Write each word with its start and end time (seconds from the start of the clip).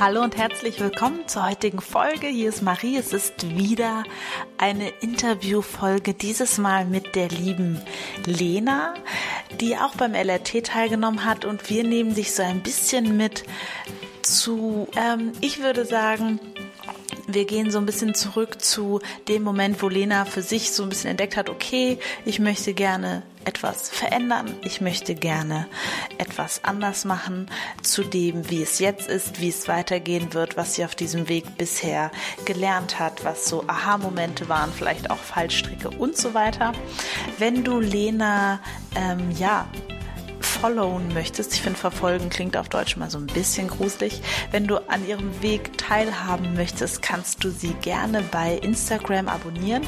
Hallo 0.00 0.22
und 0.22 0.36
herzlich 0.36 0.78
willkommen 0.78 1.26
zur 1.26 1.48
heutigen 1.48 1.80
Folge. 1.80 2.28
Hier 2.28 2.50
ist 2.50 2.62
Marie. 2.62 2.96
Es 2.96 3.12
ist 3.12 3.56
wieder 3.58 4.04
eine 4.56 4.90
Interviewfolge, 5.00 6.14
dieses 6.14 6.56
Mal 6.56 6.84
mit 6.84 7.16
der 7.16 7.28
lieben 7.30 7.80
Lena, 8.24 8.94
die 9.60 9.76
auch 9.76 9.96
beim 9.96 10.14
LRT 10.14 10.66
teilgenommen 10.66 11.24
hat. 11.24 11.44
Und 11.44 11.68
wir 11.68 11.82
nehmen 11.82 12.14
dich 12.14 12.32
so 12.32 12.44
ein 12.44 12.62
bisschen 12.62 13.16
mit 13.16 13.42
zu, 14.22 14.86
ähm, 14.96 15.32
ich 15.40 15.60
würde 15.60 15.84
sagen, 15.84 16.38
wir 17.26 17.44
gehen 17.44 17.72
so 17.72 17.78
ein 17.78 17.86
bisschen 17.86 18.14
zurück 18.14 18.62
zu 18.62 19.00
dem 19.26 19.42
Moment, 19.42 19.82
wo 19.82 19.88
Lena 19.88 20.26
für 20.26 20.42
sich 20.42 20.70
so 20.70 20.84
ein 20.84 20.90
bisschen 20.90 21.10
entdeckt 21.10 21.36
hat, 21.36 21.50
okay, 21.50 21.98
ich 22.24 22.38
möchte 22.38 22.72
gerne 22.72 23.24
etwas 23.48 23.88
verändern, 23.88 24.54
ich 24.62 24.82
möchte 24.82 25.14
gerne 25.14 25.66
etwas 26.18 26.64
anders 26.64 27.06
machen 27.06 27.50
zu 27.82 28.04
dem, 28.04 28.50
wie 28.50 28.62
es 28.62 28.78
jetzt 28.78 29.08
ist, 29.08 29.40
wie 29.40 29.48
es 29.48 29.68
weitergehen 29.68 30.34
wird, 30.34 30.58
was 30.58 30.74
sie 30.74 30.84
auf 30.84 30.94
diesem 30.94 31.30
Weg 31.30 31.56
bisher 31.56 32.10
gelernt 32.44 32.98
hat, 32.98 33.24
was 33.24 33.48
so 33.48 33.64
Aha-Momente 33.66 34.50
waren, 34.50 34.70
vielleicht 34.70 35.10
auch 35.10 35.16
Fallstricke 35.16 35.88
und 35.88 36.14
so 36.14 36.34
weiter. 36.34 36.74
Wenn 37.38 37.64
du 37.64 37.80
Lena, 37.80 38.60
ähm, 38.94 39.30
ja, 39.30 39.66
followen 40.60 41.14
möchtest, 41.14 41.54
ich 41.54 41.62
finde 41.62 41.78
verfolgen 41.78 42.30
klingt 42.30 42.56
auf 42.56 42.68
Deutsch 42.68 42.96
mal 42.96 43.10
so 43.10 43.18
ein 43.18 43.26
bisschen 43.26 43.68
gruselig, 43.68 44.20
wenn 44.50 44.66
du 44.66 44.76
an 44.88 45.06
ihrem 45.06 45.40
Weg 45.40 45.78
teilhaben 45.78 46.54
möchtest, 46.54 47.00
kannst 47.00 47.44
du 47.44 47.50
sie 47.50 47.74
gerne 47.74 48.22
bei 48.22 48.54
Instagram 48.54 49.28
abonnieren, 49.28 49.82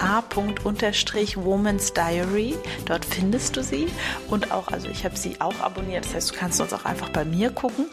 a.woman's 0.00 1.92
Diary, 1.92 2.56
dort 2.86 3.04
findest 3.04 3.56
du 3.56 3.62
sie. 3.62 3.86
Und 4.28 4.50
auch, 4.50 4.68
also 4.68 4.88
ich 4.88 5.04
habe 5.04 5.16
sie 5.16 5.40
auch 5.40 5.60
abonniert, 5.60 6.04
das 6.04 6.14
heißt, 6.14 6.30
du 6.32 6.34
kannst 6.34 6.60
uns 6.60 6.72
auch 6.72 6.84
einfach 6.84 7.10
bei 7.10 7.24
mir 7.24 7.50
gucken. 7.50 7.86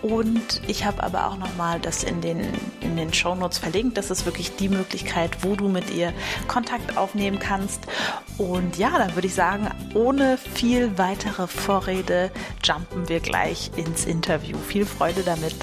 Und 0.00 0.62
ich 0.66 0.84
habe 0.84 1.02
aber 1.02 1.26
auch 1.28 1.36
nochmal 1.36 1.80
das 1.80 2.02
in 2.02 2.20
den, 2.20 2.40
in 2.80 2.96
den 2.96 3.12
Shownotes 3.12 3.58
verlinkt, 3.58 3.98
das 3.98 4.10
ist 4.10 4.24
wirklich 4.24 4.56
die 4.56 4.68
Möglichkeit, 4.68 5.44
wo 5.44 5.54
du 5.54 5.68
mit 5.68 5.90
ihr 5.90 6.12
Kontakt 6.48 6.96
aufnehmen 6.96 7.38
kannst. 7.38 7.86
Und 8.38 8.78
ja, 8.78 8.98
dann 8.98 9.14
würde 9.14 9.26
ich 9.26 9.34
sagen, 9.34 9.70
ohne 9.94 10.38
viel 10.38 10.96
weitere 10.98 11.46
Vorrede 11.74 12.30
jumpen 12.62 13.08
wir 13.08 13.18
gleich 13.18 13.72
ins 13.74 14.04
Interview. 14.04 14.56
Viel 14.56 14.86
Freude 14.86 15.24
damit. 15.24 15.56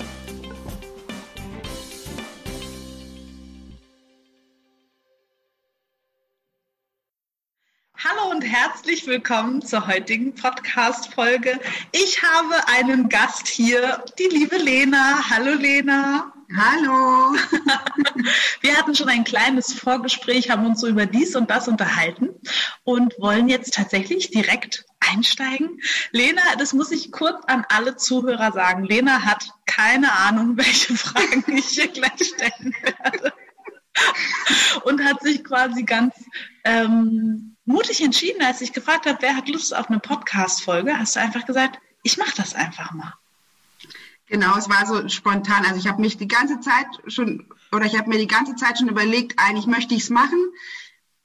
Hallo 7.95 8.29
und 8.29 8.41
herzlich 8.41 9.07
willkommen 9.07 9.61
zur 9.61 9.87
heutigen 9.87 10.35
Podcast-Folge. 10.35 11.57
Ich 11.93 12.21
habe 12.21 12.55
einen 12.67 13.07
Gast 13.07 13.47
hier, 13.47 14.03
die 14.19 14.27
liebe 14.27 14.57
Lena. 14.57 15.29
Hallo 15.29 15.53
Lena. 15.53 16.33
Hallo. 16.57 17.33
Wir 18.61 18.77
hatten 18.77 18.93
schon 18.93 19.07
ein 19.07 19.23
kleines 19.23 19.73
Vorgespräch, 19.73 20.49
haben 20.49 20.65
uns 20.65 20.81
so 20.81 20.87
über 20.87 21.05
dies 21.05 21.35
und 21.35 21.49
das 21.49 21.67
unterhalten 21.67 22.29
und 22.83 23.13
wollen 23.19 23.47
jetzt 23.47 23.73
tatsächlich 23.73 24.31
direkt 24.31 24.85
einsteigen. 24.99 25.79
Lena, 26.11 26.41
das 26.57 26.73
muss 26.73 26.91
ich 26.91 27.11
kurz 27.11 27.43
an 27.45 27.65
alle 27.69 27.95
Zuhörer 27.95 28.51
sagen. 28.51 28.83
Lena 28.83 29.23
hat 29.23 29.49
keine 29.65 30.11
Ahnung, 30.11 30.53
welche 30.57 30.95
Fragen 30.95 31.43
ich 31.55 31.67
hier 31.67 31.87
gleich 31.87 32.33
stellen 32.35 32.75
werde. 32.81 33.33
Und 34.83 35.03
hat 35.03 35.21
sich 35.21 35.43
quasi 35.43 35.83
ganz 35.83 36.15
ähm, 36.65 37.55
mutig 37.65 38.01
entschieden, 38.01 38.41
als 38.41 38.61
ich 38.61 38.73
gefragt 38.73 39.05
habe, 39.05 39.19
wer 39.21 39.35
hat 39.35 39.47
Lust 39.47 39.75
auf 39.75 39.89
eine 39.89 39.99
Podcast-Folge, 39.99 40.97
hast 40.97 41.15
du 41.15 41.19
einfach 41.19 41.45
gesagt, 41.45 41.79
ich 42.03 42.17
mache 42.17 42.35
das 42.35 42.55
einfach 42.55 42.91
mal. 42.91 43.13
Genau, 44.31 44.57
es 44.57 44.69
war 44.69 44.85
so 44.85 45.09
spontan. 45.09 45.65
Also 45.65 45.75
ich 45.75 45.89
habe 45.89 45.99
mich 45.99 46.15
die 46.15 46.27
ganze 46.29 46.61
Zeit 46.61 46.87
schon, 47.07 47.49
oder 47.73 47.83
ich 47.85 47.97
habe 47.97 48.07
mir 48.07 48.17
die 48.17 48.27
ganze 48.27 48.55
Zeit 48.55 48.77
schon 48.77 48.87
überlegt, 48.87 49.37
eigentlich 49.37 49.67
möchte 49.67 49.93
ich 49.93 50.03
es 50.03 50.09
machen, 50.09 50.39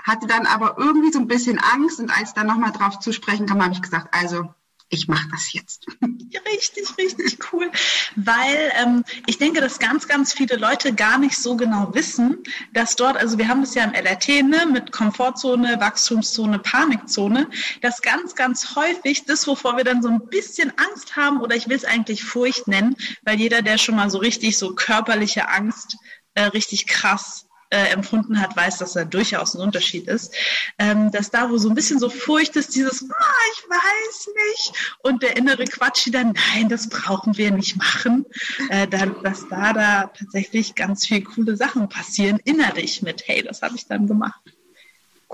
hatte 0.03 0.27
dann 0.27 0.45
aber 0.45 0.77
irgendwie 0.77 1.13
so 1.13 1.21
ein 1.21 1.29
bisschen 1.29 1.61
Angst 1.61 2.01
und 2.01 2.11
als 2.11 2.35
dann 2.35 2.49
nochmal 2.49 2.73
drauf 2.73 2.99
zu 2.99 3.13
sprechen 3.13 3.47
kam, 3.47 3.63
habe 3.63 3.75
ich 3.75 3.81
gesagt, 3.81 4.13
also 4.13 4.53
ich 4.89 5.09
mache 5.09 5.29
das 5.31 5.53
jetzt. 5.53 5.87
Richtig, 6.47 6.97
richtig 6.99 7.39
cool. 7.53 7.71
Weil 8.15 8.73
ähm, 8.77 9.05
ich 9.27 9.39
denke, 9.39 9.61
dass 9.61 9.79
ganz, 9.79 10.07
ganz 10.07 10.33
viele 10.33 10.57
Leute 10.57 10.93
gar 10.93 11.19
nicht 11.19 11.37
so 11.37 11.57
genau 11.57 11.95
wissen, 11.95 12.43
dass 12.73 12.95
dort, 12.95 13.17
also 13.17 13.39
wir 13.39 13.49
haben 13.49 13.63
es 13.63 13.75
ja 13.75 13.85
im 13.85 13.95
LRT 13.95 14.29
ne, 14.45 14.67
mit 14.71 14.93
Komfortzone, 14.93 15.81
Wachstumszone, 15.81 16.59
Panikzone, 16.59 17.49
dass 17.81 18.03
ganz, 18.03 18.35
ganz 18.35 18.77
häufig 18.77 19.25
das, 19.25 19.47
wovor 19.47 19.77
wir 19.77 19.85
dann 19.85 20.03
so 20.03 20.09
ein 20.09 20.27
bisschen 20.29 20.73
Angst 20.77 21.17
haben, 21.17 21.41
oder 21.41 21.57
ich 21.57 21.69
will 21.69 21.77
es 21.77 21.85
eigentlich 21.85 22.23
Furcht 22.23 22.69
nennen, 22.69 22.97
weil 23.23 23.39
jeder, 23.41 23.63
der 23.63 23.79
schon 23.79 23.97
mal 23.97 24.11
so 24.11 24.19
richtig 24.19 24.59
so 24.59 24.75
körperliche 24.75 25.49
Angst 25.49 25.97
äh, 26.35 26.43
richtig 26.43 26.87
krass 26.87 27.47
äh, 27.77 27.89
empfunden 27.91 28.41
hat, 28.41 28.57
weiß, 28.57 28.79
dass 28.79 28.95
da 28.95 29.05
durchaus 29.05 29.55
ein 29.55 29.61
Unterschied 29.61 30.09
ist. 30.09 30.35
Ähm, 30.79 31.11
dass 31.11 31.31
da, 31.31 31.51
wo 31.51 31.59
so 31.59 31.69
ein 31.69 31.75
bisschen 31.75 31.99
so 31.99 32.09
Furcht 32.09 32.57
ist, 32.57 32.75
dieses, 32.75 33.03
ah, 33.11 33.45
ich 33.53 33.69
weiß 33.69 34.29
nicht, 34.49 34.97
und 35.03 35.23
der 35.23 35.37
innere 35.37 35.65
Quatsch 35.65 36.09
dann, 36.11 36.33
nein, 36.55 36.71
das 36.71 36.89
brauchen 36.89 37.37
wir 37.37 37.51
nicht 37.51 37.77
machen, 37.77 38.25
äh, 38.71 38.89
dann, 38.89 39.23
dass 39.23 39.47
da 39.49 39.75
da 39.75 40.07
tatsächlich 40.07 40.75
ganz 40.75 41.07
viel 41.07 41.23
coole 41.23 41.57
Sachen 41.57 41.89
passieren 41.89 42.41
innerlich 42.45 43.03
mit, 43.03 43.25
hey, 43.27 43.43
das 43.43 43.61
habe 43.61 43.77
ich 43.77 43.87
dann 43.87 44.07
gemacht. 44.07 44.41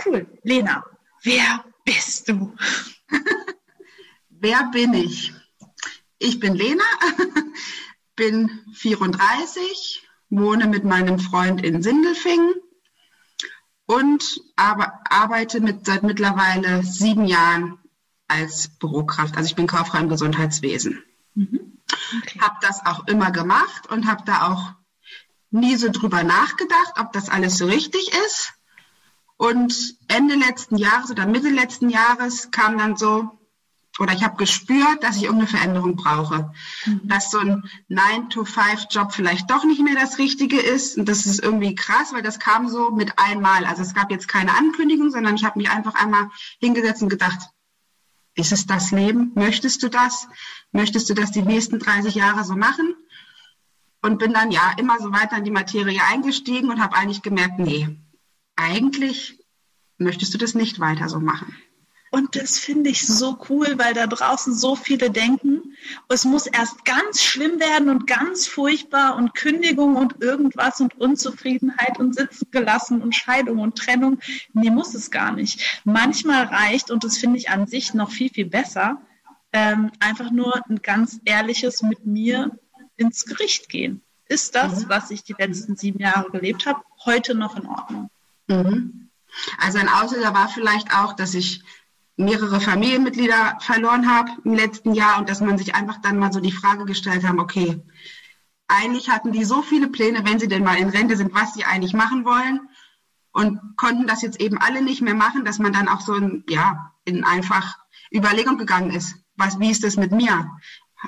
Cool. 0.05 0.27
Lena, 0.43 0.85
wer 1.23 1.65
bist 1.85 2.29
du? 2.29 2.57
wer 4.31 4.69
bin 4.73 4.95
ich? 4.95 5.33
Ich 6.19 6.41
bin 6.41 6.55
Lena, 6.55 6.85
bin 8.17 8.51
34, 8.75 10.03
wohne 10.33 10.67
mit 10.67 10.85
meinem 10.85 11.19
Freund 11.19 11.63
in 11.63 11.83
Sindelfingen 11.83 12.55
und 13.87 14.41
arbeite 14.57 15.61
mit, 15.61 15.85
seit 15.85 16.03
mittlerweile 16.03 16.83
sieben 16.83 17.27
Jahren 17.27 17.79
als 18.29 18.69
Bürokraft. 18.79 19.37
Also 19.37 19.49
ich 19.49 19.57
bin 19.57 19.67
Kauffrau 19.67 19.99
im 19.99 20.09
Gesundheitswesen. 20.09 21.03
Mhm. 21.35 21.79
Okay. 22.23 22.41
Habe 22.41 22.57
das 22.63 22.85
auch 22.87 23.07
immer 23.07 23.31
gemacht 23.31 23.91
und 23.91 24.07
habe 24.07 24.23
da 24.25 24.49
auch 24.51 24.73
nie 25.51 25.77
so 25.77 25.91
drüber 25.91 26.23
nachgedacht, 26.23 26.95
ob 26.99 27.13
das 27.13 27.29
alles 27.29 27.59
so 27.59 27.67
richtig 27.67 28.11
ist. 28.27 28.55
Und 29.37 29.97
Ende 30.09 30.35
letzten 30.35 30.77
Jahres 30.77 31.11
oder 31.11 31.27
Mitte 31.27 31.51
letzten 31.51 31.91
Jahres 31.91 32.51
kam 32.51 32.79
dann 32.79 32.97
so, 32.97 33.39
oder 33.99 34.15
ich 34.15 34.25
habe 34.25 34.37
gespürt, 34.37 35.03
dass 35.03 35.17
ich 35.17 35.25
irgendeine 35.25 35.49
Veränderung 35.49 35.97
brauche. 35.97 36.53
Mhm. 36.87 37.01
Dass 37.05 37.31
so 37.31 37.39
ein 37.39 37.63
9-to-5-Job 37.91 39.13
vielleicht 39.13 39.51
doch 39.51 39.65
nicht 39.65 39.83
mehr 39.83 39.95
das 39.95 40.19
Richtige 40.19 40.59
ist. 40.59 40.97
Und 40.97 41.09
das 41.09 41.27
ist 41.27 41.43
irgendwie 41.43 41.75
krass, 41.75 42.13
weil 42.13 42.23
das 42.23 42.39
kam 42.39 42.69
so 42.69 42.91
mit 42.91 43.19
einmal. 43.19 43.67
Also 43.67 43.83
es 43.83 43.95
gab 43.95 44.11
jetzt 44.11 44.29
keine 44.29 44.57
Ankündigung, 44.57 45.11
sondern 45.11 45.35
ich 45.35 45.45
habe 45.45 45.59
mich 45.59 45.71
einfach 45.71 45.95
einmal 45.95 46.31
hingesetzt 46.59 47.03
und 47.03 47.11
gedacht, 47.11 47.39
ist 48.35 48.53
es 48.53 48.67
das 48.67 48.93
Leben? 48.93 49.33
Möchtest 49.35 49.83
du 49.83 49.89
das? 49.89 50.27
Möchtest 50.71 51.11
du 51.11 51.15
das 51.15 51.31
die 51.33 51.43
nächsten 51.43 51.79
30 51.79 52.15
Jahre 52.15 52.45
so 52.45 52.57
machen? 52.57 52.95
Und 54.01 54.19
bin 54.19 54.33
dann 54.33 54.51
ja 54.51 54.73
immer 54.79 54.99
so 55.01 55.13
weiter 55.13 55.37
in 55.37 55.45
die 55.45 55.51
Materie 55.51 56.01
eingestiegen 56.11 56.71
und 56.71 56.83
habe 56.83 56.97
eigentlich 56.97 57.23
gemerkt, 57.23 57.59
nee, 57.59 57.89
eigentlich 58.57 59.39
möchtest 59.99 60.33
du 60.35 60.39
das 60.39 60.55
nicht 60.55 60.81
weiter 60.81 61.09
so 61.09 61.21
machen. 61.21 61.55
Und 62.15 62.37
das 62.37 62.59
finde 62.59 62.91
ich 62.91 63.07
so 63.07 63.39
cool, 63.49 63.79
weil 63.79 63.95
da 63.95 64.07
draußen 64.07 64.53
so 64.53 64.77
viele 64.77 65.11
denken, 65.11 65.75
es 66.11 66.27
muss 66.27 66.47
erst 66.47 66.85
ganz 66.85 67.23
schlimm 67.23 67.59
werden 67.59 67.89
und 67.89 68.07
ganz 68.07 68.47
furchtbar 68.47 69.17
und 69.17 69.35
Kündigung 69.35 69.97
und 69.97 70.23
irgendwas 70.23 70.83
und 70.83 70.95
Unzufriedenheit 71.01 71.99
und 71.99 72.15
Sitzen 72.15 72.49
gelassen 72.51 73.01
und 73.01 73.17
Scheidung 73.17 73.61
und 73.61 73.77
Trennung. 73.77 74.19
Nee, 74.53 74.69
muss 74.69 74.93
es 74.93 75.11
gar 75.11 75.33
nicht. 75.33 75.81
Manchmal 75.85 76.45
reicht, 76.45 76.91
und 76.91 77.03
das 77.03 77.17
finde 77.17 77.39
ich 77.39 77.49
an 77.49 77.67
sich 77.67 77.95
noch 77.95 78.11
viel, 78.11 78.29
viel 78.29 78.47
besser, 78.47 79.01
ähm, 79.55 79.91
einfach 79.99 80.31
nur 80.31 80.61
ein 80.69 80.83
ganz 80.83 81.19
ehrliches 81.25 81.81
mit 81.81 82.05
mir 82.05 82.59
ins 82.99 83.25
Gericht 83.25 83.71
gehen. 83.71 84.03
Ist 84.27 84.55
das, 84.55 84.85
mhm. 84.85 84.89
was 84.91 85.11
ich 85.11 85.25
die 85.25 85.35
letzten 85.39 85.77
sieben 85.77 85.99
Jahre 85.99 86.31
gelebt 86.31 86.67
habe, 86.67 86.83
heute 87.07 87.35
noch 87.35 87.57
in 87.57 87.67
Ordnung? 87.67 88.11
Mhm. 88.49 89.09
Also 89.59 89.79
ein 89.79 89.89
Auslöser 89.89 90.35
war 90.35 90.51
vielleicht 90.51 90.95
auch, 90.95 91.15
dass 91.15 91.33
ich 91.33 91.63
mehrere 92.17 92.61
Familienmitglieder 92.61 93.59
verloren 93.61 94.11
habe 94.11 94.31
im 94.45 94.55
letzten 94.55 94.95
Jahr 94.95 95.19
und 95.19 95.29
dass 95.29 95.41
man 95.41 95.59
sich 95.59 95.75
einfach 95.75 95.99
dann 96.03 96.19
mal 96.19 96.33
so 96.33 96.41
die 96.41 96.53
Frage 96.53 96.85
gestellt 96.85 97.25
haben, 97.27 97.41
okay, 97.41 97.83
eigentlich 98.69 99.11
hatten 99.11 99.33
die 99.33 99.45
so 99.45 99.63
viele 99.63 99.89
Pläne, 99.89 100.25
wenn 100.25 100.39
sie 100.39 100.49
denn 100.49 100.65
mal 100.65 100.79
in 100.79 100.89
Rente 100.89 101.17
sind, 101.17 101.35
was 101.35 101.55
sie 101.55 101.65
eigentlich 101.65 101.93
machen 101.93 102.25
wollen 102.25 102.69
und 103.33 103.61
konnten 103.77 104.07
das 104.07 104.23
jetzt 104.23 104.41
eben 104.41 104.59
alle 104.59 104.83
nicht 104.83 105.03
mehr 105.03 105.15
machen, 105.15 105.45
dass 105.45 105.59
man 105.59 105.73
dann 105.73 105.89
auch 105.89 106.01
so 106.01 106.15
in, 106.15 106.45
ja, 106.49 106.93
in 107.05 107.25
einfach 107.25 107.79
Überlegung 108.15 108.59
gegangen 108.59 108.91
ist. 108.91 109.17
Was, 109.37 109.59
wie 109.59 109.71
ist 109.71 109.85
das 109.85 109.97
mit 109.97 110.13
mir? 110.13 110.51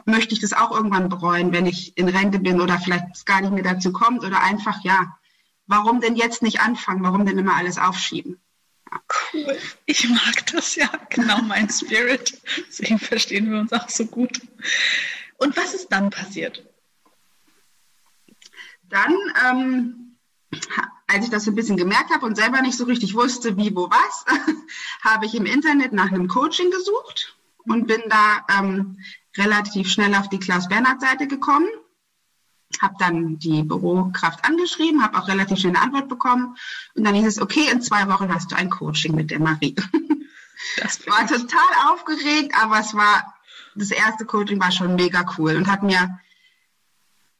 Möchte 0.07 0.35
ich 0.35 0.41
das 0.41 0.53
auch 0.53 0.73
irgendwann 0.73 1.09
bereuen, 1.09 1.53
wenn 1.53 1.67
ich 1.67 1.97
in 1.97 2.09
Rente 2.09 2.39
bin 2.39 2.61
oder 2.61 2.79
vielleicht 2.79 3.05
es 3.15 3.25
gar 3.25 3.41
nicht 3.41 3.53
mehr 3.53 3.63
dazu 3.63 3.93
kommt 3.93 4.25
oder 4.25 4.43
einfach, 4.43 4.83
ja, 4.83 5.17
warum 5.67 6.01
denn 6.01 6.17
jetzt 6.17 6.43
nicht 6.43 6.61
anfangen? 6.61 7.05
Warum 7.05 7.25
denn 7.25 7.39
immer 7.39 7.55
alles 7.55 7.79
aufschieben? 7.79 8.39
Cool. 9.33 9.59
Ich 9.87 10.09
mag 10.09 10.47
das 10.53 10.77
ja. 10.77 10.91
Genau 11.11 11.43
mein 11.43 11.69
Spirit. 11.69 12.41
Deswegen 12.69 12.99
verstehen 12.99 13.51
wir 13.51 13.59
uns 13.61 13.73
auch 13.73 13.89
so 13.89 14.07
gut. 14.07 14.41
Und 15.39 15.57
was 15.57 15.75
ist 15.75 15.89
dann 15.89 16.11
passiert? 16.11 16.63
dann, 18.95 19.17
ähm, 19.49 20.17
als 21.07 21.25
ich 21.25 21.31
das 21.31 21.45
so 21.45 21.51
ein 21.51 21.55
bisschen 21.55 21.77
gemerkt 21.77 22.11
habe 22.11 22.25
und 22.25 22.37
selber 22.37 22.63
nicht 22.63 22.77
so 22.77 22.85
richtig 22.85 23.15
wusste, 23.15 23.57
wie, 23.57 23.75
wo, 23.75 23.91
was, 23.91 24.25
habe 25.03 25.27
ich 25.27 25.35
im 25.35 25.47
Internet 25.47 25.93
nach 25.93 26.13
einem 26.13 26.29
Coaching 26.29 26.71
gesucht 26.71 27.37
und 27.65 27.87
bin 27.87 28.03
da 28.09 28.47
ähm, 28.59 28.99
relativ 29.37 29.89
schnell 29.89 30.15
auf 30.15 30.29
die 30.29 30.39
Klaus-Bernhard-Seite 30.39 31.27
gekommen. 31.27 31.69
Habe 32.83 32.95
dann 32.99 33.39
die 33.39 33.63
Bürokraft 33.63 34.45
angeschrieben, 34.45 35.03
habe 35.03 35.19
auch 35.19 35.29
relativ 35.29 35.59
schnell 35.59 35.75
eine 35.75 35.83
Antwort 35.83 36.09
bekommen. 36.09 36.57
Und 36.95 37.05
dann 37.05 37.15
hieß 37.15 37.27
es, 37.27 37.41
okay, 37.41 37.69
in 37.71 37.83
zwei 37.83 38.09
Wochen 38.09 38.33
hast 38.33 38.53
du 38.53 38.57
ein 38.57 38.71
Coaching 38.71 39.15
mit 39.15 39.31
der 39.31 39.41
Marie. 39.41 39.75
Das 40.79 41.07
war 41.07 41.27
total 41.27 41.93
aufgeregt, 41.93 42.55
aber 42.61 42.79
es 42.79 42.95
war, 42.95 43.35
das 43.75 43.91
erste 43.91 44.25
Coaching 44.25 44.59
war 44.61 44.73
schon 44.73 44.95
mega 44.95 45.27
cool 45.37 45.57
und 45.57 45.69
hat 45.69 45.83
mir 45.83 46.19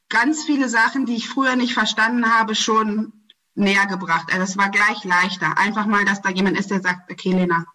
ganz 0.09 0.43
viele 0.43 0.69
Sachen, 0.69 1.05
die 1.05 1.15
ich 1.15 1.27
früher 1.27 1.55
nicht 1.55 1.73
verstanden 1.73 2.31
habe, 2.31 2.55
schon 2.55 3.13
näher 3.55 3.87
gebracht. 3.87 4.31
Also 4.31 4.43
es 4.43 4.57
war 4.57 4.69
gleich 4.69 5.03
leichter. 5.03 5.57
Einfach 5.57 5.85
mal, 5.85 6.05
dass 6.05 6.21
da 6.21 6.29
jemand 6.29 6.57
ist, 6.59 6.71
der 6.71 6.81
sagt, 6.81 7.11
okay, 7.11 7.31
Lena, 7.31 7.65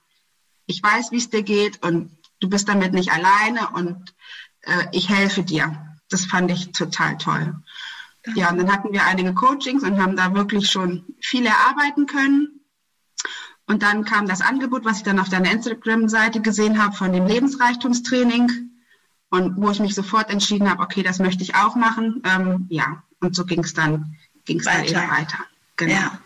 ich 0.67 0.83
weiß, 0.83 1.11
wie 1.11 1.17
es 1.17 1.31
dir 1.31 1.43
geht 1.43 1.85
und 1.85 2.17
du 2.39 2.49
bist 2.49 2.69
damit 2.69 2.93
nicht 2.93 3.13
alleine 3.13 3.71
und 3.71 4.15
äh, 4.63 4.87
ich 4.93 5.09
helfe 5.09 5.43
dir. 5.43 5.90
Das 6.11 6.27
fand 6.27 6.51
ich 6.51 6.73
total 6.73 7.17
toll. 7.17 7.55
Ja, 8.35 8.51
und 8.51 8.59
dann 8.59 8.71
hatten 8.71 8.93
wir 8.93 9.05
einige 9.05 9.33
Coachings 9.33 9.83
und 9.83 10.01
haben 10.01 10.17
da 10.17 10.35
wirklich 10.35 10.71
schon 10.71 11.05
viel 11.21 11.47
erarbeiten 11.47 12.07
können. 12.07 12.61
Und 13.67 13.83
dann 13.83 14.05
kam 14.05 14.27
das 14.27 14.43
Angebot, 14.43 14.85
was 14.85 14.99
ich 14.99 15.03
dann 15.05 15.21
auf 15.21 15.29
deiner 15.29 15.51
Instagram-Seite 15.51 16.41
gesehen 16.41 16.83
habe 16.83 16.95
von 16.95 17.13
dem 17.13 17.27
Lebensreichtumstraining 17.27 18.71
und 19.31 19.57
wo 19.57 19.71
ich 19.71 19.81
mich 19.81 19.95
sofort 19.95 20.29
entschieden 20.29 20.69
habe, 20.69 20.83
okay, 20.83 21.03
das 21.03 21.19
möchte 21.21 21.45
ich 21.45 21.55
auch 21.55 21.77
machen. 21.77 22.23
Ähm, 22.25 22.67
ja, 22.69 23.03
und 23.21 23.35
so 23.35 23.45
ging 23.45 23.61
es 23.61 23.73
dann, 23.73 24.17
ging's 24.45 24.65
dann 24.65 24.85
eben 24.85 24.97
weiter. 24.97 25.39
Genau. 25.77 25.93
Ja. 25.93 26.19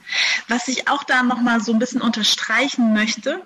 Was 0.49 0.69
ich 0.69 0.89
auch 0.89 1.05
da 1.05 1.23
nochmal 1.23 1.61
so 1.61 1.73
ein 1.73 1.79
bisschen 1.79 2.01
unterstreichen 2.01 2.93
möchte, 2.93 3.43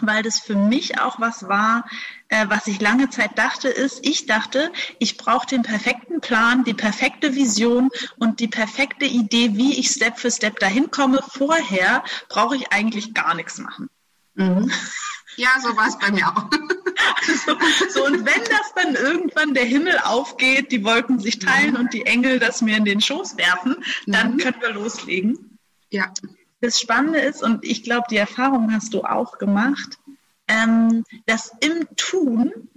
weil 0.00 0.22
das 0.22 0.40
für 0.40 0.54
mich 0.54 1.00
auch 1.00 1.20
was 1.20 1.48
war, 1.48 1.88
äh, 2.28 2.46
was 2.48 2.66
ich 2.66 2.80
lange 2.80 3.10
Zeit 3.10 3.36
dachte, 3.38 3.68
ist, 3.68 4.00
ich 4.02 4.26
dachte, 4.26 4.72
ich 4.98 5.16
brauche 5.16 5.46
den 5.46 5.62
perfekten 5.62 6.20
Plan, 6.20 6.64
die 6.64 6.74
perfekte 6.74 7.34
Vision 7.34 7.90
und 8.18 8.40
die 8.40 8.48
perfekte 8.48 9.04
Idee, 9.04 9.56
wie 9.56 9.78
ich 9.78 9.90
Step 9.90 10.18
für 10.18 10.30
Step 10.30 10.58
dahin 10.60 10.90
komme. 10.90 11.20
Vorher 11.28 12.04
brauche 12.28 12.56
ich 12.56 12.72
eigentlich 12.72 13.14
gar 13.14 13.34
nichts 13.34 13.58
machen. 13.58 13.88
Mhm. 14.34 14.70
Ja, 15.36 15.48
so 15.62 15.74
war 15.76 15.86
es 15.86 15.96
bei 15.96 16.10
mir 16.10 16.26
auch. 16.26 16.50
Also, 17.26 17.56
so, 17.88 18.04
und 18.04 18.26
wenn 18.26 18.42
das 18.44 18.74
dann 18.74 18.94
irgendwann 18.94 19.54
der 19.54 19.64
Himmel 19.64 19.96
aufgeht, 20.02 20.72
die 20.72 20.84
Wolken 20.84 21.20
sich 21.20 21.38
teilen 21.38 21.74
mhm. 21.74 21.76
und 21.80 21.94
die 21.94 22.04
Engel 22.04 22.40
das 22.40 22.60
mir 22.60 22.76
in 22.76 22.84
den 22.84 23.00
Schoß 23.00 23.38
werfen, 23.38 23.76
dann 24.06 24.34
mhm. 24.34 24.38
können 24.38 24.60
wir 24.60 24.72
loslegen. 24.72 25.58
Ja 25.88 26.12
das 26.60 26.80
Spannende 26.80 27.20
ist, 27.20 27.42
und 27.42 27.64
ich 27.64 27.82
glaube, 27.82 28.06
die 28.10 28.16
Erfahrung 28.16 28.72
hast 28.72 28.94
du 28.94 29.02
auch 29.02 29.38
gemacht, 29.38 29.98
ähm, 30.48 31.04
dass 31.26 31.52
im 31.60 31.86
Tun 31.96 32.68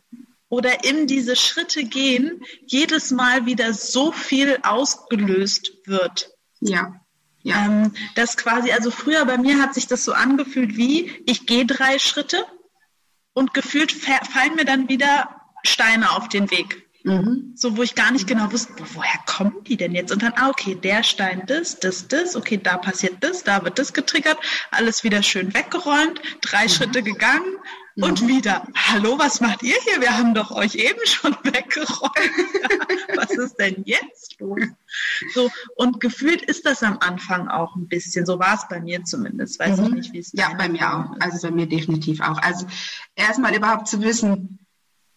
oder 0.49 0.83
in 0.83 1.07
diese 1.07 1.35
Schritte 1.35 1.83
gehen 1.83 2.43
jedes 2.67 3.11
Mal 3.11 3.45
wieder 3.45 3.73
so 3.73 4.11
viel 4.11 4.59
ausgelöst 4.61 5.71
wird. 5.85 6.31
Ja. 6.59 6.99
Ja. 7.41 7.65
Ähm, 7.65 7.91
das 8.15 8.37
quasi, 8.37 8.71
also 8.71 8.89
früher 8.89 9.25
bei 9.25 9.37
mir 9.37 9.61
hat 9.61 9.73
sich 9.73 9.87
das 9.87 10.05
so 10.05 10.13
angefühlt 10.13 10.77
wie, 10.77 11.11
ich 11.25 11.45
gehe 11.45 11.65
drei 11.65 11.99
Schritte 11.99 12.45
und 13.33 13.53
gefühlt 13.53 13.91
fallen 13.91 14.55
mir 14.55 14.65
dann 14.65 14.87
wieder 14.87 15.41
Steine 15.63 16.11
auf 16.11 16.29
den 16.29 16.51
Weg. 16.51 16.82
Mhm. 17.03 17.53
So, 17.55 17.75
wo 17.75 17.83
ich 17.83 17.95
gar 17.95 18.11
nicht 18.11 18.27
genau 18.27 18.51
wusste, 18.51 18.73
woher 18.93 19.19
kommen 19.25 19.63
die 19.67 19.75
denn 19.75 19.93
jetzt? 19.93 20.11
Und 20.11 20.23
dann, 20.23 20.33
ah, 20.37 20.49
okay, 20.49 20.75
der 20.75 21.03
Stein, 21.03 21.43
das, 21.47 21.79
das, 21.79 22.07
das, 22.07 22.35
okay, 22.35 22.57
da 22.61 22.77
passiert 22.77 23.17
das, 23.19 23.43
da 23.43 23.63
wird 23.63 23.77
das 23.77 23.91
getriggert, 23.93 24.37
alles 24.71 25.03
wieder 25.03 25.21
schön 25.21 25.53
weggeräumt, 25.53 26.21
drei 26.41 26.63
mhm. 26.63 26.69
Schritte 26.69 27.03
gegangen 27.03 27.57
und 27.95 28.23
mhm. 28.23 28.27
wieder, 28.29 28.65
hallo, 28.73 29.19
was 29.19 29.41
macht 29.41 29.63
ihr 29.63 29.75
hier? 29.83 30.01
Wir 30.01 30.17
haben 30.17 30.33
doch 30.33 30.51
euch 30.51 30.75
eben 30.75 31.05
schon 31.05 31.35
weggeräumt. 31.43 32.13
was 33.15 33.31
ist 33.31 33.57
denn 33.57 33.83
jetzt 33.85 34.39
los? 34.39 34.61
So, 35.33 35.51
und 35.75 35.99
gefühlt 35.99 36.41
ist 36.41 36.65
das 36.65 36.83
am 36.83 36.99
Anfang 36.99 37.49
auch 37.49 37.75
ein 37.75 37.89
bisschen, 37.89 38.25
so 38.25 38.39
war 38.39 38.55
es 38.55 38.67
bei 38.69 38.79
mir 38.79 39.03
zumindest, 39.03 39.59
weiß 39.59 39.77
mhm. 39.77 39.85
ich 39.85 39.91
nicht, 39.91 40.13
wie 40.13 40.19
es 40.19 40.31
Ja, 40.33 40.53
bei 40.57 40.69
mir 40.69 40.95
auch, 40.95 41.15
also 41.19 41.47
bei 41.47 41.53
mir 41.53 41.67
definitiv 41.67 42.21
auch. 42.21 42.41
Also 42.41 42.65
erstmal 43.15 43.53
überhaupt 43.53 43.89
zu 43.89 44.01
wissen, 44.01 44.59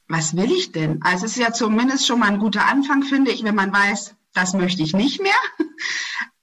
was 0.09 0.37
will 0.37 0.51
ich 0.53 0.73
denn? 0.73 1.03
Also 1.03 1.27
es 1.27 1.33
ist 1.33 1.43
ja 1.43 1.53
zumindest 1.53 2.07
schon 2.07 2.21
mal 2.21 2.29
ein 2.29 2.39
guter 2.39 2.67
Anfang, 2.67 3.03
finde 3.03 3.31
ich, 3.31 3.43
wenn 3.45 3.55
man 3.55 3.73
weiß, 3.73 4.15
das 4.35 4.53
möchte 4.53 4.83
ich 4.83 4.95
nicht 4.95 5.21
mehr. 5.21 5.33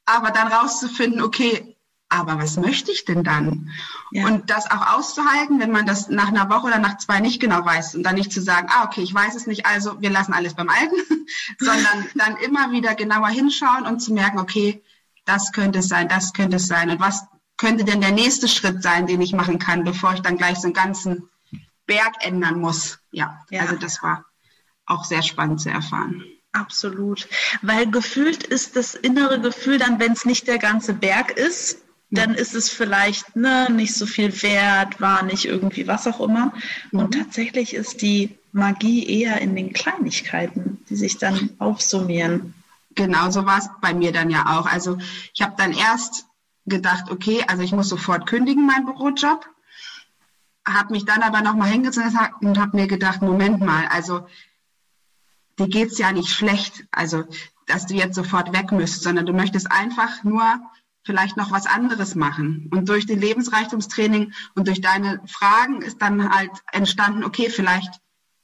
Aber 0.05 0.31
dann 0.31 0.47
rauszufinden, 0.51 1.21
okay, 1.21 1.73
aber 2.13 2.37
was 2.37 2.57
möchte 2.57 2.91
ich 2.91 3.05
denn 3.05 3.23
dann? 3.23 3.71
Ja. 4.11 4.27
Und 4.27 4.51
das 4.51 4.69
auch 4.69 4.95
auszuhalten, 4.95 5.59
wenn 5.59 5.71
man 5.71 5.87
das 5.87 6.09
nach 6.09 6.27
einer 6.27 6.47
Woche 6.47 6.67
oder 6.67 6.77
nach 6.77 6.99
zwei 6.99 7.19
nicht 7.19 7.41
genau 7.41 7.65
weiß 7.65 7.95
und 7.95 8.03
dann 8.03 8.15
nicht 8.15 8.31
zu 8.31 8.39
sagen, 8.39 8.67
ah, 8.69 8.85
okay, 8.85 9.01
ich 9.01 9.13
weiß 9.13 9.33
es 9.33 9.47
nicht, 9.47 9.65
also 9.65 9.99
wir 9.99 10.11
lassen 10.11 10.33
alles 10.33 10.53
beim 10.53 10.69
Alten, 10.69 10.95
sondern 11.59 12.05
dann 12.13 12.37
immer 12.37 12.71
wieder 12.71 12.93
genauer 12.93 13.29
hinschauen 13.29 13.87
und 13.87 13.99
zu 13.99 14.13
merken, 14.13 14.37
okay, 14.37 14.83
das 15.25 15.51
könnte 15.53 15.79
es 15.79 15.87
sein, 15.87 16.07
das 16.07 16.33
könnte 16.33 16.57
es 16.57 16.67
sein 16.67 16.91
und 16.91 16.99
was 16.99 17.25
könnte 17.57 17.83
denn 17.83 18.01
der 18.01 18.11
nächste 18.11 18.47
Schritt 18.47 18.83
sein, 18.83 19.07
den 19.07 19.21
ich 19.21 19.33
machen 19.33 19.57
kann, 19.57 19.83
bevor 19.83 20.13
ich 20.13 20.21
dann 20.21 20.37
gleich 20.37 20.59
so 20.59 20.67
einen 20.67 20.73
ganzen 20.73 21.29
Berg 21.85 22.13
ändern 22.21 22.59
muss. 22.59 22.99
Ja, 23.11 23.45
ja, 23.49 23.61
also 23.61 23.75
das 23.75 24.01
war 24.01 24.25
auch 24.85 25.03
sehr 25.05 25.21
spannend 25.21 25.61
zu 25.61 25.69
erfahren. 25.69 26.23
Absolut, 26.51 27.27
weil 27.61 27.89
gefühlt 27.89 28.43
ist 28.43 28.75
das 28.75 28.93
innere 28.93 29.41
Gefühl 29.41 29.79
dann, 29.79 29.99
wenn 29.99 30.11
es 30.11 30.25
nicht 30.25 30.47
der 30.47 30.59
ganze 30.59 30.93
Berg 30.93 31.31
ist, 31.31 31.79
dann 32.13 32.35
ist 32.35 32.53
es 32.53 32.69
vielleicht 32.69 33.35
ne, 33.35 33.69
nicht 33.71 33.95
so 33.95 34.05
viel 34.05 34.43
wert, 34.43 35.01
war 35.01 35.23
nicht 35.23 35.45
irgendwie 35.45 35.87
was 35.87 36.05
auch 36.05 36.19
immer. 36.19 36.53
Mhm. 36.91 36.99
Und 36.99 37.15
tatsächlich 37.15 37.73
ist 37.73 38.01
die 38.03 38.37
Magie 38.51 39.07
eher 39.07 39.41
in 39.41 39.55
den 39.55 39.73
Kleinigkeiten, 39.73 40.85
die 40.89 40.95
sich 40.95 41.17
dann 41.17 41.49
aufsummieren. 41.57 42.53
Genau, 42.93 43.31
so 43.31 43.47
war 43.47 43.57
es 43.57 43.69
bei 43.81 43.95
mir 43.95 44.11
dann 44.11 44.29
ja 44.29 44.59
auch. 44.59 44.67
Also 44.67 44.99
ich 45.33 45.41
habe 45.41 45.55
dann 45.57 45.73
erst 45.73 46.25
gedacht, 46.67 47.09
okay, 47.09 47.43
also 47.47 47.63
ich 47.63 47.71
muss 47.71 47.89
sofort 47.89 48.27
kündigen 48.27 48.67
meinen 48.67 48.85
Bürojob 48.85 49.49
habe 50.65 50.93
mich 50.93 51.05
dann 51.05 51.23
aber 51.23 51.41
nochmal 51.41 51.69
hingesetzt 51.69 52.15
und 52.41 52.59
habe 52.59 52.77
mir 52.77 52.87
gedacht, 52.87 53.21
Moment 53.21 53.59
mal, 53.59 53.87
also 53.87 54.27
dir 55.59 55.67
geht's 55.67 55.97
ja 55.97 56.11
nicht 56.11 56.29
schlecht, 56.29 56.85
also 56.91 57.25
dass 57.67 57.85
du 57.85 57.93
jetzt 57.93 58.15
sofort 58.15 58.53
weg 58.53 58.71
müsst, 58.71 59.03
sondern 59.03 59.25
du 59.25 59.33
möchtest 59.33 59.71
einfach 59.71 60.23
nur 60.23 60.43
vielleicht 61.03 61.37
noch 61.37 61.51
was 61.51 61.65
anderes 61.65 62.15
machen. 62.15 62.69
Und 62.71 62.89
durch 62.89 63.05
den 63.05 63.19
Lebensreichtumstraining 63.19 64.33
und 64.55 64.67
durch 64.67 64.81
deine 64.81 65.21
Fragen 65.27 65.81
ist 65.81 66.01
dann 66.01 66.33
halt 66.33 66.51
entstanden, 66.71 67.23
okay, 67.23 67.49
vielleicht 67.49 67.99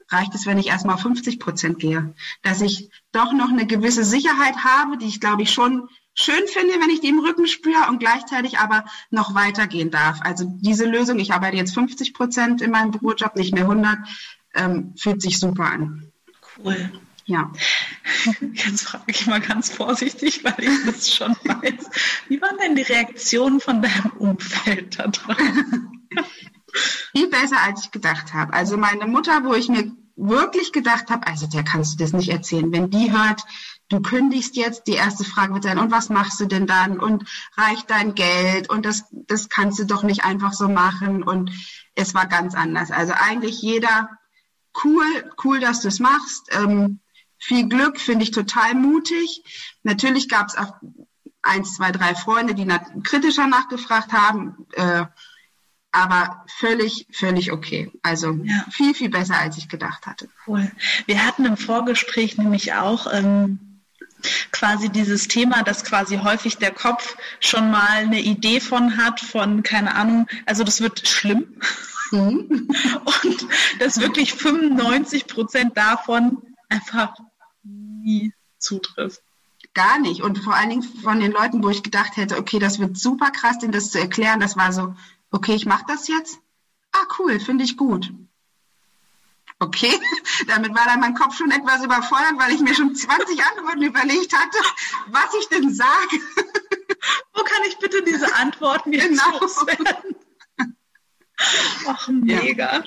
reicht 0.10 0.34
es, 0.36 0.46
wenn 0.46 0.58
ich 0.58 0.68
erstmal 0.68 0.96
auf 0.96 1.02
50 1.02 1.40
Prozent 1.40 1.80
gehe. 1.80 2.14
Dass 2.42 2.62
ich 2.62 2.90
doch 3.12 3.32
noch 3.32 3.50
eine 3.50 3.68
gewisse 3.68 4.04
Sicherheit 4.04 4.64
habe, 4.64 4.98
die 4.98 5.08
ich 5.08 5.22
glaube 5.22 5.44
ich 5.44 5.54
schon 5.54 5.88
schön 6.20 6.48
finde, 6.48 6.74
wenn 6.80 6.90
ich 6.90 7.02
die 7.02 7.10
im 7.10 7.20
Rücken 7.20 7.48
spüre 7.48 7.88
und 7.90 8.00
gleichzeitig 8.00 8.60
aber 8.60 8.86
noch 9.10 9.36
weitergehen 9.36 9.92
darf. 9.92 10.20
Also 10.22 10.46
diese 10.48 10.86
Lösung, 10.86 11.20
ich 11.20 11.32
arbeite 11.32 11.58
jetzt 11.58 11.74
50 11.74 12.14
Prozent 12.14 12.62
in 12.62 12.72
meinem 12.72 12.92
Bürojob, 12.92 13.36
nicht 13.36 13.54
mehr 13.54 13.64
100, 13.64 13.98
ähm, 14.56 14.94
fühlt 14.98 15.22
sich 15.22 15.40
super 15.40 15.66
an. 15.66 16.12
Cool. 16.58 16.92
Ja. 17.26 17.52
Jetzt 18.54 18.88
frage 18.88 19.04
ich 19.08 19.28
mal 19.28 19.40
ganz 19.40 19.70
vorsichtig, 19.70 20.44
weil 20.44 20.56
ich 20.58 20.86
das 20.86 21.14
schon 21.14 21.36
weiß. 21.44 21.90
Wie 22.28 22.42
waren 22.42 22.58
denn 22.58 22.76
die 22.76 22.82
Reaktionen 22.82 23.60
von 23.60 23.84
deinem 23.84 24.12
Umfeld 24.18 24.98
da 24.98 25.08
drauf? 25.08 25.38
Viel 27.12 27.28
besser, 27.30 27.58
als 27.64 27.86
ich 27.86 27.92
gedacht 27.92 28.34
habe. 28.34 28.54
Also 28.54 28.78
meine 28.78 29.06
Mutter, 29.06 29.44
wo 29.44 29.54
ich 29.54 29.70
mir 29.70 29.92
wirklich 30.16 30.72
gedacht 30.72 31.10
habe, 31.10 31.28
also 31.28 31.48
der 31.48 31.64
kannst 31.64 31.94
du 31.94 32.04
das 32.04 32.14
nicht 32.14 32.30
erzählen. 32.30 32.72
Wenn 32.72 32.90
die 32.90 33.12
hört, 33.12 33.44
du 33.90 34.02
kündigst 34.02 34.56
jetzt, 34.56 34.88
die 34.88 34.94
erste 34.94 35.24
Frage 35.24 35.54
wird 35.54 35.64
sein, 35.64 35.80
und 35.80 35.92
was 35.92 36.10
machst 36.10 36.40
du 36.40 36.46
denn 36.46 36.68
dann? 36.68 37.00
Und 37.00 37.26
reicht 37.58 37.90
dein 37.90 38.16
Geld? 38.16 38.70
Und 38.70 38.86
das, 38.86 39.06
das 39.12 39.50
kannst 39.50 39.80
du 39.80 39.86
doch 39.86 40.04
nicht 40.04 40.24
einfach 40.24 40.54
so 40.54 40.70
machen. 40.70 41.24
Und 41.24 41.52
es 41.96 42.14
war 42.14 42.28
ganz 42.28 42.56
anders. 42.56 42.92
Also 42.92 43.14
eigentlich 43.14 43.62
jeder, 43.62 44.10
cool, 44.84 45.34
cool, 45.44 45.60
dass 45.60 45.82
du 45.82 45.88
es 45.88 46.00
machst. 46.00 46.50
Ähm, 46.52 47.00
viel 47.38 47.68
Glück, 47.68 48.00
finde 48.00 48.24
ich 48.24 48.32
total 48.32 48.76
mutig. 48.76 49.44
Natürlich 49.84 50.30
gab 50.30 50.48
es 50.48 50.58
auch 50.58 50.74
eins, 51.42 51.76
zwei, 51.76 51.92
drei 51.92 52.14
Freunde, 52.16 52.54
die 52.54 52.68
kritischer 53.04 53.48
nachgefragt 53.48 54.14
haben. 54.14 54.68
Äh, 54.74 55.06
aber 55.92 56.46
völlig, 56.48 57.08
völlig 57.12 57.52
okay. 57.52 57.92
Also 58.04 58.34
ja. 58.44 58.66
viel, 58.70 58.94
viel 58.94 59.10
besser, 59.10 59.40
als 59.40 59.58
ich 59.58 59.70
gedacht 59.70 60.06
hatte. 60.06 60.30
Cool. 60.46 60.72
Wir 61.08 61.26
hatten 61.26 61.46
im 61.46 61.58
Vorgespräch 61.58 62.38
nämlich 62.38 62.74
auch 62.74 63.12
ähm, 63.12 63.69
quasi 64.52 64.90
dieses 64.90 65.28
Thema, 65.28 65.64
dass 65.64 65.84
quasi 65.84 66.18
häufig 66.18 66.58
der 66.58 66.72
Kopf 66.72 67.16
schon 67.40 67.72
mal 67.72 67.88
eine 67.88 68.22
Idee 68.22 68.60
von 68.60 68.98
hat, 68.98 69.20
von, 69.20 69.64
keine 69.64 69.96
Ahnung, 69.96 70.28
also 70.46 70.64
das 70.64 70.82
wird 70.82 71.08
schlimm. 71.08 71.60
Mhm. 72.12 72.68
Und 73.24 73.48
dass 73.80 74.00
wirklich 74.00 74.34
95 74.34 75.28
Prozent 75.28 75.78
davon 75.78 76.42
einfach 76.70 77.14
nie 77.64 78.34
zutrifft. 78.58 79.22
gar 79.74 80.00
nicht. 80.00 80.22
Und 80.22 80.40
vor 80.40 80.56
allen 80.56 80.70
Dingen 80.70 80.84
von 80.84 81.20
den 81.20 81.32
Leuten, 81.32 81.64
wo 81.64 81.70
ich 81.70 81.84
gedacht 81.84 82.18
hätte, 82.18 82.38
okay, 82.38 82.60
das 82.60 82.80
wird 82.80 82.98
super 82.98 83.32
krass, 83.32 83.60
denen 83.60 83.72
das 83.72 83.92
zu 83.92 84.00
erklären, 84.00 84.40
das 84.40 84.58
war 84.58 84.74
so, 84.74 84.96
okay, 85.32 85.54
ich 85.54 85.66
mache 85.66 85.86
das 85.88 86.08
jetzt. 86.08 86.40
Ah, 86.92 87.06
cool, 87.20 87.40
finde 87.40 87.64
ich 87.64 87.78
gut. 87.78 88.12
Okay, 89.60 89.92
damit 90.48 90.74
war 90.74 90.86
dann 90.86 91.02
mein 91.02 91.16
Kopf 91.16 91.38
schon 91.38 91.52
etwas 91.52 91.84
überfordert, 91.84 92.34
weil 92.38 92.54
ich 92.54 92.62
mir 92.62 92.74
schon 92.74 92.96
20 92.96 93.44
Antworten 93.44 93.84
überlegt 93.84 94.34
hatte, 94.34 94.58
was 95.08 95.34
ich 95.40 95.50
denn 95.50 95.74
sage. 95.74 96.18
Wo 97.34 97.44
kann 97.44 97.62
ich 97.68 97.78
bitte 97.78 98.04
diese 98.04 98.34
Antworten 98.36 98.94
jetzt 98.94 99.10
genau. 99.10 99.40
loswerden? 99.40 100.16
Ach, 101.88 102.08
mega. 102.08 102.78
Ja. 102.78 102.84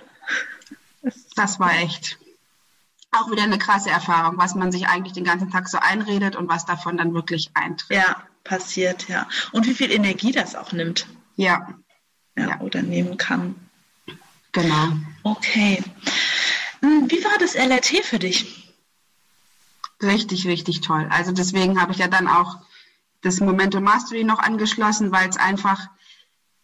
Das 1.37 1.59
war 1.59 1.75
echt 1.75 2.19
auch 3.13 3.31
wieder 3.31 3.43
eine 3.43 3.59
krasse 3.59 3.91
Erfahrung, 3.91 4.39
was 4.39 4.55
man 4.55 4.73
sich 4.73 4.89
eigentlich 4.89 5.13
den 5.13 5.25
ganzen 5.25 5.51
Tag 5.51 5.69
so 5.69 5.79
einredet 5.79 6.35
und 6.35 6.49
was 6.49 6.65
davon 6.65 6.97
dann 6.97 7.13
wirklich 7.13 7.51
eintritt. 7.55 7.97
Ja, 7.97 8.23
passiert, 8.43 9.09
ja. 9.09 9.29
Und 9.53 9.67
wie 9.67 9.75
viel 9.75 9.91
Energie 9.91 10.33
das 10.33 10.57
auch 10.57 10.73
nimmt. 10.73 11.07
Ja. 11.37 11.69
Ja, 12.37 12.49
ja. 12.49 12.61
oder 12.61 12.81
nehmen 12.81 13.19
kann. 13.19 13.55
Genau. 14.53 14.89
Okay. 15.23 15.83
Hm, 16.83 17.11
wie 17.11 17.25
war 17.25 17.39
das 17.39 17.55
LRT 17.55 18.05
für 18.05 18.19
dich? 18.19 18.75
Richtig, 20.03 20.47
richtig 20.47 20.81
toll. 20.81 21.07
Also 21.11 21.33
deswegen 21.33 21.81
habe 21.81 21.93
ich 21.93 21.99
ja 21.99 22.09
dann 22.09 22.27
auch 22.27 22.59
das 23.23 23.41
Momentum 23.41 23.85
Mastery 23.85 24.25
noch 24.25 24.41
angeschlossen, 24.41 25.13
weil 25.13 25.29
es 25.29 25.37
einfach 25.37 25.89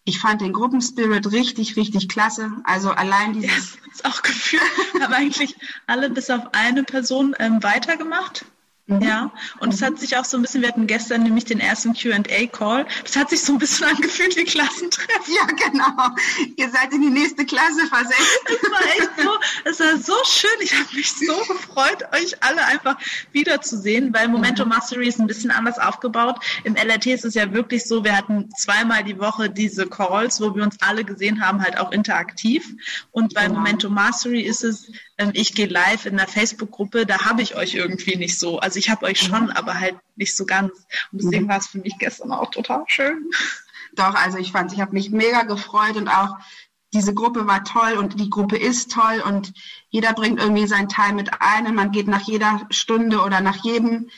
ich 0.08 0.20
fand 0.20 0.40
den 0.40 0.54
Gruppenspirit 0.54 1.30
richtig, 1.32 1.76
richtig 1.76 2.08
klasse. 2.08 2.50
Also 2.64 2.90
allein 2.90 3.34
dieses. 3.34 3.74
Ja, 3.74 3.92
ist 3.92 4.04
auch 4.06 4.22
gefühlt, 4.22 4.62
haben 5.00 5.12
eigentlich 5.12 5.54
alle 5.86 6.08
bis 6.08 6.30
auf 6.30 6.54
eine 6.54 6.82
Person 6.82 7.36
ähm, 7.38 7.62
weitergemacht. 7.62 8.46
Mhm. 8.88 9.02
Ja, 9.02 9.30
und 9.60 9.74
es 9.74 9.82
hat 9.82 9.98
sich 9.98 10.16
auch 10.16 10.24
so 10.24 10.38
ein 10.38 10.42
bisschen, 10.42 10.62
wir 10.62 10.68
hatten 10.68 10.86
gestern 10.86 11.22
nämlich 11.22 11.44
den 11.44 11.60
ersten 11.60 11.92
QA-Call, 11.92 12.86
das 13.04 13.16
hat 13.16 13.28
sich 13.28 13.42
so 13.42 13.52
ein 13.52 13.58
bisschen 13.58 13.86
angefühlt 13.94 14.34
wie 14.36 14.44
Klassentreffen. 14.44 15.34
Ja, 15.34 15.44
genau. 15.44 16.16
Ihr 16.56 16.70
seid 16.70 16.94
in 16.94 17.02
die 17.02 17.10
nächste 17.10 17.44
Klasse 17.44 17.86
versetzt. 17.86 18.18
Es 18.48 18.70
war 18.70 18.80
echt 18.80 19.10
so, 19.22 19.30
es 19.64 19.80
war 19.80 19.96
so 19.98 20.14
schön. 20.24 20.50
Ich 20.60 20.74
habe 20.74 20.94
mich 20.94 21.12
so 21.12 21.36
gefreut, 21.52 22.02
euch 22.12 22.42
alle 22.42 22.64
einfach 22.64 22.96
wiederzusehen, 23.32 24.12
weil 24.14 24.28
Momento 24.28 24.64
mhm. 24.64 24.70
Mastery 24.70 25.06
ist 25.06 25.20
ein 25.20 25.26
bisschen 25.26 25.50
anders 25.50 25.78
aufgebaut. 25.78 26.38
Im 26.64 26.74
LRT 26.74 27.06
ist 27.06 27.24
es 27.24 27.34
ja 27.34 27.52
wirklich 27.52 27.84
so, 27.84 28.04
wir 28.04 28.16
hatten 28.16 28.50
zweimal 28.56 29.04
die 29.04 29.18
Woche 29.18 29.50
diese 29.50 29.86
Calls, 29.86 30.40
wo 30.40 30.54
wir 30.54 30.62
uns 30.62 30.76
alle 30.80 31.04
gesehen 31.04 31.44
haben, 31.44 31.62
halt 31.62 31.78
auch 31.78 31.92
interaktiv. 31.92 32.66
Und 33.10 33.34
bei 33.34 33.46
genau. 33.46 33.58
Momento 33.58 33.90
Mastery 33.90 34.40
ist 34.40 34.64
es, 34.64 34.90
ich 35.32 35.54
gehe 35.54 35.66
live 35.66 36.06
in 36.06 36.16
der 36.16 36.28
Facebook-Gruppe, 36.28 37.04
da 37.04 37.24
habe 37.24 37.42
ich 37.42 37.56
euch 37.56 37.74
irgendwie 37.74 38.16
nicht 38.16 38.38
so. 38.38 38.58
Also 38.60 38.78
ich 38.78 38.88
habe 38.88 39.06
euch 39.06 39.20
schon, 39.20 39.44
mhm. 39.44 39.50
aber 39.50 39.78
halt 39.78 39.96
nicht 40.16 40.36
so 40.36 40.46
ganz. 40.46 40.72
Und 41.12 41.22
deswegen 41.22 41.44
mhm. 41.44 41.48
war 41.48 41.58
es 41.58 41.66
für 41.66 41.78
mich 41.78 41.98
gestern 41.98 42.32
auch 42.32 42.50
total 42.50 42.84
schön. 42.86 43.28
Doch, 43.94 44.14
also 44.14 44.38
ich 44.38 44.52
fand, 44.52 44.72
ich 44.72 44.80
habe 44.80 44.92
mich 44.92 45.10
mega 45.10 45.42
gefreut 45.42 45.96
und 45.96 46.08
auch 46.08 46.36
diese 46.92 47.14
Gruppe 47.14 47.46
war 47.46 47.64
toll 47.64 47.94
und 47.98 48.18
die 48.18 48.30
Gruppe 48.30 48.56
ist 48.56 48.92
toll 48.92 49.22
und 49.26 49.52
jeder 49.90 50.14
bringt 50.14 50.40
irgendwie 50.40 50.66
seinen 50.66 50.88
Teil 50.88 51.12
mit 51.12 51.30
ein 51.40 51.66
und 51.66 51.74
man 51.74 51.90
geht 51.90 52.06
nach 52.06 52.22
jeder 52.22 52.66
Stunde 52.70 53.20
oder 53.20 53.40
nach 53.40 53.64
jedem 53.64 54.08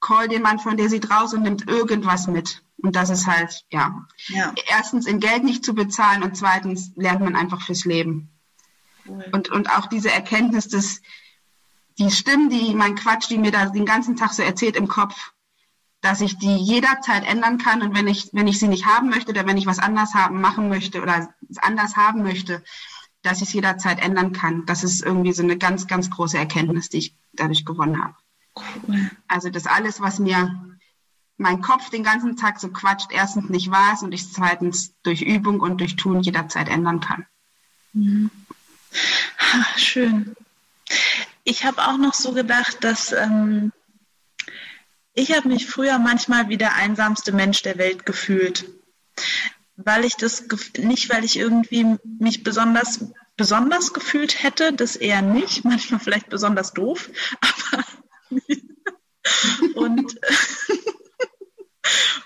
Call, 0.00 0.28
den 0.28 0.42
man 0.42 0.58
von 0.58 0.76
dir 0.76 0.88
sieht, 0.88 1.10
raus 1.10 1.34
und 1.34 1.42
nimmt 1.42 1.68
irgendwas 1.68 2.26
mit. 2.26 2.62
Und 2.82 2.96
das 2.96 3.10
ist 3.10 3.26
halt, 3.26 3.64
ja, 3.70 4.06
ja. 4.28 4.52
erstens 4.68 5.06
in 5.06 5.20
Geld 5.20 5.44
nicht 5.44 5.64
zu 5.64 5.74
bezahlen 5.74 6.22
und 6.22 6.36
zweitens 6.36 6.92
lernt 6.96 7.20
man 7.20 7.36
einfach 7.36 7.62
fürs 7.62 7.84
Leben. 7.84 8.31
Und, 9.32 9.50
und 9.50 9.70
auch 9.70 9.86
diese 9.86 10.10
Erkenntnis, 10.10 10.68
dass 10.68 11.00
die 11.98 12.10
Stimmen, 12.10 12.50
die 12.50 12.74
mein 12.74 12.94
Quatsch, 12.94 13.28
die 13.28 13.38
mir 13.38 13.50
da 13.50 13.66
den 13.66 13.86
ganzen 13.86 14.16
Tag 14.16 14.32
so 14.32 14.42
erzählt 14.42 14.76
im 14.76 14.88
Kopf, 14.88 15.32
dass 16.00 16.20
ich 16.20 16.38
die 16.38 16.56
jederzeit 16.56 17.24
ändern 17.24 17.58
kann 17.58 17.80
und 17.82 17.94
wenn 17.94 18.08
ich, 18.08 18.30
wenn 18.32 18.48
ich 18.48 18.58
sie 18.58 18.68
nicht 18.68 18.86
haben 18.86 19.08
möchte 19.08 19.30
oder 19.30 19.46
wenn 19.46 19.56
ich 19.56 19.66
was 19.66 19.78
anders 19.78 20.14
haben, 20.14 20.40
machen 20.40 20.68
möchte 20.68 21.00
oder 21.00 21.32
anders 21.60 21.96
haben 21.96 22.22
möchte, 22.22 22.64
dass 23.22 23.40
ich 23.40 23.48
es 23.48 23.52
jederzeit 23.52 24.02
ändern 24.02 24.32
kann. 24.32 24.66
Das 24.66 24.82
ist 24.82 25.02
irgendwie 25.02 25.32
so 25.32 25.44
eine 25.44 25.56
ganz, 25.56 25.86
ganz 25.86 26.10
große 26.10 26.36
Erkenntnis, 26.36 26.88
die 26.88 26.98
ich 26.98 27.16
dadurch 27.32 27.64
gewonnen 27.64 28.02
habe. 28.02 28.14
Cool. 28.56 29.10
Also 29.28 29.48
das 29.48 29.66
alles, 29.66 30.00
was 30.00 30.18
mir 30.18 30.76
mein 31.36 31.60
Kopf 31.60 31.90
den 31.90 32.02
ganzen 32.02 32.36
Tag 32.36 32.58
so 32.58 32.68
quatscht, 32.68 33.12
erstens 33.12 33.48
nicht 33.48 33.70
wahr 33.70 33.94
ist 33.94 34.02
und 34.02 34.12
ich 34.12 34.32
zweitens 34.32 34.94
durch 35.02 35.22
Übung 35.22 35.60
und 35.60 35.80
durch 35.80 35.96
Tun 35.96 36.20
jederzeit 36.20 36.68
ändern 36.68 37.00
kann. 37.00 37.26
Mhm. 37.92 38.30
Ach, 39.38 39.78
schön. 39.78 40.36
Ich 41.44 41.64
habe 41.64 41.82
auch 41.82 41.96
noch 41.96 42.14
so 42.14 42.32
gedacht, 42.32 42.84
dass 42.84 43.12
ähm, 43.12 43.72
ich 45.14 45.36
habe 45.36 45.48
mich 45.48 45.66
früher 45.66 45.98
manchmal 45.98 46.48
wie 46.48 46.56
der 46.56 46.74
einsamste 46.74 47.32
Mensch 47.32 47.62
der 47.62 47.78
Welt 47.78 48.06
gefühlt, 48.06 48.64
weil 49.76 50.04
ich 50.04 50.16
das 50.16 50.44
nicht, 50.78 51.10
weil 51.10 51.24
ich 51.24 51.36
irgendwie 51.36 51.98
mich 52.04 52.42
besonders 52.42 53.06
besonders 53.36 53.92
gefühlt 53.92 54.42
hätte, 54.42 54.72
das 54.72 54.96
eher 54.96 55.22
nicht, 55.22 55.64
manchmal 55.64 56.00
vielleicht 56.00 56.28
besonders 56.28 56.72
doof, 56.72 57.10
aber 57.72 57.84
und 59.74 60.18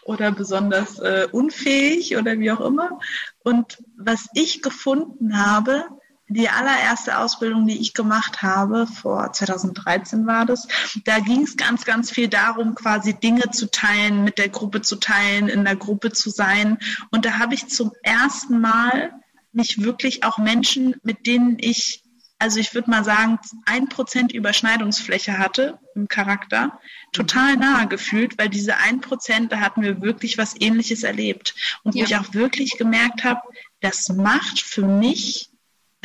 oder 0.03 0.31
besonders 0.31 0.99
äh, 0.99 1.27
unfähig 1.31 2.17
oder 2.17 2.39
wie 2.39 2.51
auch 2.51 2.61
immer. 2.61 3.01
Und 3.41 3.79
was 3.97 4.29
ich 4.35 4.63
gefunden 4.63 5.39
habe, 5.39 5.87
die 6.29 6.49
allererste 6.49 7.19
Ausbildung, 7.19 7.67
die 7.67 7.79
ich 7.79 7.95
gemacht 7.95 8.43
habe, 8.43 8.87
vor 8.87 9.33
2013 9.33 10.27
war 10.27 10.45
das, 10.45 10.67
da 11.05 11.21
ging 11.21 11.43
es 11.43 11.57
ganz, 11.57 11.85
ganz 11.85 12.11
viel 12.11 12.29
darum, 12.29 12.75
quasi 12.75 13.15
Dinge 13.15 13.51
zu 13.53 13.71
teilen, 13.71 14.25
mit 14.25 14.39
der 14.39 14.49
Gruppe 14.49 14.83
zu 14.83 14.97
teilen, 14.97 15.49
in 15.49 15.65
der 15.65 15.77
Gruppe 15.77 16.13
zu 16.13 16.31
sein. 16.31 16.79
Und 17.11 17.25
da 17.25 17.39
habe 17.39 17.55
ich 17.55 17.69
zum 17.69 17.93
ersten 18.03 18.61
Mal 18.61 19.13
mich 19.53 19.83
wirklich 19.83 20.25
auch 20.25 20.39
Menschen, 20.39 20.97
mit 21.05 21.27
denen 21.27 21.59
ich, 21.61 22.03
also 22.41 22.59
ich 22.59 22.75
würde 22.75 22.91
mal 22.91 23.05
sagen, 23.05 23.39
ein 23.65 23.89
Prozent 23.89 24.33
Überschneidungsfläche 24.33 25.39
hatte 25.39 25.79
im 25.95 26.09
Charakter, 26.09 26.81
total 27.13 27.57
nahe 27.57 27.87
gefühlt, 27.87 28.37
weil 28.37 28.49
diese 28.49 28.77
ein 28.79 29.01
Prozent, 29.01 29.53
da 29.53 29.61
hatten 29.61 29.83
wir 29.83 30.03
wirklich 30.03 30.39
was 30.39 30.61
Ähnliches 30.61 31.05
erlebt. 31.05 31.55
Und 31.85 31.95
wo 31.95 32.03
ich 32.03 32.17
auch 32.17 32.35
wirklich 32.35 32.77
gemerkt 32.79 33.23
habe, 33.23 33.41
das 33.81 34.09
macht 34.09 34.61
für 34.61 34.85
mich 34.85 35.51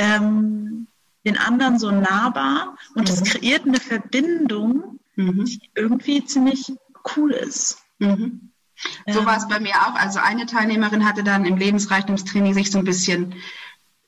ähm, 0.02 0.88
den 1.26 1.38
anderen 1.38 1.78
so 1.78 1.92
nahbar 1.92 2.76
und 2.96 3.08
es 3.10 3.22
mhm. 3.22 3.26
kreiert 3.26 3.66
eine 3.68 3.80
Verbindung, 3.80 5.00
mhm. 5.16 5.46
die 5.46 5.70
irgendwie 5.76 6.26
ziemlich 6.26 6.74
cool 7.16 7.32
ist. 7.32 7.78
Mhm. 8.00 8.52
So 9.08 9.26
war 9.28 9.38
es 9.38 9.48
bei 9.48 9.60
mir 9.60 9.76
auch. 9.76 9.94
Also 9.94 10.20
eine 10.20 10.48
Teilnehmerin 10.48 11.06
hatte 11.06 11.24
dann 11.24 11.46
im 11.46 11.58
Lebensreichtumstraining 11.58 12.56
sich 12.56 12.72
so 12.72 12.80
ein 12.80 12.84
bisschen 12.84 13.36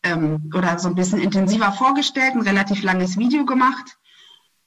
ähm, 0.02 0.52
oder 0.56 0.80
so 0.80 0.88
ein 0.88 0.96
bisschen 0.96 1.20
intensiver 1.20 1.72
vorgestellt, 1.72 2.34
ein 2.34 2.42
relativ 2.42 2.82
langes 2.82 3.18
Video 3.18 3.46
gemacht. 3.46 3.98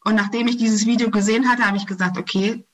Und 0.05 0.15
nachdem 0.15 0.47
ich 0.47 0.57
dieses 0.57 0.87
Video 0.87 1.11
gesehen 1.11 1.51
hatte, 1.51 1.67
habe 1.67 1.77
ich 1.77 1.87
gesagt, 1.87 2.17
okay, 2.19 2.65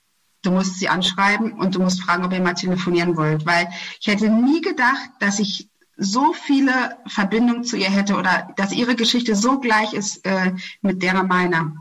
du 0.43 0.51
musst 0.51 0.79
sie 0.79 0.91
anschreiben 0.91 1.53
und 1.53 1.75
du 1.75 1.81
musst 1.81 2.03
fragen, 2.03 2.27
ob 2.27 2.33
ihr 2.35 2.43
mal 2.43 2.53
telefonieren 2.53 3.17
wollt. 3.17 3.47
Weil 3.47 3.69
ich 3.99 4.09
hätte 4.09 4.29
nie 4.29 4.61
gedacht, 4.61 5.09
dass 5.21 5.39
ich 5.39 5.71
so 6.03 6.33
viele 6.33 6.99
Verbindungen 7.07 7.65
zu 7.65 7.77
ihr 7.77 7.91
hätte 7.91 8.17
oder 8.17 8.53
dass 8.57 8.73
ihre 8.73 8.97
Geschichte 8.97 9.35
so 9.37 9.59
gleich 9.59 9.93
ist 9.93 10.25
äh, 10.27 10.53
mit 10.81 11.03
der 11.03 11.23
meiner. 11.23 11.75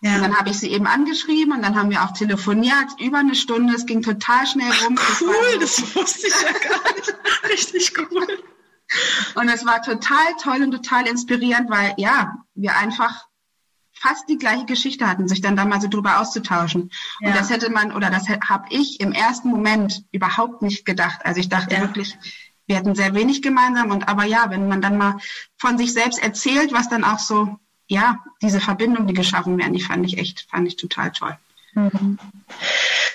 Ja. 0.00 0.16
Und 0.16 0.22
dann 0.22 0.38
habe 0.38 0.50
ich 0.50 0.58
sie 0.58 0.70
eben 0.70 0.86
angeschrieben 0.86 1.52
und 1.54 1.62
dann 1.62 1.76
haben 1.76 1.90
wir 1.90 2.04
auch 2.04 2.12
telefoniert, 2.12 3.00
über 3.00 3.18
eine 3.18 3.34
Stunde. 3.34 3.74
Es 3.74 3.86
ging 3.86 4.02
total 4.02 4.46
schnell 4.46 4.70
rum. 4.84 4.96
Ach, 4.98 5.20
cool, 5.22 5.58
das, 5.60 5.76
so 5.76 5.82
das 5.82 5.96
wusste 5.96 6.26
ich 6.28 6.34
ja 6.34 6.52
gar 6.52 6.94
nicht. 6.94 7.14
Richtig 7.50 7.92
cool. 7.98 8.26
Und 9.34 9.48
es 9.48 9.66
war 9.66 9.82
total 9.82 10.34
toll 10.40 10.62
und 10.62 10.72
total 10.72 11.06
inspirierend, 11.06 11.68
weil 11.68 11.94
ja, 11.98 12.36
wir 12.54 12.76
einfach 12.76 13.26
fast 13.92 14.28
die 14.28 14.38
gleiche 14.38 14.64
Geschichte 14.66 15.08
hatten, 15.08 15.28
sich 15.28 15.40
dann 15.40 15.56
da 15.56 15.64
mal 15.64 15.80
so 15.80 15.88
drüber 15.88 16.20
auszutauschen. 16.20 16.90
Ja. 17.20 17.28
Und 17.28 17.36
das 17.36 17.50
hätte 17.50 17.70
man, 17.70 17.92
oder 17.92 18.10
das 18.10 18.28
habe 18.28 18.66
ich 18.70 19.00
im 19.00 19.12
ersten 19.12 19.48
Moment 19.48 20.04
überhaupt 20.12 20.62
nicht 20.62 20.84
gedacht. 20.84 21.20
Also 21.24 21.40
ich 21.40 21.48
dachte 21.48 21.74
ja. 21.74 21.80
wirklich, 21.80 22.16
wir 22.68 22.76
hatten 22.76 22.94
sehr 22.94 23.14
wenig 23.14 23.40
gemeinsam 23.42 23.90
und 23.90 24.08
aber 24.08 24.24
ja, 24.24 24.50
wenn 24.50 24.68
man 24.68 24.82
dann 24.82 24.98
mal 24.98 25.16
von 25.56 25.78
sich 25.78 25.92
selbst 25.92 26.22
erzählt, 26.22 26.72
was 26.72 26.88
dann 26.88 27.02
auch 27.02 27.18
so, 27.18 27.58
ja, 27.88 28.18
diese 28.42 28.60
Verbindung, 28.60 29.06
die 29.06 29.14
geschaffen 29.14 29.58
werden, 29.58 29.72
die 29.72 29.80
fand 29.80 30.04
ich 30.06 30.18
echt, 30.18 30.46
fand 30.50 30.68
ich 30.68 30.76
total 30.76 31.10
toll. 31.10 31.36
Mhm. 31.72 32.18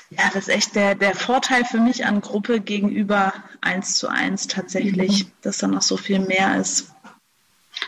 Ja, 0.10 0.30
das 0.34 0.48
ist 0.48 0.50
echt 0.50 0.76
der, 0.76 0.96
der 0.96 1.16
Vorteil 1.16 1.66
für 1.66 1.80
mich 1.80 2.06
an 2.06 2.22
Gruppe 2.22 2.62
gegenüber 2.62 3.34
eins 3.62 3.96
zu 3.96 4.08
eins 4.08 4.48
tatsächlich, 4.48 5.26
mhm. 5.26 5.32
dass 5.44 5.60
da 5.60 5.68
noch 5.68 5.84
so 5.84 5.98
viel 5.98 6.20
mehr 6.20 6.58
ist. 6.58 6.92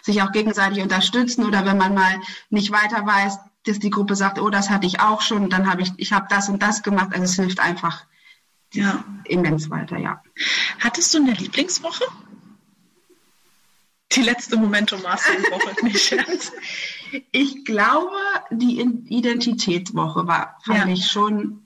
Sich 0.04 0.22
auch 0.22 0.32
gegenseitig 0.32 0.84
unterstützen 0.84 1.46
oder 1.46 1.66
wenn 1.66 1.78
man 1.78 1.96
mal 1.96 2.22
nicht 2.52 2.72
weiter 2.72 3.06
weiß, 3.06 3.40
dass 3.66 3.80
die 3.80 3.90
Gruppe 3.90 4.16
sagt, 4.16 4.40
oh, 4.40 4.52
das 4.52 4.70
hatte 4.70 4.86
ich 4.86 5.00
auch 5.00 5.22
schon, 5.22 5.50
dann 5.50 5.70
habe 5.70 5.82
ich, 5.82 5.92
ich 5.98 6.14
habe 6.14 6.28
das 6.30 6.48
und 6.48 6.62
das 6.62 6.84
gemacht. 6.84 7.10
Also 7.12 7.24
es 7.24 7.36
hilft 7.36 7.60
einfach 7.60 8.06
ja. 8.76 9.04
immens 9.26 9.70
weiter, 9.70 9.98
ja. 9.98 10.22
Hattest 10.80 11.14
du 11.14 11.18
eine 11.18 11.34
Lieblingswoche? 11.34 12.04
Die 14.12 14.22
letzte 14.22 14.58
Momentum 14.58 15.02
Mastering-Woche, 15.02 15.76
nicht 15.86 16.02
Scherz. 16.02 16.52
Ich 17.32 17.66
glaube, 17.66 18.16
die 18.52 18.80
Identitätswoche 18.80 20.28
war, 20.28 20.58
fand 20.64 20.88
ja. 20.88 20.94
ich 20.94 21.08
schon 21.08 21.66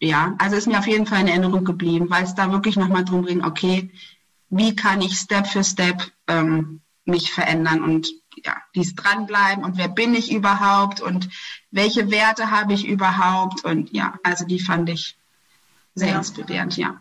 ja, 0.00 0.36
also 0.38 0.56
ist 0.56 0.68
mir 0.68 0.78
auf 0.78 0.86
jeden 0.86 1.06
Fall 1.06 1.22
in 1.22 1.28
Erinnerung 1.28 1.64
geblieben, 1.64 2.08
weil 2.08 2.24
es 2.24 2.34
da 2.34 2.52
wirklich 2.52 2.76
nochmal 2.76 3.04
drum 3.04 3.26
ging, 3.26 3.44
okay, 3.44 3.90
wie 4.48 4.76
kann 4.76 5.02
ich 5.02 5.18
Step 5.18 5.46
für 5.46 5.64
Step 5.64 6.10
ähm, 6.28 6.80
mich 7.04 7.32
verändern 7.32 7.82
und 7.82 8.08
ja, 8.44 8.56
dies 8.74 8.94
dranbleiben 8.94 9.64
und 9.64 9.76
wer 9.76 9.88
bin 9.88 10.14
ich 10.14 10.30
überhaupt 10.30 11.00
und 11.00 11.28
welche 11.70 12.10
Werte 12.10 12.50
habe 12.50 12.74
ich 12.74 12.86
überhaupt 12.86 13.64
und 13.64 13.92
ja, 13.92 14.14
also 14.22 14.46
die 14.46 14.60
fand 14.60 14.88
ich 14.88 15.17
sehr 15.98 16.08
ja. 16.08 16.18
inspirierend, 16.18 16.76
ja. 16.76 17.00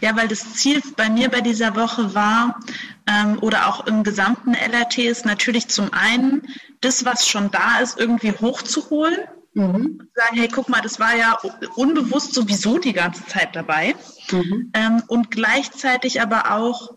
Ja, 0.00 0.16
weil 0.16 0.28
das 0.28 0.54
Ziel 0.54 0.82
bei 0.96 1.08
mir 1.08 1.28
bei 1.28 1.40
dieser 1.40 1.74
Woche 1.76 2.14
war 2.14 2.60
ähm, 3.06 3.38
oder 3.40 3.68
auch 3.68 3.86
im 3.86 4.04
gesamten 4.04 4.54
LRT 4.54 4.98
ist 4.98 5.26
natürlich 5.26 5.68
zum 5.68 5.92
einen, 5.92 6.42
das, 6.80 7.04
was 7.04 7.28
schon 7.28 7.50
da 7.50 7.78
ist, 7.80 7.98
irgendwie 7.98 8.32
hochzuholen. 8.32 9.18
Mhm. 9.54 10.08
Sagen, 10.14 10.36
hey, 10.36 10.48
guck 10.48 10.68
mal, 10.68 10.80
das 10.80 10.98
war 10.98 11.16
ja 11.16 11.38
unbewusst 11.76 12.34
sowieso 12.34 12.78
die 12.78 12.92
ganze 12.92 13.24
Zeit 13.26 13.54
dabei. 13.54 13.94
Mhm. 14.30 14.70
Ähm, 14.74 15.02
und 15.06 15.30
gleichzeitig 15.30 16.20
aber 16.20 16.52
auch 16.52 16.90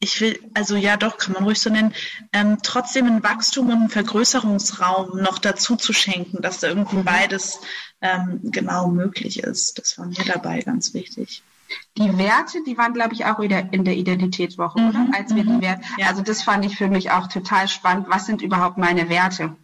ich 0.00 0.20
will, 0.20 0.40
also 0.54 0.76
ja 0.76 0.96
doch, 0.96 1.18
kann 1.18 1.34
man 1.34 1.44
ruhig 1.44 1.60
so 1.60 1.68
nennen, 1.70 1.94
ähm, 2.32 2.58
trotzdem 2.62 3.06
ein 3.06 3.22
Wachstum 3.22 3.66
und 3.66 3.74
einen 3.74 3.88
Vergrößerungsraum 3.90 5.20
noch 5.20 5.38
dazu 5.38 5.76
zu 5.76 5.92
schenken, 5.92 6.40
dass 6.40 6.58
da 6.58 6.68
irgendwie 6.68 6.96
mhm. 6.96 7.04
beides 7.04 7.60
ähm, 8.00 8.40
genau 8.42 8.88
möglich 8.88 9.40
ist. 9.40 9.78
Das 9.78 9.98
war 9.98 10.06
mir 10.06 10.24
dabei 10.24 10.60
ganz 10.62 10.94
wichtig. 10.94 11.42
Die 11.98 12.18
Werte, 12.18 12.62
die 12.66 12.78
waren, 12.78 12.94
glaube 12.94 13.12
ich, 13.12 13.26
auch 13.26 13.40
wieder 13.40 13.72
in 13.72 13.84
der 13.84 13.94
Identitätswoche, 13.94 14.80
mhm. 14.80 14.88
oder? 14.88 15.06
Als 15.12 15.34
wir 15.34 15.44
die 15.44 15.50
mhm. 15.50 15.60
Werte, 15.60 15.82
ja. 15.98 16.06
also 16.08 16.22
das 16.22 16.42
fand 16.42 16.64
ich 16.64 16.76
für 16.76 16.88
mich 16.88 17.10
auch 17.10 17.28
total 17.28 17.68
spannend. 17.68 18.06
Was 18.08 18.24
sind 18.24 18.40
überhaupt 18.40 18.78
meine 18.78 19.10
Werte? 19.10 19.54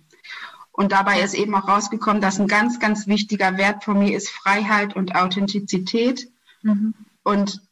Und 0.70 0.92
dabei 0.92 1.22
ist 1.22 1.32
eben 1.32 1.54
auch 1.54 1.66
rausgekommen, 1.66 2.20
dass 2.20 2.38
ein 2.38 2.46
ganz, 2.46 2.78
ganz 2.78 3.06
wichtiger 3.06 3.56
Wert 3.56 3.84
von 3.84 3.98
mir 3.98 4.14
ist 4.14 4.28
Freiheit 4.28 4.94
und 4.94 5.14
Authentizität. 5.14 6.28
Mhm. 6.62 6.92
Und 7.22 7.62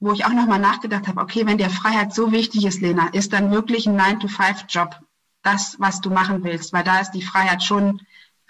wo 0.00 0.12
ich 0.12 0.24
auch 0.24 0.32
nochmal 0.32 0.60
nachgedacht 0.60 1.08
habe, 1.08 1.20
okay, 1.20 1.44
wenn 1.46 1.58
dir 1.58 1.70
Freiheit 1.70 2.14
so 2.14 2.30
wichtig 2.32 2.64
ist, 2.64 2.80
Lena, 2.80 3.08
ist 3.08 3.32
dann 3.32 3.50
wirklich 3.50 3.86
ein 3.86 4.00
9-to-5-Job 4.00 5.00
das, 5.42 5.76
was 5.78 6.00
du 6.00 6.10
machen 6.10 6.44
willst, 6.44 6.72
weil 6.72 6.84
da 6.84 7.00
ist 7.00 7.12
die 7.12 7.22
Freiheit 7.22 7.62
schon 7.62 8.00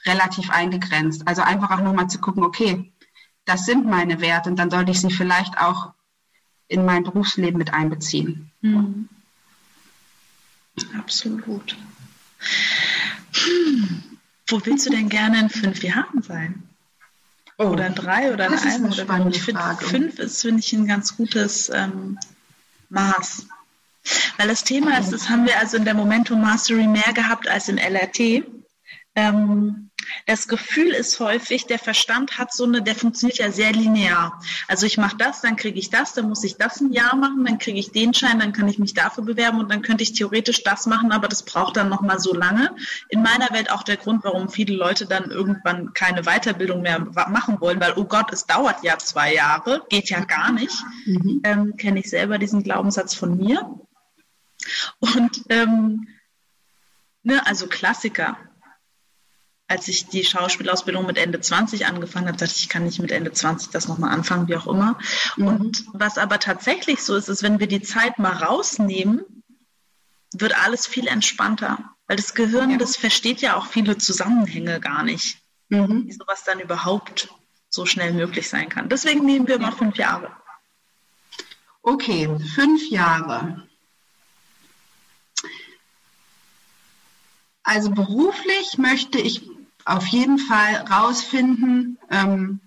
relativ 0.05 0.50
eingegrenzt. 0.50 1.26
Also 1.26 1.43
einfach 1.43 1.71
auch 1.71 1.83
nochmal 1.83 2.09
zu 2.09 2.19
gucken, 2.19 2.43
okay, 2.43 2.93
das 3.45 3.64
sind 3.64 3.87
meine 3.87 4.21
Werte 4.21 4.50
und 4.50 4.57
dann 4.57 4.71
sollte 4.71 4.90
ich 4.90 5.00
sie 5.00 5.11
vielleicht 5.11 5.59
auch 5.59 5.93
in 6.69 6.85
mein 6.85 7.05
Berufsleben 7.05 7.59
mit 7.59 7.73
einbeziehen. 7.73 8.50
Mhm. 8.61 9.09
Absolut. 10.99 11.76
Hm. 13.33 14.02
Wo 14.47 14.64
willst 14.64 14.87
du 14.87 14.90
denn 14.90 15.09
gerne 15.09 15.40
in 15.40 15.50
fünf 15.50 15.83
Jahren 15.83 16.23
sein? 16.23 16.68
Oh, 17.59 17.67
oder 17.67 17.87
ein 17.87 17.95
drei 17.95 18.33
oder 18.33 18.45
ein 18.47 18.55
ein 18.59 18.85
oder 18.87 19.11
eine 19.11 19.31
ich 19.31 19.43
finde 19.43 19.77
fünf 19.81 20.19
ist 20.21 20.43
finde 20.43 20.61
ich 20.61 20.73
ein 20.73 20.87
ganz 20.87 21.17
gutes 21.17 21.69
ähm, 21.71 22.19
Maß. 22.88 23.47
Weil 24.37 24.49
das 24.49 24.65
Thema 24.65 24.99
ist, 24.99 25.12
das 25.12 25.29
haben 25.29 25.45
wir 25.45 25.59
also 25.59 25.77
in 25.77 25.85
der 25.85 25.95
Momentum 25.95 26.41
Mastery 26.41 26.87
mehr 26.87 27.12
gehabt 27.12 27.49
als 27.49 27.69
in 27.69 27.79
LRT. 27.79 28.45
Ähm, 29.17 29.88
das 30.27 30.49
Gefühl 30.49 30.88
ist 30.88 31.21
häufig, 31.21 31.67
der 31.67 31.79
Verstand 31.79 32.38
hat 32.38 32.53
so 32.53 32.65
eine, 32.65 32.83
der 32.83 32.95
funktioniert 32.95 33.38
ja 33.38 33.50
sehr 33.50 33.73
linear. 33.73 34.41
Also 34.67 34.87
ich 34.87 34.99
mache 34.99 35.17
das, 35.17 35.41
dann 35.41 35.57
kriege 35.57 35.79
ich 35.79 35.91
das, 35.91 36.15
dann 36.15 36.29
muss 36.29 36.45
ich 36.45 36.57
das 36.57 36.81
ein 36.81 36.93
Jahr 36.93 37.17
machen, 37.17 37.45
dann 37.45 37.59
kriege 37.59 37.79
ich 37.79 37.93
den 37.93 38.15
Schein, 38.15 38.38
dann 38.38 38.53
kann 38.53 38.69
ich 38.69 38.79
mich 38.79 38.95
dafür 38.95 39.25
bewerben 39.25 39.59
und 39.59 39.71
dann 39.71 39.83
könnte 39.83 40.03
ich 40.03 40.12
theoretisch 40.12 40.62
das 40.65 40.87
machen, 40.87 41.12
aber 41.12 41.29
das 41.29 41.43
braucht 41.43 41.77
dann 41.77 41.88
noch 41.88 42.00
mal 42.00 42.19
so 42.19 42.35
lange. 42.35 42.75
In 43.09 43.23
meiner 43.23 43.50
Welt 43.53 43.71
auch 43.71 43.83
der 43.83 43.97
Grund, 43.97 44.25
warum 44.25 44.49
viele 44.49 44.77
Leute 44.77 45.07
dann 45.07 45.31
irgendwann 45.31 45.93
keine 45.95 46.23
Weiterbildung 46.23 46.83
mehr 46.83 47.00
machen 47.00 47.61
wollen, 47.61 47.81
weil 47.81 47.95
oh 47.97 48.05
Gott, 48.05 48.33
es 48.33 48.47
dauert 48.47 48.83
ja 48.83 48.99
zwei 48.99 49.35
Jahre, 49.35 49.85
geht 49.88 50.11
ja 50.11 50.25
gar 50.25 50.53
nicht. 50.53 50.75
Mhm. 51.07 51.40
Ähm, 51.44 51.77
Kenne 51.77 52.01
ich 52.01 52.11
selber 52.11 52.38
diesen 52.38 52.62
Glaubenssatz 52.62 53.14
von 53.14 53.37
mir. 53.37 53.79
Und 54.99 55.42
ähm, 55.49 56.09
ne, 57.23 57.47
also 57.47 57.66
Klassiker 57.66 58.37
als 59.68 59.87
ich 59.87 60.07
die 60.07 60.24
Schauspielausbildung 60.24 61.07
mit 61.07 61.18
Ende 61.18 61.40
20 61.40 61.87
angefangen 61.87 62.26
habe, 62.26 62.38
dachte 62.38 62.52
ich, 62.57 62.62
ich 62.62 62.68
kann 62.70 62.85
nicht 62.85 63.00
mit 63.00 63.12
Ende 63.12 63.33
20 63.33 63.70
das 63.70 63.87
nochmal 63.87 64.12
anfangen, 64.12 64.48
wie 64.48 64.57
auch 64.57 64.66
immer. 64.66 64.98
Mhm. 65.37 65.46
Und 65.46 65.85
was 65.92 66.16
aber 66.16 66.40
tatsächlich 66.40 67.02
so 67.02 67.14
ist, 67.14 67.28
ist, 67.28 67.42
wenn 67.42 67.61
wir 67.61 67.66
die 67.66 67.83
Zeit 67.83 68.18
mal 68.18 68.33
rausnehmen, 68.33 69.24
wird 70.33 70.57
alles 70.64 70.87
viel 70.87 71.07
entspannter. 71.07 71.78
Weil 72.07 72.16
das 72.16 72.35
Gehirn, 72.35 72.70
ja. 72.70 72.78
das 72.78 72.96
versteht 72.96 73.42
ja 73.42 73.57
auch 73.57 73.66
viele 73.66 73.98
Zusammenhänge 73.98 74.81
gar 74.81 75.02
nicht, 75.02 75.37
mhm. 75.68 76.07
wie 76.07 76.12
sowas 76.12 76.44
dann 76.44 76.61
überhaupt 76.61 77.28
so 77.68 77.85
schnell 77.85 78.14
möglich 78.14 78.48
sein 78.48 78.70
kann. 78.70 78.88
Deswegen 78.88 79.26
nehmen 79.26 79.46
wir 79.46 79.59
mal 79.59 79.72
fünf 79.72 79.96
Jahre. 79.96 80.35
Okay, 81.83 82.28
fünf 82.54 82.88
Jahre. 82.88 83.68
Also 87.62 87.90
beruflich 87.90 88.78
möchte 88.78 89.18
ich 89.18 89.42
auf 89.88 90.07
jeden 90.07 90.38
Fall 90.38 90.85
rausfinden, 90.90 91.98
ähm, 92.11 92.61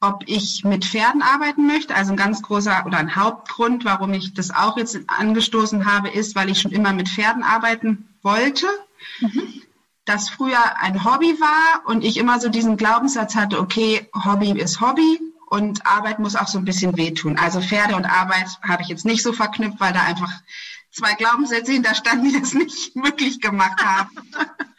ob 0.00 0.24
ich 0.26 0.64
mit 0.64 0.84
Pferden 0.84 1.22
arbeiten 1.22 1.66
möchte. 1.66 1.94
Also 1.94 2.12
ein 2.12 2.16
ganz 2.16 2.42
großer 2.42 2.84
oder 2.86 2.98
ein 2.98 3.16
Hauptgrund, 3.16 3.84
warum 3.84 4.12
ich 4.12 4.34
das 4.34 4.50
auch 4.50 4.76
jetzt 4.76 4.98
angestoßen 5.06 5.84
habe, 5.84 6.08
ist, 6.08 6.34
weil 6.34 6.50
ich 6.50 6.60
schon 6.60 6.72
immer 6.72 6.92
mit 6.92 7.08
Pferden 7.08 7.42
arbeiten 7.42 8.08
wollte. 8.22 8.66
Mhm. 9.20 9.62
Das 10.06 10.30
früher 10.30 10.78
ein 10.80 11.04
Hobby 11.04 11.38
war 11.38 11.86
und 11.86 12.02
ich 12.02 12.16
immer 12.16 12.40
so 12.40 12.48
diesen 12.48 12.76
Glaubenssatz 12.76 13.36
hatte, 13.36 13.60
okay, 13.60 14.08
Hobby 14.24 14.58
ist 14.58 14.80
Hobby 14.80 15.20
und 15.46 15.86
Arbeit 15.86 16.18
muss 16.18 16.36
auch 16.36 16.48
so 16.48 16.58
ein 16.58 16.64
bisschen 16.64 16.96
wehtun. 16.96 17.38
Also 17.38 17.60
Pferde 17.60 17.94
und 17.94 18.06
Arbeit 18.06 18.48
habe 18.66 18.82
ich 18.82 18.88
jetzt 18.88 19.04
nicht 19.04 19.22
so 19.22 19.32
verknüpft, 19.32 19.78
weil 19.78 19.92
da 19.92 20.02
einfach 20.02 20.32
zwei 20.90 21.14
Glaubenssätze 21.14 21.72
hinterstanden, 21.72 22.30
die 22.30 22.40
das 22.40 22.54
nicht 22.54 22.94
möglich 22.96 23.40
gemacht 23.40 23.84
haben. 23.84 24.10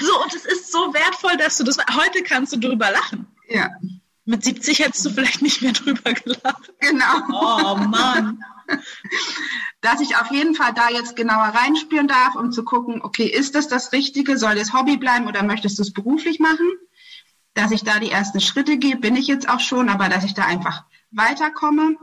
so, 0.00 0.22
und 0.22 0.34
es 0.34 0.44
ist 0.44 0.72
so 0.72 0.92
wertvoll, 0.94 1.36
dass 1.36 1.58
du 1.58 1.64
das, 1.64 1.78
heute 1.78 2.22
kannst 2.22 2.52
du 2.52 2.58
drüber 2.58 2.90
lachen. 2.90 3.26
Ja. 3.48 3.70
Mit 4.24 4.44
70 4.44 4.78
hättest 4.78 5.04
du 5.04 5.10
vielleicht 5.10 5.42
nicht 5.42 5.62
mehr 5.62 5.72
drüber 5.72 6.12
gelacht. 6.12 6.72
Genau. 6.78 7.22
Oh 7.32 7.76
Mann. 7.76 8.42
Dass 9.80 10.00
ich 10.00 10.16
auf 10.16 10.30
jeden 10.30 10.54
Fall 10.54 10.72
da 10.72 10.90
jetzt 10.90 11.16
genauer 11.16 11.46
reinspüren 11.46 12.06
darf, 12.06 12.36
um 12.36 12.52
zu 12.52 12.64
gucken, 12.64 13.02
okay, 13.02 13.26
ist 13.26 13.54
das 13.54 13.66
das 13.68 13.92
Richtige? 13.92 14.38
Soll 14.38 14.54
das 14.54 14.72
Hobby 14.72 14.96
bleiben 14.96 15.26
oder 15.26 15.42
möchtest 15.42 15.78
du 15.78 15.82
es 15.82 15.92
beruflich 15.92 16.38
machen? 16.38 16.68
Dass 17.54 17.72
ich 17.72 17.82
da 17.82 17.98
die 17.98 18.10
ersten 18.10 18.40
Schritte 18.40 18.78
gehe, 18.78 18.96
bin 18.96 19.16
ich 19.16 19.26
jetzt 19.26 19.48
auch 19.48 19.60
schon, 19.60 19.88
aber 19.88 20.08
dass 20.08 20.24
ich 20.24 20.34
da 20.34 20.44
einfach 20.44 20.84
weiterkomme 21.10 21.96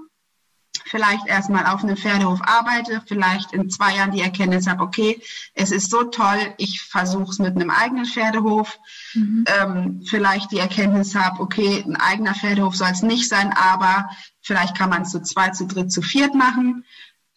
vielleicht 0.90 1.28
erstmal 1.28 1.68
auf 1.68 1.84
einem 1.84 1.96
Pferdehof 1.96 2.40
arbeite, 2.42 3.02
vielleicht 3.06 3.54
in 3.54 3.70
zwei 3.70 3.96
Jahren 3.96 4.12
die 4.12 4.22
Erkenntnis 4.22 4.68
habe, 4.68 4.84
okay, 4.84 5.22
es 5.54 5.72
ist 5.72 5.92
so 5.92 6.04
toll, 6.04 6.40
ich 6.58 6.82
versuche 6.82 7.30
es 7.30 7.40
mit 7.40 7.56
einem 7.56 7.70
eigenen 7.70 8.06
Pferdehof, 8.06 8.80
mhm. 9.14 9.46
ähm, 9.48 10.02
vielleicht 10.06 10.52
die 10.52 10.60
Erkenntnis 10.60 11.16
habe, 11.16 11.42
okay, 11.42 11.84
ein 11.86 11.96
eigener 11.96 12.34
Pferdehof 12.34 12.76
soll 12.76 12.90
es 12.90 13.04
nicht 13.04 13.30
sein, 13.30 13.54
aber 13.54 14.10
vielleicht 14.42 14.76
kann 14.76 14.90
man 14.90 15.04
es 15.04 15.12
zu 15.12 15.22
zwei, 15.22 15.50
zu 15.50 15.68
dritt, 15.68 15.92
zu 15.92 16.02
viert 16.02 16.34
machen. 16.34 16.86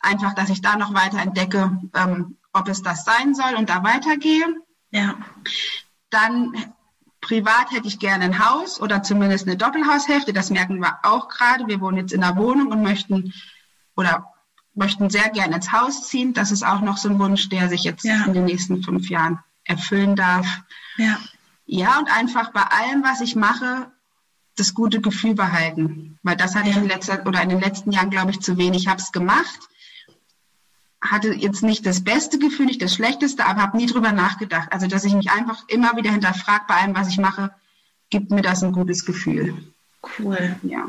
Einfach, 0.01 0.35
dass 0.35 0.51
ich 0.51 0.63
da 0.63 0.77
noch 0.77 0.95
weiter 0.95 1.21
entdecke, 1.21 1.79
ähm, 1.95 2.39
ob 2.53 2.69
es 2.69 2.83
das 2.83 3.05
sein 3.05 3.35
soll 3.35 3.55
und 3.57 3.69
da 3.69 3.85
weitergehe. 3.85 4.47
Ja. 4.91 5.17
Dann 6.11 6.73
Privat 7.23 7.71
hätte 7.71 7.89
ich 7.89 8.01
gerne 8.01 8.25
ein 8.25 8.45
Haus 8.45 8.81
oder 8.81 9.03
zumindest 9.03 9.47
eine 9.47 9.57
Doppelhaushälfte. 9.57 10.33
Das 10.33 10.51
merken 10.51 10.81
wir 10.81 10.99
auch 11.05 11.29
gerade. 11.29 11.67
Wir 11.69 11.81
wohnen 11.81 11.97
jetzt 11.97 12.13
in 12.13 12.23
einer 12.23 12.37
Wohnung 12.37 12.73
und 12.73 12.83
möchten 12.83 13.33
oder 13.97 14.33
möchten 14.75 15.09
sehr 15.09 15.31
gerne 15.31 15.57
ins 15.57 15.73
Haus 15.73 16.09
ziehen. 16.09 16.35
Das 16.35 16.51
ist 16.51 16.65
auch 16.65 16.81
noch 16.81 16.97
so 16.97 17.09
ein 17.09 17.19
Wunsch, 17.19 17.49
der 17.49 17.69
sich 17.69 17.85
jetzt 17.85 18.05
ja. 18.05 18.25
in 18.25 18.35
den 18.35 18.45
nächsten 18.45 18.83
fünf 18.83 19.09
Jahren 19.09 19.39
erfüllen 19.65 20.17
darf. 20.17 20.47
Ja. 20.97 21.19
Ja, 21.65 21.99
und 21.99 22.11
einfach 22.11 22.53
bei 22.53 22.63
allem, 22.63 23.05
was 23.05 23.21
ich 23.21 23.37
mache, 23.37 23.91
das 24.57 24.75
gute 24.75 25.01
Gefühl 25.01 25.35
behalten. 25.35 26.19
Weil 26.25 26.37
das 26.37 26.57
hatte 26.57 26.71
ja. 26.71 26.73
ich 26.73 26.83
in 26.83 26.89
letzter 26.89 27.25
oder 27.25 27.41
in 27.41 27.49
den 27.49 27.61
letzten 27.61 27.93
Jahren, 27.93 28.11
glaube 28.11 28.33
ich, 28.33 28.41
zu 28.41 28.59
wenig. 28.59 28.83
Ich 28.83 28.89
habe 28.89 29.01
es 29.01 29.13
gemacht 29.13 29.61
hatte 31.03 31.35
jetzt 31.35 31.63
nicht 31.63 31.85
das 31.85 32.05
beste 32.05 32.39
Gefühl, 32.39 32.67
nicht 32.67 32.81
das 32.81 32.95
schlechteste, 32.95 33.45
aber 33.45 33.61
habe 33.61 33.77
nie 33.77 33.87
drüber 33.87 34.13
nachgedacht. 34.13 34.73
Also, 34.73 34.87
dass 34.87 35.05
ich 35.05 35.15
mich 35.15 35.31
einfach 35.31 35.69
immer 35.69 35.97
wieder 35.97 36.11
hinterfrage 36.11 36.65
bei 36.69 36.77
allem, 36.77 36.95
was 36.95 37.09
ich 37.09 37.19
mache, 37.19 37.53
gibt 38.09 38.31
mir 38.31 38.43
das 38.43 38.63
ein 38.63 38.73
gutes 38.73 39.05
Gefühl. 39.05 39.57
Cool. 40.19 40.57
Ja. 40.63 40.87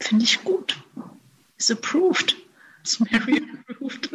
Finde 0.00 0.24
ich 0.24 0.42
gut. 0.44 0.82
Ist 1.58 1.70
approved. 1.70 2.36
Ist 2.82 3.00
Mary 3.00 3.42
approved. 3.68 4.10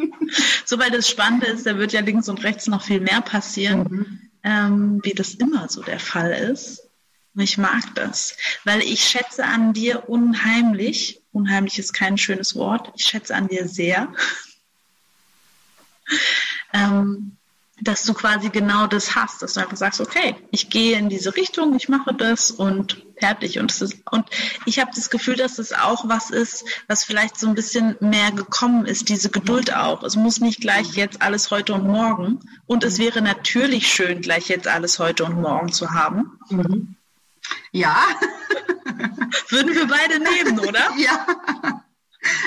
so, 0.64 0.78
weil 0.78 0.90
das 0.90 1.08
Spannende 1.08 1.46
ist, 1.46 1.66
da 1.66 1.78
wird 1.78 1.92
ja 1.92 2.00
links 2.00 2.28
und 2.28 2.42
rechts 2.42 2.66
noch 2.66 2.82
viel 2.82 3.00
mehr 3.00 3.20
passieren, 3.20 3.82
mhm. 3.82 4.30
ähm, 4.42 5.00
wie 5.04 5.14
das 5.14 5.34
immer 5.34 5.68
so 5.68 5.82
der 5.82 6.00
Fall 6.00 6.32
ist. 6.32 6.88
Und 7.34 7.42
ich 7.42 7.56
mag 7.56 7.94
das, 7.94 8.36
weil 8.64 8.82
ich 8.82 9.04
schätze 9.04 9.44
an 9.44 9.72
dir 9.72 10.08
unheimlich, 10.08 11.21
unheimlich 11.32 11.78
ist 11.78 11.92
kein 11.92 12.18
schönes 12.18 12.54
Wort, 12.54 12.92
ich 12.96 13.04
schätze 13.04 13.34
an 13.34 13.48
dir 13.48 13.68
sehr, 13.68 14.12
ähm, 16.72 17.36
dass 17.82 18.04
du 18.04 18.14
quasi 18.14 18.50
genau 18.50 18.86
das 18.86 19.16
hast, 19.16 19.42
dass 19.42 19.54
du 19.54 19.60
einfach 19.60 19.76
sagst, 19.76 20.00
okay, 20.00 20.36
ich 20.52 20.70
gehe 20.70 20.96
in 20.96 21.08
diese 21.08 21.34
Richtung, 21.34 21.74
ich 21.74 21.88
mache 21.88 22.14
das 22.14 22.52
und 22.52 23.04
fertig. 23.18 23.58
Und, 23.58 23.72
ist, 23.72 23.96
und 24.10 24.26
ich 24.66 24.78
habe 24.78 24.92
das 24.94 25.10
Gefühl, 25.10 25.34
dass 25.34 25.56
das 25.56 25.72
auch 25.72 26.08
was 26.08 26.30
ist, 26.30 26.64
was 26.86 27.02
vielleicht 27.02 27.38
so 27.38 27.48
ein 27.48 27.56
bisschen 27.56 27.96
mehr 28.00 28.30
gekommen 28.30 28.86
ist, 28.86 29.08
diese 29.08 29.30
Geduld 29.30 29.74
auch. 29.74 30.04
Es 30.04 30.14
muss 30.14 30.40
nicht 30.40 30.60
gleich 30.60 30.94
jetzt 30.94 31.22
alles 31.22 31.50
heute 31.50 31.74
und 31.74 31.86
morgen. 31.86 32.40
Und 32.66 32.84
es 32.84 32.98
wäre 32.98 33.20
natürlich 33.20 33.92
schön, 33.92 34.20
gleich 34.20 34.48
jetzt 34.48 34.68
alles 34.68 35.00
heute 35.00 35.24
und 35.24 35.40
morgen 35.40 35.72
zu 35.72 35.90
haben. 35.90 36.38
Mhm. 36.50 36.96
Ja. 37.72 37.96
Würden 39.48 39.74
wir 39.74 39.86
beide 39.86 40.18
nehmen, 40.18 40.58
oder? 40.58 40.90
Ja. 40.96 41.26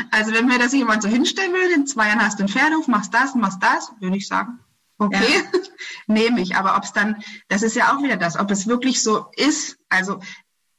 Also 0.09 0.31
wenn 0.31 0.45
mir 0.45 0.57
das 0.57 0.71
jemand 0.71 1.03
so 1.03 1.09
hinstellen 1.09 1.51
würde, 1.51 1.73
in 1.73 1.85
zwei 1.85 2.07
Jahren 2.07 2.21
hast 2.21 2.39
du 2.39 2.43
einen 2.43 2.53
Pferdehof, 2.53 2.87
machst 2.87 3.13
das, 3.13 3.35
machst 3.35 3.61
das, 3.61 3.91
würde 3.99 4.15
ich 4.15 4.25
sagen, 4.25 4.59
okay, 4.97 5.43
ja. 5.43 5.59
nehme 6.07 6.39
ich. 6.39 6.55
Aber 6.55 6.77
ob 6.77 6.83
es 6.83 6.93
dann, 6.93 7.21
das 7.49 7.61
ist 7.61 7.75
ja 7.75 7.93
auch 7.93 8.01
wieder 8.01 8.15
das, 8.15 8.39
ob 8.39 8.49
es 8.51 8.67
wirklich 8.67 9.03
so 9.03 9.25
ist. 9.35 9.77
Also 9.89 10.21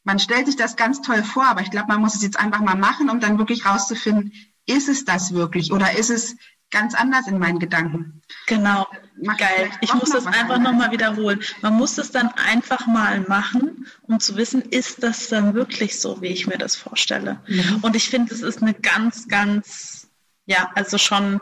man 0.02 0.18
stellt 0.18 0.46
sich 0.46 0.56
das 0.56 0.76
ganz 0.76 1.02
toll 1.02 1.22
vor, 1.22 1.44
aber 1.44 1.60
ich 1.60 1.70
glaube, 1.70 1.88
man 1.88 2.00
muss 2.00 2.14
es 2.14 2.22
jetzt 2.22 2.38
einfach 2.38 2.60
mal 2.60 2.76
machen, 2.76 3.10
um 3.10 3.20
dann 3.20 3.38
wirklich 3.38 3.66
rauszufinden, 3.66 4.32
ist 4.64 4.88
es 4.88 5.04
das 5.04 5.34
wirklich 5.34 5.72
oder 5.72 5.98
ist 5.98 6.10
es 6.10 6.36
ganz 6.70 6.94
anders 6.94 7.26
in 7.28 7.38
meinen 7.38 7.58
Gedanken. 7.58 8.22
Genau, 8.46 8.86
Mach 9.22 9.36
geil. 9.38 9.70
Ich 9.80 9.94
muss 9.94 10.10
das 10.10 10.26
einfach 10.26 10.58
nochmal 10.58 10.90
wiederholen. 10.90 11.40
Man 11.62 11.74
muss 11.74 11.94
das 11.94 12.10
dann 12.10 12.28
einfach 12.28 12.86
mal 12.86 13.20
machen, 13.20 13.86
um 14.02 14.20
zu 14.20 14.36
wissen, 14.36 14.60
ist 14.62 15.02
das 15.02 15.28
dann 15.28 15.54
wirklich 15.54 15.98
so, 16.00 16.20
wie 16.20 16.28
ich 16.28 16.46
mir 16.46 16.58
das 16.58 16.76
vorstelle. 16.76 17.40
Mhm. 17.46 17.78
Und 17.82 17.96
ich 17.96 18.10
finde, 18.10 18.34
es 18.34 18.42
ist 18.42 18.62
eine 18.62 18.74
ganz, 18.74 19.26
ganz, 19.28 20.08
ja, 20.44 20.70
also 20.74 20.98
schon, 20.98 21.40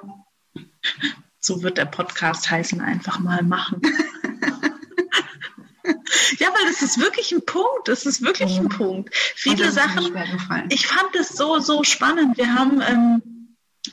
so 1.41 1.63
wird 1.63 1.79
der 1.79 1.87
Podcast 1.87 2.51
heißen, 2.51 2.81
einfach 2.81 3.19
mal 3.19 3.43
machen. 3.43 3.81
Ja, 6.39 6.49
weil 6.49 6.67
das 6.67 6.81
ist 6.81 6.99
wirklich 6.99 7.31
ein 7.33 7.45
Punkt. 7.45 7.89
Das 7.89 8.07
ist 8.07 8.23
wirklich 8.23 8.57
ein 8.57 8.65
mhm. 8.65 8.69
Punkt. 8.71 9.15
Viele 9.15 9.71
Sachen. 9.71 10.17
Ich 10.71 10.87
fand 10.87 11.15
es 11.15 11.29
so, 11.29 11.59
so 11.59 11.85
spannend. 11.85 12.39
Wir 12.39 12.55
haben 12.55 12.81
ähm, 12.81 13.34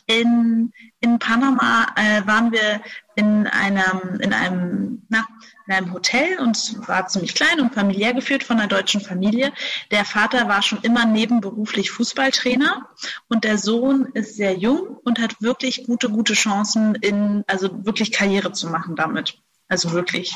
in, 0.06 0.74
in 1.00 1.20
Panama 1.20 1.88
äh, 1.96 2.26
waren 2.26 2.52
wir 2.52 2.82
in 3.16 3.48
einem, 3.48 4.20
in 4.20 4.34
einem, 4.34 5.02
na, 5.10 5.26
in 5.68 5.74
einem 5.74 5.94
Hotel 5.94 6.40
und 6.40 6.88
war 6.88 7.08
ziemlich 7.08 7.36
klein 7.36 7.60
und 7.60 7.74
familiär 7.74 8.14
geführt 8.14 8.44
von 8.44 8.58
einer 8.58 8.68
deutschen 8.68 9.02
Familie. 9.02 9.52
Der 9.92 10.06
Vater 10.06 10.48
war 10.48 10.62
schon 10.62 10.82
immer 10.82 11.06
nebenberuflich 11.06 11.92
Fußballtrainer 11.92 12.90
und 13.28 13.44
der 13.44 13.58
Sohn 13.58 14.08
ist 14.14 14.36
sehr 14.36 14.58
jung 14.58 14.98
und 15.04 15.20
hat 15.20 15.42
wirklich 15.42 15.86
gute, 15.86 16.10
gute 16.10 16.34
Chancen 16.34 16.96
in, 16.96 17.44
also 17.48 17.86
wirklich 17.86 18.12
Karriere 18.12 18.54
zu 18.54 18.70
machen 18.70 18.96
damit. 18.96 19.38
Also 19.68 19.92
wirklich 19.92 20.36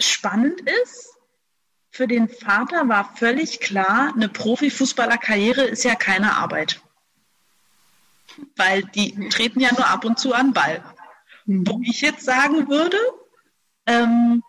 spannend 0.00 0.60
ist, 0.82 1.14
für 1.90 2.06
den 2.06 2.28
Vater 2.28 2.88
war 2.88 3.16
völlig 3.16 3.60
klar, 3.60 4.12
eine 4.14 4.28
Profifußballerkarriere 4.28 5.62
ist 5.62 5.84
ja 5.84 5.94
keine 5.94 6.36
Arbeit. 6.36 6.80
Weil 8.56 8.82
die 8.82 9.28
treten 9.28 9.60
ja 9.60 9.70
nur 9.72 9.88
ab 9.88 10.04
und 10.04 10.18
zu 10.18 10.32
an 10.34 10.52
Ball. 10.52 10.82
Mhm. 11.46 11.66
Wo 11.66 11.80
ich 11.82 12.00
jetzt 12.00 12.24
sagen 12.24 12.68
würde, 12.68 12.98
ähm, 13.86 14.42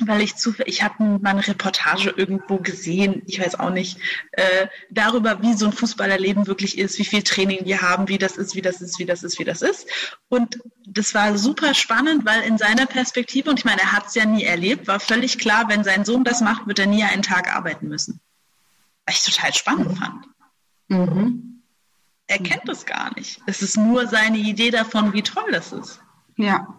weil 0.00 0.22
ich 0.22 0.36
zu, 0.36 0.54
ich 0.64 0.82
habe 0.82 1.02
mal 1.02 1.30
eine 1.30 1.46
Reportage 1.46 2.10
irgendwo 2.10 2.56
gesehen, 2.58 3.22
ich 3.26 3.40
weiß 3.40 3.60
auch 3.60 3.70
nicht, 3.70 3.98
äh, 4.32 4.66
darüber, 4.90 5.42
wie 5.42 5.54
so 5.54 5.66
ein 5.66 5.72
Fußballerleben 5.72 6.46
wirklich 6.46 6.78
ist, 6.78 6.98
wie 6.98 7.04
viel 7.04 7.22
Training 7.22 7.64
wir 7.64 7.82
haben, 7.82 8.08
wie 8.08 8.18
das 8.18 8.36
ist, 8.36 8.54
wie 8.54 8.62
das 8.62 8.80
ist, 8.80 8.98
wie 8.98 9.04
das 9.04 9.22
ist, 9.22 9.38
wie 9.38 9.44
das 9.44 9.62
ist. 9.62 9.86
Und 10.28 10.58
das 10.86 11.14
war 11.14 11.36
super 11.36 11.74
spannend, 11.74 12.24
weil 12.24 12.42
in 12.42 12.58
seiner 12.58 12.86
Perspektive, 12.86 13.50
und 13.50 13.58
ich 13.58 13.64
meine, 13.64 13.82
er 13.82 13.92
hat 13.92 14.06
es 14.06 14.14
ja 14.14 14.24
nie 14.24 14.44
erlebt, 14.44 14.88
war 14.88 15.00
völlig 15.00 15.38
klar, 15.38 15.68
wenn 15.68 15.84
sein 15.84 16.04
Sohn 16.04 16.24
das 16.24 16.40
macht, 16.40 16.66
wird 16.66 16.78
er 16.78 16.86
nie 16.86 17.04
einen 17.04 17.22
Tag 17.22 17.54
arbeiten 17.54 17.88
müssen. 17.88 18.20
Was 19.06 19.16
ich 19.26 19.34
total 19.34 19.52
spannend 19.52 19.98
fand. 19.98 20.26
Mhm. 20.88 21.51
Er 22.32 22.38
kennt 22.38 22.68
das 22.68 22.86
gar 22.86 23.14
nicht. 23.14 23.40
Es 23.46 23.62
ist 23.62 23.76
nur 23.76 24.06
seine 24.06 24.38
Idee 24.38 24.70
davon, 24.70 25.12
wie 25.12 25.22
toll 25.22 25.52
das 25.52 25.72
ist. 25.72 26.00
Ja. 26.36 26.74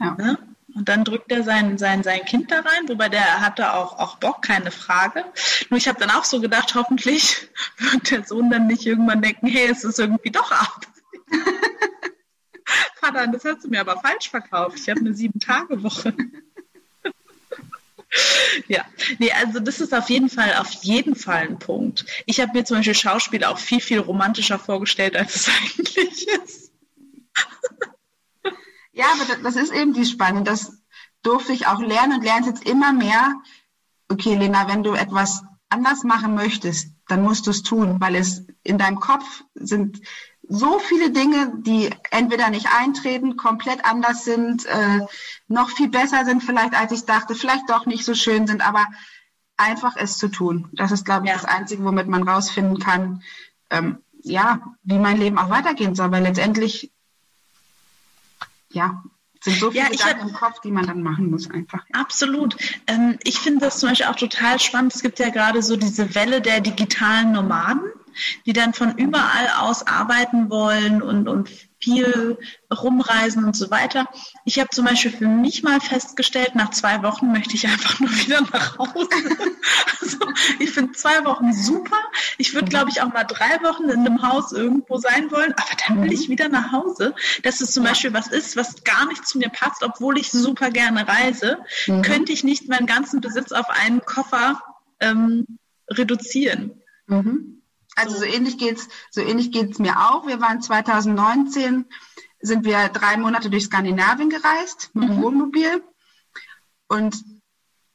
Ja. 0.00 0.16
ja? 0.18 0.38
Und 0.74 0.88
dann 0.88 1.04
drückt 1.04 1.30
er 1.30 1.44
sein, 1.44 1.78
sein, 1.78 2.02
sein 2.02 2.24
Kind 2.24 2.50
da 2.50 2.60
rein, 2.60 2.88
wobei 2.88 3.08
der 3.08 3.40
hatte 3.40 3.74
auch, 3.74 3.98
auch 3.98 4.16
Bock, 4.16 4.42
keine 4.42 4.72
Frage. 4.72 5.24
Nur 5.70 5.78
ich 5.78 5.86
habe 5.86 6.00
dann 6.00 6.10
auch 6.10 6.24
so 6.24 6.40
gedacht, 6.40 6.74
hoffentlich 6.74 7.48
wird 7.78 8.10
der 8.10 8.24
Sohn 8.24 8.50
dann 8.50 8.66
nicht 8.66 8.84
irgendwann 8.84 9.22
denken, 9.22 9.46
hey, 9.46 9.68
es 9.70 9.84
ist 9.84 9.98
irgendwie 9.98 10.30
doch 10.30 10.50
Arbeit. 10.50 10.88
Vater, 12.96 13.26
das 13.28 13.44
hast 13.44 13.64
du 13.64 13.68
mir 13.68 13.80
aber 13.80 14.00
falsch 14.00 14.30
verkauft. 14.30 14.78
Ich 14.78 14.88
habe 14.88 15.00
eine 15.00 15.14
Sieben-Tage-Woche. 15.14 16.14
Ja, 18.68 18.84
nee, 19.18 19.32
also 19.32 19.60
das 19.60 19.80
ist 19.80 19.94
auf 19.94 20.08
jeden 20.08 20.28
Fall, 20.28 20.54
auf 20.54 20.70
jeden 20.82 21.16
Fall 21.16 21.48
ein 21.48 21.58
Punkt. 21.58 22.04
Ich 22.26 22.40
habe 22.40 22.52
mir 22.52 22.64
zum 22.64 22.78
Beispiel 22.78 22.94
Schauspiel 22.94 23.44
auch 23.44 23.58
viel, 23.58 23.80
viel 23.80 23.98
romantischer 23.98 24.58
vorgestellt, 24.58 25.16
als 25.16 25.34
es 25.36 25.48
eigentlich 25.78 26.28
ist. 26.28 26.72
Ja, 28.92 29.06
aber 29.12 29.42
das 29.42 29.56
ist 29.56 29.72
eben 29.72 29.92
die 29.92 30.06
Spannung. 30.06 30.44
Das 30.44 30.78
durfte 31.22 31.52
ich 31.52 31.66
auch 31.66 31.80
lernen 31.80 32.18
und 32.18 32.24
lerne 32.24 32.46
jetzt 32.46 32.64
immer 32.64 32.92
mehr. 32.92 33.34
Okay, 34.08 34.36
Lena, 34.36 34.68
wenn 34.68 34.84
du 34.84 34.94
etwas 34.94 35.42
anders 35.68 36.04
machen 36.04 36.34
möchtest, 36.34 36.92
dann 37.08 37.22
musst 37.22 37.46
du 37.46 37.50
es 37.50 37.62
tun, 37.62 38.00
weil 38.00 38.14
es 38.14 38.46
in 38.62 38.78
deinem 38.78 39.00
Kopf 39.00 39.42
sind 39.54 40.00
so 40.48 40.78
viele 40.78 41.10
Dinge, 41.10 41.52
die 41.58 41.90
entweder 42.10 42.50
nicht 42.50 42.68
eintreten, 42.78 43.36
komplett 43.36 43.84
anders 43.84 44.24
sind, 44.24 44.66
äh, 44.66 45.00
noch 45.48 45.70
viel 45.70 45.88
besser 45.88 46.24
sind 46.24 46.42
vielleicht, 46.42 46.74
als 46.74 46.92
ich 46.92 47.04
dachte, 47.04 47.34
vielleicht 47.34 47.68
doch 47.70 47.86
nicht 47.86 48.04
so 48.04 48.14
schön 48.14 48.46
sind, 48.46 48.66
aber 48.66 48.86
einfach 49.56 49.96
es 49.96 50.18
zu 50.18 50.28
tun. 50.28 50.68
Das 50.72 50.92
ist, 50.92 51.04
glaube 51.04 51.26
ich, 51.26 51.30
ja. 51.30 51.36
das 51.36 51.44
Einzige, 51.44 51.84
womit 51.84 52.08
man 52.08 52.28
rausfinden 52.28 52.78
kann, 52.78 53.22
ähm, 53.70 53.98
ja, 54.22 54.60
wie 54.82 54.98
mein 54.98 55.18
Leben 55.18 55.38
auch 55.38 55.50
weitergehen 55.50 55.94
soll, 55.94 56.10
weil 56.10 56.22
letztendlich 56.22 56.90
ja, 58.70 59.02
sind 59.42 59.58
so 59.58 59.70
viele 59.70 59.84
ja, 59.84 59.90
Gedanken 59.90 60.20
hab, 60.20 60.28
im 60.28 60.34
Kopf, 60.34 60.60
die 60.60 60.70
man 60.70 60.86
dann 60.86 61.02
machen 61.02 61.30
muss 61.30 61.50
einfach. 61.50 61.84
Absolut. 61.92 62.56
Ähm, 62.86 63.18
ich 63.22 63.38
finde 63.38 63.60
das 63.60 63.78
zum 63.78 63.90
Beispiel 63.90 64.06
auch 64.06 64.16
total 64.16 64.58
spannend. 64.58 64.94
Es 64.94 65.02
gibt 65.02 65.18
ja 65.18 65.28
gerade 65.28 65.62
so 65.62 65.76
diese 65.76 66.14
Welle 66.14 66.40
der 66.40 66.60
digitalen 66.60 67.32
Nomaden, 67.32 67.82
die 68.46 68.52
dann 68.52 68.74
von 68.74 68.96
überall 68.96 69.48
aus 69.58 69.86
arbeiten 69.86 70.50
wollen 70.50 71.02
und, 71.02 71.28
und 71.28 71.50
viel 71.84 72.38
rumreisen 72.72 73.44
und 73.44 73.54
so 73.54 73.70
weiter. 73.70 74.06
Ich 74.44 74.58
habe 74.58 74.70
zum 74.70 74.86
Beispiel 74.86 75.10
für 75.10 75.28
mich 75.28 75.62
mal 75.62 75.80
festgestellt, 75.80 76.54
nach 76.54 76.70
zwei 76.70 77.02
Wochen 77.02 77.30
möchte 77.30 77.54
ich 77.54 77.66
einfach 77.66 78.00
nur 78.00 78.10
wieder 78.10 78.40
nach 78.40 78.78
Hause. 78.78 79.08
Also 80.00 80.18
ich 80.58 80.70
finde 80.70 80.92
zwei 80.92 81.24
Wochen 81.24 81.52
super. 81.52 81.96
Ich 82.38 82.54
würde, 82.54 82.68
glaube 82.68 82.90
ich, 82.90 83.02
auch 83.02 83.12
mal 83.12 83.24
drei 83.24 83.62
Wochen 83.62 83.84
in 83.84 84.00
einem 84.00 84.22
Haus 84.22 84.52
irgendwo 84.52 84.98
sein 84.98 85.30
wollen, 85.30 85.52
aber 85.52 85.76
dann 85.86 86.02
will 86.02 86.12
ich 86.12 86.28
wieder 86.28 86.48
nach 86.48 86.72
Hause. 86.72 87.14
Dass 87.42 87.60
es 87.60 87.72
zum 87.72 87.84
Beispiel 87.84 88.12
was 88.12 88.28
ist, 88.28 88.56
was 88.56 88.84
gar 88.84 89.06
nicht 89.06 89.26
zu 89.26 89.38
mir 89.38 89.50
passt, 89.50 89.82
obwohl 89.82 90.18
ich 90.18 90.30
super 90.30 90.70
gerne 90.70 91.06
reise, 91.06 91.58
mhm. 91.86 92.02
könnte 92.02 92.32
ich 92.32 92.44
nicht 92.44 92.68
meinen 92.68 92.86
ganzen 92.86 93.20
Besitz 93.20 93.52
auf 93.52 93.68
einen 93.68 94.00
Koffer 94.00 94.62
ähm, 95.00 95.58
reduzieren. 95.88 96.82
Mhm. 97.06 97.53
Also 97.96 98.16
so 98.16 98.24
ähnlich 98.24 98.58
geht's, 98.58 98.88
so 99.10 99.20
ähnlich 99.20 99.52
geht's 99.52 99.78
mir 99.78 100.10
auch. 100.10 100.26
Wir 100.26 100.40
waren 100.40 100.60
2019, 100.60 101.86
sind 102.40 102.64
wir 102.64 102.88
drei 102.88 103.16
Monate 103.16 103.50
durch 103.50 103.64
Skandinavien 103.64 104.30
gereist 104.30 104.90
mit 104.94 105.08
dem 105.08 105.16
mhm. 105.16 105.22
Wohnmobil. 105.22 105.82
Und 106.88 107.24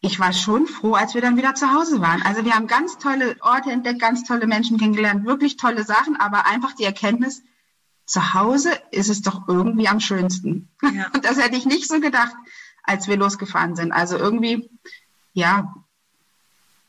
ich 0.01 0.19
war 0.19 0.31
schon 0.31 0.65
froh, 0.65 0.93
als 0.93 1.13
wir 1.13 1.21
dann 1.21 1.37
wieder 1.37 1.55
zu 1.55 1.73
Hause 1.73 2.01
waren. 2.01 2.21
Also 2.21 2.45
wir 2.45 2.55
haben 2.55 2.67
ganz 2.67 2.97
tolle 2.97 3.35
Orte 3.41 3.71
entdeckt, 3.71 3.99
ganz 3.99 4.23
tolle 4.23 4.47
Menschen 4.47 4.77
kennengelernt, 4.77 5.25
wirklich 5.25 5.57
tolle 5.57 5.83
Sachen, 5.83 6.15
aber 6.15 6.45
einfach 6.45 6.73
die 6.73 6.85
Erkenntnis, 6.85 7.43
zu 8.05 8.33
Hause 8.33 8.71
ist 8.91 9.09
es 9.09 9.21
doch 9.21 9.47
irgendwie 9.47 9.87
am 9.87 9.99
schönsten. 9.99 10.69
Ja. 10.81 11.11
Und 11.13 11.25
das 11.25 11.37
hätte 11.37 11.57
ich 11.57 11.65
nicht 11.65 11.87
so 11.87 11.99
gedacht, 11.99 12.35
als 12.83 13.07
wir 13.07 13.17
losgefahren 13.17 13.75
sind. 13.75 13.91
Also 13.91 14.17
irgendwie, 14.17 14.71
ja, 15.33 15.75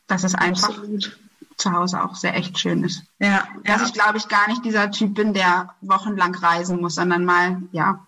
das 0.07 0.23
ist 0.23 0.35
einfach 0.35 0.69
Absolut 0.69 1.19
zu 1.61 1.71
Hause 1.71 2.03
auch 2.03 2.15
sehr 2.15 2.35
echt 2.35 2.59
schön 2.59 2.83
ist. 2.83 3.03
Ja. 3.19 3.47
Dass 3.63 3.81
ja. 3.81 3.87
ich, 3.87 3.93
glaube 3.93 4.17
ich, 4.17 4.27
gar 4.27 4.47
nicht 4.47 4.65
dieser 4.65 4.91
Typ 4.91 5.13
bin, 5.13 5.33
der 5.33 5.75
wochenlang 5.81 6.35
reisen 6.35 6.81
muss, 6.81 6.95
sondern 6.95 7.25
mal, 7.25 7.61
ja, 7.71 8.05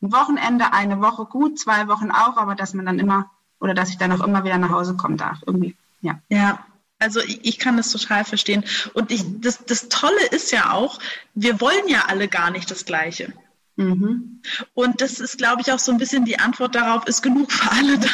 ein 0.00 0.12
Wochenende, 0.12 0.72
eine 0.72 1.00
Woche 1.00 1.26
gut, 1.26 1.58
zwei 1.58 1.88
Wochen 1.88 2.10
auch, 2.10 2.36
aber 2.36 2.54
dass 2.54 2.74
man 2.74 2.86
dann 2.86 2.98
immer, 2.98 3.30
oder 3.60 3.74
dass 3.74 3.90
ich 3.90 3.98
dann 3.98 4.12
auch 4.12 4.24
immer 4.24 4.44
wieder 4.44 4.58
nach 4.58 4.70
Hause 4.70 4.96
kommen 4.96 5.16
darf, 5.16 5.38
irgendwie, 5.46 5.76
ja. 6.00 6.20
Ja. 6.28 6.64
Also 6.98 7.20
ich, 7.20 7.58
kann 7.58 7.76
das 7.76 7.90
total 7.90 8.24
verstehen. 8.24 8.64
Und 8.94 9.10
ich, 9.10 9.24
das, 9.40 9.64
das 9.64 9.88
Tolle 9.88 10.24
ist 10.30 10.52
ja 10.52 10.70
auch, 10.70 11.00
wir 11.34 11.60
wollen 11.60 11.88
ja 11.88 12.04
alle 12.06 12.28
gar 12.28 12.52
nicht 12.52 12.70
das 12.70 12.84
Gleiche. 12.84 13.32
Mhm. 13.74 14.40
Und 14.72 15.00
das 15.00 15.18
ist, 15.18 15.36
glaube 15.36 15.62
ich, 15.62 15.72
auch 15.72 15.80
so 15.80 15.90
ein 15.90 15.98
bisschen 15.98 16.24
die 16.24 16.38
Antwort 16.38 16.76
darauf, 16.76 17.04
ist 17.08 17.22
genug 17.22 17.50
für 17.50 17.72
alle 17.72 17.98
da. 17.98 18.08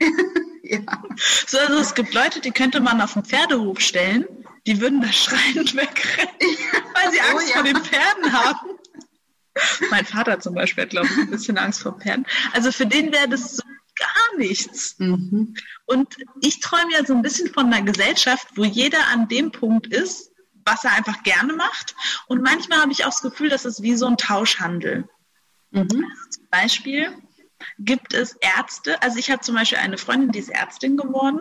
ja. 0.64 0.80
So, 1.46 1.58
also 1.58 1.78
es 1.78 1.94
gibt 1.94 2.14
Leute, 2.14 2.40
die 2.40 2.50
könnte 2.50 2.80
man 2.80 3.00
auf 3.00 3.14
den 3.14 3.24
Pferdehof 3.24 3.80
stellen, 3.80 4.26
die 4.66 4.80
würden 4.80 5.00
da 5.00 5.12
schreiend 5.12 5.74
wegrennen, 5.76 6.56
weil 6.94 7.12
sie 7.12 7.20
Angst 7.20 7.46
oh, 7.46 7.48
ja. 7.48 7.54
vor 7.54 7.62
den 7.62 7.76
Pferden 7.76 8.32
haben. 8.32 8.70
mein 9.90 10.04
Vater 10.04 10.40
zum 10.40 10.54
Beispiel 10.54 10.84
hat, 10.84 10.90
glaube 10.90 11.06
ich, 11.06 11.16
ein 11.16 11.30
bisschen 11.30 11.58
Angst 11.58 11.82
vor 11.82 11.98
Pferden. 11.98 12.26
Also 12.52 12.72
für 12.72 12.86
den 12.86 13.12
wäre 13.12 13.28
das 13.28 13.56
so 13.56 13.62
gar 13.96 14.38
nichts. 14.38 14.96
Mhm. 14.98 15.54
Und 15.86 16.16
ich 16.40 16.60
träume 16.60 16.92
ja 16.92 17.04
so 17.04 17.14
ein 17.14 17.22
bisschen 17.22 17.52
von 17.52 17.72
einer 17.72 17.82
Gesellschaft, 17.82 18.48
wo 18.56 18.64
jeder 18.64 19.06
an 19.08 19.28
dem 19.28 19.52
Punkt 19.52 19.86
ist, 19.86 20.32
was 20.64 20.84
er 20.84 20.92
einfach 20.92 21.22
gerne 21.22 21.52
macht. 21.52 21.94
Und 22.26 22.42
manchmal 22.42 22.80
habe 22.80 22.92
ich 22.92 23.04
auch 23.04 23.10
das 23.10 23.22
Gefühl, 23.22 23.50
das 23.50 23.64
ist 23.64 23.82
wie 23.82 23.96
so 23.96 24.06
ein 24.06 24.16
Tauschhandel. 24.16 25.08
Mhm. 25.70 25.82
Also 25.82 26.30
zum 26.30 26.48
Beispiel 26.50 27.12
gibt 27.78 28.14
es 28.14 28.36
Ärzte, 28.40 29.00
also 29.02 29.18
ich 29.18 29.30
habe 29.30 29.40
zum 29.40 29.54
Beispiel 29.54 29.78
eine 29.78 29.98
Freundin, 29.98 30.32
die 30.32 30.38
ist 30.38 30.50
Ärztin 30.50 30.96
geworden 30.96 31.40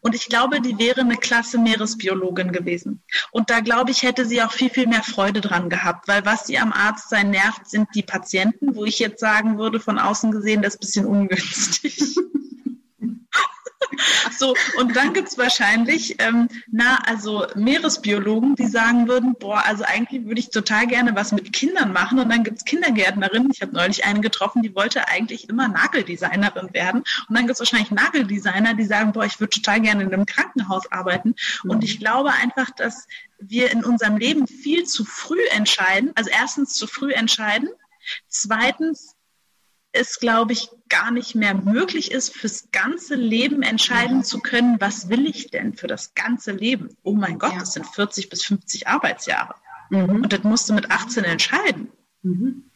und 0.00 0.14
ich 0.14 0.28
glaube, 0.28 0.60
die 0.60 0.78
wäre 0.78 1.00
eine 1.00 1.16
klasse 1.16 1.58
Meeresbiologin 1.58 2.52
gewesen. 2.52 3.02
Und 3.30 3.50
da 3.50 3.60
glaube 3.60 3.90
ich, 3.90 4.02
hätte 4.02 4.26
sie 4.26 4.42
auch 4.42 4.52
viel, 4.52 4.70
viel 4.70 4.86
mehr 4.86 5.02
Freude 5.02 5.40
dran 5.40 5.70
gehabt, 5.70 6.08
weil 6.08 6.24
was 6.24 6.46
sie 6.46 6.58
am 6.58 6.72
Arzt 6.72 7.08
sein 7.08 7.30
nervt, 7.30 7.68
sind 7.68 7.88
die 7.94 8.02
Patienten, 8.02 8.74
wo 8.74 8.84
ich 8.84 8.98
jetzt 8.98 9.20
sagen 9.20 9.58
würde, 9.58 9.80
von 9.80 9.98
außen 9.98 10.30
gesehen, 10.30 10.62
das 10.62 10.74
ist 10.74 10.78
ein 10.78 10.80
bisschen 10.80 11.06
ungünstig. 11.06 12.16
So, 14.38 14.54
und 14.78 14.96
dann 14.96 15.12
gibt 15.12 15.28
es 15.28 15.38
wahrscheinlich, 15.38 16.16
ähm, 16.18 16.48
na, 16.70 16.98
also 17.06 17.46
Meeresbiologen, 17.54 18.56
die 18.56 18.66
sagen 18.66 19.08
würden, 19.08 19.34
boah, 19.38 19.64
also 19.64 19.84
eigentlich 19.84 20.24
würde 20.24 20.40
ich 20.40 20.50
total 20.50 20.86
gerne 20.86 21.14
was 21.14 21.32
mit 21.32 21.52
Kindern 21.52 21.92
machen. 21.92 22.18
Und 22.18 22.28
dann 22.28 22.44
gibt 22.44 22.58
es 22.58 22.64
Kindergärtnerinnen. 22.64 23.50
Ich 23.52 23.62
habe 23.62 23.74
neulich 23.74 24.04
eine 24.04 24.20
getroffen, 24.20 24.62
die 24.62 24.74
wollte 24.74 25.08
eigentlich 25.08 25.48
immer 25.48 25.68
Nageldesignerin 25.68 26.72
werden. 26.72 27.02
Und 27.28 27.36
dann 27.36 27.46
gibt 27.46 27.54
es 27.54 27.60
wahrscheinlich 27.60 27.90
Nageldesigner, 27.90 28.74
die 28.74 28.84
sagen, 28.84 29.12
boah, 29.12 29.24
ich 29.24 29.38
würde 29.38 29.50
total 29.50 29.80
gerne 29.80 30.02
in 30.02 30.12
einem 30.12 30.26
Krankenhaus 30.26 30.90
arbeiten. 30.90 31.34
Und 31.64 31.78
mhm. 31.78 31.84
ich 31.84 31.98
glaube 31.98 32.32
einfach, 32.32 32.70
dass 32.70 33.06
wir 33.38 33.70
in 33.70 33.84
unserem 33.84 34.16
Leben 34.16 34.46
viel 34.46 34.84
zu 34.84 35.04
früh 35.04 35.44
entscheiden. 35.50 36.12
Also 36.14 36.30
erstens 36.30 36.74
zu 36.74 36.86
früh 36.86 37.12
entscheiden. 37.12 37.68
Zweitens 38.28 39.11
es, 39.92 40.18
glaube 40.18 40.52
ich, 40.52 40.70
gar 40.88 41.10
nicht 41.10 41.34
mehr 41.34 41.54
möglich 41.54 42.10
ist, 42.10 42.34
fürs 42.34 42.70
ganze 42.70 43.14
Leben 43.14 43.62
entscheiden 43.62 44.24
zu 44.24 44.40
können, 44.40 44.80
was 44.80 45.08
will 45.08 45.26
ich 45.26 45.50
denn 45.50 45.74
für 45.74 45.86
das 45.86 46.14
ganze 46.14 46.52
Leben? 46.52 46.96
Oh 47.02 47.14
mein 47.14 47.38
Gott, 47.38 47.54
das 47.58 47.74
sind 47.74 47.86
40 47.86 48.30
bis 48.30 48.42
50 48.44 48.88
Arbeitsjahre. 48.88 49.54
Mhm. 49.90 50.22
Und 50.22 50.32
das 50.32 50.42
musst 50.42 50.68
du 50.68 50.74
mit 50.74 50.90
18 50.90 51.24
entscheiden. 51.24 51.88
Mhm. 52.22 52.70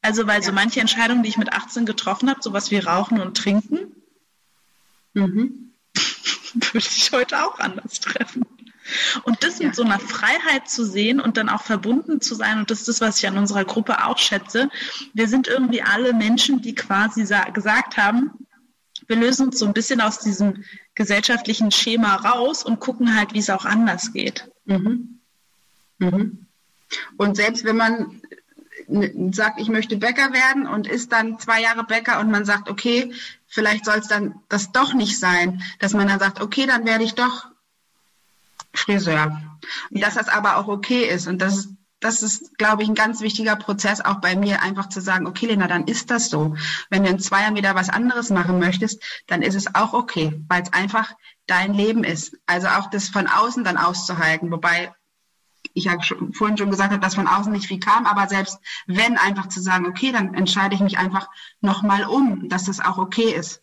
Also, 0.00 0.26
weil 0.26 0.42
so 0.42 0.52
manche 0.52 0.80
Entscheidungen, 0.80 1.22
die 1.22 1.28
ich 1.28 1.38
mit 1.38 1.52
18 1.52 1.86
getroffen 1.86 2.28
habe, 2.28 2.42
sowas 2.42 2.70
wie 2.70 2.78
Rauchen 2.78 3.20
und 3.20 3.36
Trinken, 3.36 3.94
mhm. 5.14 5.72
würde 6.54 6.86
ich 6.86 7.12
heute 7.12 7.44
auch 7.44 7.58
anders 7.58 8.00
treffen. 8.00 8.46
Und 9.24 9.44
das 9.44 9.60
mit 9.60 9.74
so 9.74 9.82
einer 9.82 10.00
Freiheit 10.00 10.68
zu 10.68 10.84
sehen 10.84 11.20
und 11.20 11.36
dann 11.36 11.48
auch 11.48 11.62
verbunden 11.62 12.20
zu 12.20 12.34
sein, 12.34 12.58
und 12.58 12.70
das 12.70 12.80
ist 12.80 12.88
das, 12.88 13.00
was 13.00 13.18
ich 13.18 13.28
an 13.28 13.38
unserer 13.38 13.64
Gruppe 13.64 14.04
auch 14.04 14.18
schätze. 14.18 14.68
Wir 15.14 15.28
sind 15.28 15.48
irgendwie 15.48 15.82
alle 15.82 16.12
Menschen, 16.12 16.62
die 16.62 16.74
quasi 16.74 17.26
gesagt 17.52 17.96
haben, 17.96 18.32
wir 19.06 19.16
lösen 19.16 19.48
uns 19.48 19.58
so 19.58 19.66
ein 19.66 19.72
bisschen 19.72 20.00
aus 20.00 20.20
diesem 20.20 20.64
gesellschaftlichen 20.94 21.70
Schema 21.70 22.16
raus 22.16 22.64
und 22.64 22.80
gucken 22.80 23.16
halt, 23.16 23.34
wie 23.34 23.38
es 23.38 23.50
auch 23.50 23.64
anders 23.64 24.12
geht. 24.12 24.48
Mhm. 24.64 25.20
Mhm. 25.98 26.46
Und 27.16 27.36
selbst 27.36 27.64
wenn 27.64 27.76
man 27.76 28.20
sagt, 29.32 29.60
ich 29.60 29.68
möchte 29.68 29.96
Bäcker 29.96 30.32
werden 30.32 30.66
und 30.66 30.86
ist 30.86 31.12
dann 31.12 31.38
zwei 31.38 31.62
Jahre 31.62 31.84
Bäcker 31.84 32.20
und 32.20 32.30
man 32.30 32.44
sagt, 32.44 32.68
okay, 32.68 33.12
vielleicht 33.46 33.84
soll 33.84 33.98
es 33.98 34.08
dann 34.08 34.34
das 34.48 34.72
doch 34.72 34.92
nicht 34.92 35.18
sein, 35.18 35.62
dass 35.78 35.94
man 35.94 36.08
dann 36.08 36.18
sagt, 36.18 36.40
okay, 36.40 36.66
dann 36.66 36.84
werde 36.84 37.04
ich 37.04 37.14
doch 37.14 37.46
Friseur. 38.74 39.40
Und 39.90 40.02
dass 40.02 40.14
das 40.14 40.28
aber 40.28 40.56
auch 40.56 40.68
okay 40.68 41.04
ist. 41.04 41.26
Und 41.26 41.40
das 41.40 41.58
ist, 41.58 41.68
das 42.00 42.22
ist, 42.22 42.58
glaube 42.58 42.82
ich, 42.82 42.88
ein 42.88 42.96
ganz 42.96 43.20
wichtiger 43.20 43.54
Prozess 43.54 44.00
auch 44.00 44.20
bei 44.20 44.34
mir, 44.34 44.60
einfach 44.60 44.88
zu 44.88 45.00
sagen, 45.00 45.26
okay, 45.26 45.46
Lena, 45.46 45.68
dann 45.68 45.86
ist 45.86 46.10
das 46.10 46.30
so. 46.30 46.56
Wenn 46.90 47.04
du 47.04 47.10
in 47.10 47.20
zwei 47.20 47.42
Jahren 47.42 47.54
wieder 47.54 47.76
was 47.76 47.90
anderes 47.90 48.30
machen 48.30 48.58
möchtest, 48.58 49.02
dann 49.28 49.40
ist 49.40 49.54
es 49.54 49.74
auch 49.74 49.92
okay, 49.92 50.42
weil 50.48 50.62
es 50.62 50.72
einfach 50.72 51.14
dein 51.46 51.74
Leben 51.74 52.02
ist. 52.02 52.36
Also 52.46 52.68
auch 52.68 52.90
das 52.90 53.08
von 53.08 53.28
außen 53.28 53.62
dann 53.62 53.76
auszuhalten. 53.76 54.50
Wobei 54.50 54.92
ich 55.74 55.88
schon, 56.02 56.32
vorhin 56.32 56.58
schon 56.58 56.70
gesagt 56.70 56.90
habe, 56.90 57.00
dass 57.00 57.14
von 57.14 57.28
außen 57.28 57.52
nicht 57.52 57.66
viel 57.66 57.80
kam, 57.80 58.06
aber 58.06 58.28
selbst 58.28 58.58
wenn 58.86 59.16
einfach 59.16 59.48
zu 59.48 59.60
sagen, 59.60 59.86
okay, 59.86 60.12
dann 60.12 60.34
entscheide 60.34 60.74
ich 60.74 60.80
mich 60.80 60.98
einfach 60.98 61.28
nochmal 61.60 62.04
um, 62.04 62.48
dass 62.48 62.64
das 62.64 62.80
auch 62.80 62.98
okay 62.98 63.32
ist. 63.32 63.62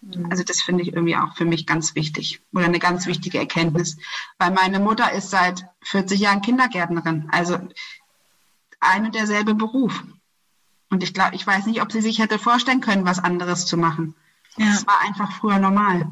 Mhm. 0.00 0.30
Also 0.30 0.44
das 0.44 0.62
finde 0.62 0.82
ich 0.82 0.92
irgendwie 0.92 1.16
auch 1.16 1.34
für 1.36 1.44
mich 1.44 1.66
ganz 1.66 1.94
wichtig 1.94 2.40
oder 2.52 2.66
eine 2.66 2.78
ganz 2.78 3.06
wichtige 3.06 3.38
Erkenntnis, 3.38 3.96
weil 4.38 4.50
meine 4.50 4.80
Mutter 4.80 5.12
ist 5.12 5.30
seit 5.30 5.66
40 5.82 6.20
Jahren 6.20 6.42
Kindergärtnerin, 6.42 7.28
also 7.30 7.58
ein 8.80 9.06
und 9.06 9.14
derselbe 9.14 9.54
Beruf. 9.54 10.04
Und 10.90 11.02
ich 11.02 11.12
glaube, 11.12 11.34
ich 11.34 11.46
weiß 11.46 11.66
nicht, 11.66 11.82
ob 11.82 11.92
sie 11.92 12.00
sich 12.00 12.18
hätte 12.18 12.38
vorstellen 12.38 12.80
können, 12.80 13.04
was 13.04 13.18
anderes 13.18 13.66
zu 13.66 13.76
machen. 13.76 14.14
Ja. 14.56 14.66
Das 14.66 14.86
war 14.86 15.00
einfach 15.02 15.32
früher 15.32 15.58
normal. 15.58 16.06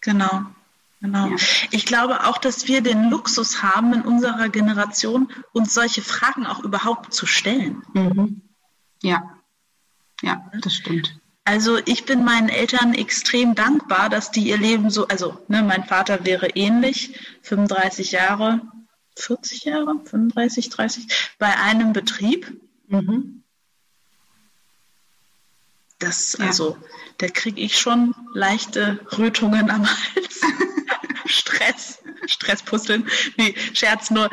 Genau. 0.00 0.44
Genau. 1.00 1.26
Ja. 1.26 1.36
Ich 1.70 1.84
glaube 1.84 2.26
auch, 2.26 2.38
dass 2.38 2.66
wir 2.66 2.80
den 2.80 3.10
Luxus 3.10 3.62
haben, 3.62 3.92
in 3.92 4.02
unserer 4.02 4.48
Generation 4.48 5.30
uns 5.52 5.74
solche 5.74 6.00
Fragen 6.00 6.46
auch 6.46 6.60
überhaupt 6.60 7.12
zu 7.12 7.26
stellen. 7.26 7.82
Mhm. 7.92 8.40
Ja, 9.02 9.34
ja, 10.22 10.50
das 10.62 10.74
stimmt. 10.74 11.20
Also 11.44 11.78
ich 11.84 12.06
bin 12.06 12.24
meinen 12.24 12.48
Eltern 12.48 12.94
extrem 12.94 13.54
dankbar, 13.54 14.08
dass 14.08 14.30
die 14.30 14.48
ihr 14.48 14.56
Leben 14.56 14.88
so, 14.88 15.06
also 15.08 15.38
ne, 15.48 15.62
mein 15.62 15.84
Vater 15.84 16.24
wäre 16.24 16.48
ähnlich, 16.48 17.18
35 17.42 18.12
Jahre, 18.12 18.62
40 19.16 19.64
Jahre, 19.64 20.00
35, 20.04 20.70
30, 20.70 21.06
bei 21.38 21.54
einem 21.54 21.92
Betrieb. 21.92 22.58
Mhm. 22.88 23.42
Das, 25.98 26.36
ja. 26.38 26.46
also, 26.46 26.78
da 27.18 27.28
kriege 27.28 27.60
ich 27.60 27.78
schon 27.78 28.14
leichte 28.32 29.00
Rötungen 29.16 29.70
am 29.70 29.86
Hals. 29.86 30.40
Stress, 31.26 32.02
Stresspusteln. 32.26 33.06
Nee, 33.36 33.54
Scherz 33.74 34.10
nur. 34.10 34.30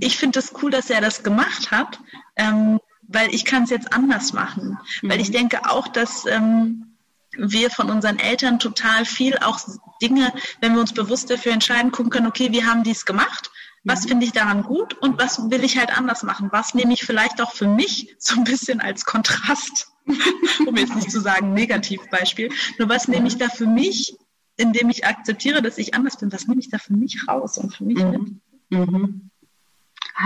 Ich 0.00 0.16
finde 0.16 0.38
es 0.38 0.50
das 0.50 0.62
cool, 0.62 0.70
dass 0.70 0.90
er 0.90 1.00
das 1.00 1.22
gemacht 1.22 1.70
hat. 1.70 2.00
Ähm, 2.36 2.80
weil 3.08 3.34
ich 3.34 3.44
kann 3.44 3.64
es 3.64 3.70
jetzt 3.70 3.92
anders 3.92 4.32
machen. 4.32 4.78
Mhm. 5.02 5.10
Weil 5.10 5.20
ich 5.20 5.28
mhm. 5.28 5.34
denke 5.34 5.70
auch, 5.70 5.88
dass 5.88 6.26
ähm, 6.26 6.96
wir 7.36 7.70
von 7.70 7.90
unseren 7.90 8.18
Eltern 8.18 8.58
total 8.58 9.04
viel 9.04 9.36
auch 9.38 9.60
Dinge, 10.00 10.32
wenn 10.60 10.74
wir 10.74 10.80
uns 10.80 10.92
bewusst 10.92 11.30
dafür 11.30 11.52
entscheiden, 11.52 11.92
gucken 11.92 12.10
können, 12.10 12.26
okay, 12.26 12.52
wie 12.52 12.64
haben 12.64 12.82
die 12.82 12.90
es 12.90 13.04
gemacht? 13.04 13.50
Was 13.84 14.04
mhm. 14.04 14.08
finde 14.08 14.26
ich 14.26 14.32
daran 14.32 14.62
gut 14.62 14.94
und 14.94 15.18
was 15.18 15.50
will 15.50 15.64
ich 15.64 15.78
halt 15.78 15.96
anders 15.96 16.22
machen? 16.22 16.48
Was 16.52 16.74
nehme 16.74 16.92
ich 16.92 17.04
vielleicht 17.04 17.40
auch 17.40 17.52
für 17.52 17.68
mich 17.68 18.14
so 18.18 18.36
ein 18.36 18.44
bisschen 18.44 18.80
als 18.80 19.04
Kontrast, 19.04 19.88
um 20.66 20.76
jetzt 20.76 20.94
nicht 20.94 21.10
zu 21.10 21.20
sagen 21.20 21.52
Negativbeispiel, 21.52 22.50
nur 22.78 22.88
was 22.88 23.08
nehme 23.08 23.28
ich 23.28 23.38
da 23.38 23.48
für 23.48 23.66
mich, 23.66 24.16
indem 24.56 24.88
ich 24.88 25.04
akzeptiere, 25.04 25.60
dass 25.60 25.78
ich 25.78 25.94
anders 25.94 26.16
bin, 26.16 26.32
was 26.32 26.46
nehme 26.46 26.60
ich 26.60 26.70
da 26.70 26.78
für 26.78 26.94
mich 26.94 27.28
raus 27.28 27.58
und 27.58 27.74
für 27.74 27.84
mich 27.84 27.98
mhm. 27.98 28.10
mit? 28.10 28.80
Mhm 28.80 29.30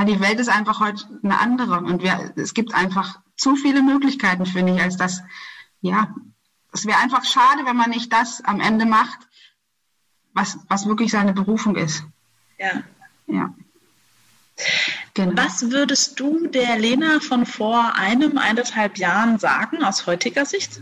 die 0.06 0.20
Welt 0.20 0.38
ist 0.38 0.48
einfach 0.48 0.80
heute 0.80 1.04
eine 1.22 1.38
andere 1.38 1.78
und 1.78 2.02
wir, 2.02 2.32
es 2.36 2.54
gibt 2.54 2.74
einfach 2.74 3.20
zu 3.36 3.56
viele 3.56 3.82
Möglichkeiten, 3.82 4.46
finde 4.46 4.74
ich, 4.74 4.80
als 4.80 4.96
dass, 4.96 5.22
ja, 5.80 6.14
es 6.72 6.86
wäre 6.86 6.98
einfach 6.98 7.24
schade, 7.24 7.64
wenn 7.64 7.76
man 7.76 7.90
nicht 7.90 8.12
das 8.12 8.42
am 8.44 8.60
Ende 8.60 8.86
macht, 8.86 9.18
was, 10.32 10.58
was 10.68 10.86
wirklich 10.86 11.10
seine 11.10 11.32
Berufung 11.32 11.76
ist. 11.76 12.04
Ja. 12.58 12.82
Ja. 13.26 13.54
Genau. 15.14 15.42
Was 15.42 15.70
würdest 15.70 16.20
du 16.20 16.46
der 16.46 16.78
Lena 16.78 17.20
von 17.20 17.46
vor 17.46 17.94
einem, 17.96 18.38
eineinhalb 18.38 18.98
Jahren 18.98 19.38
sagen 19.38 19.82
aus 19.82 20.06
heutiger 20.06 20.44
Sicht? 20.44 20.80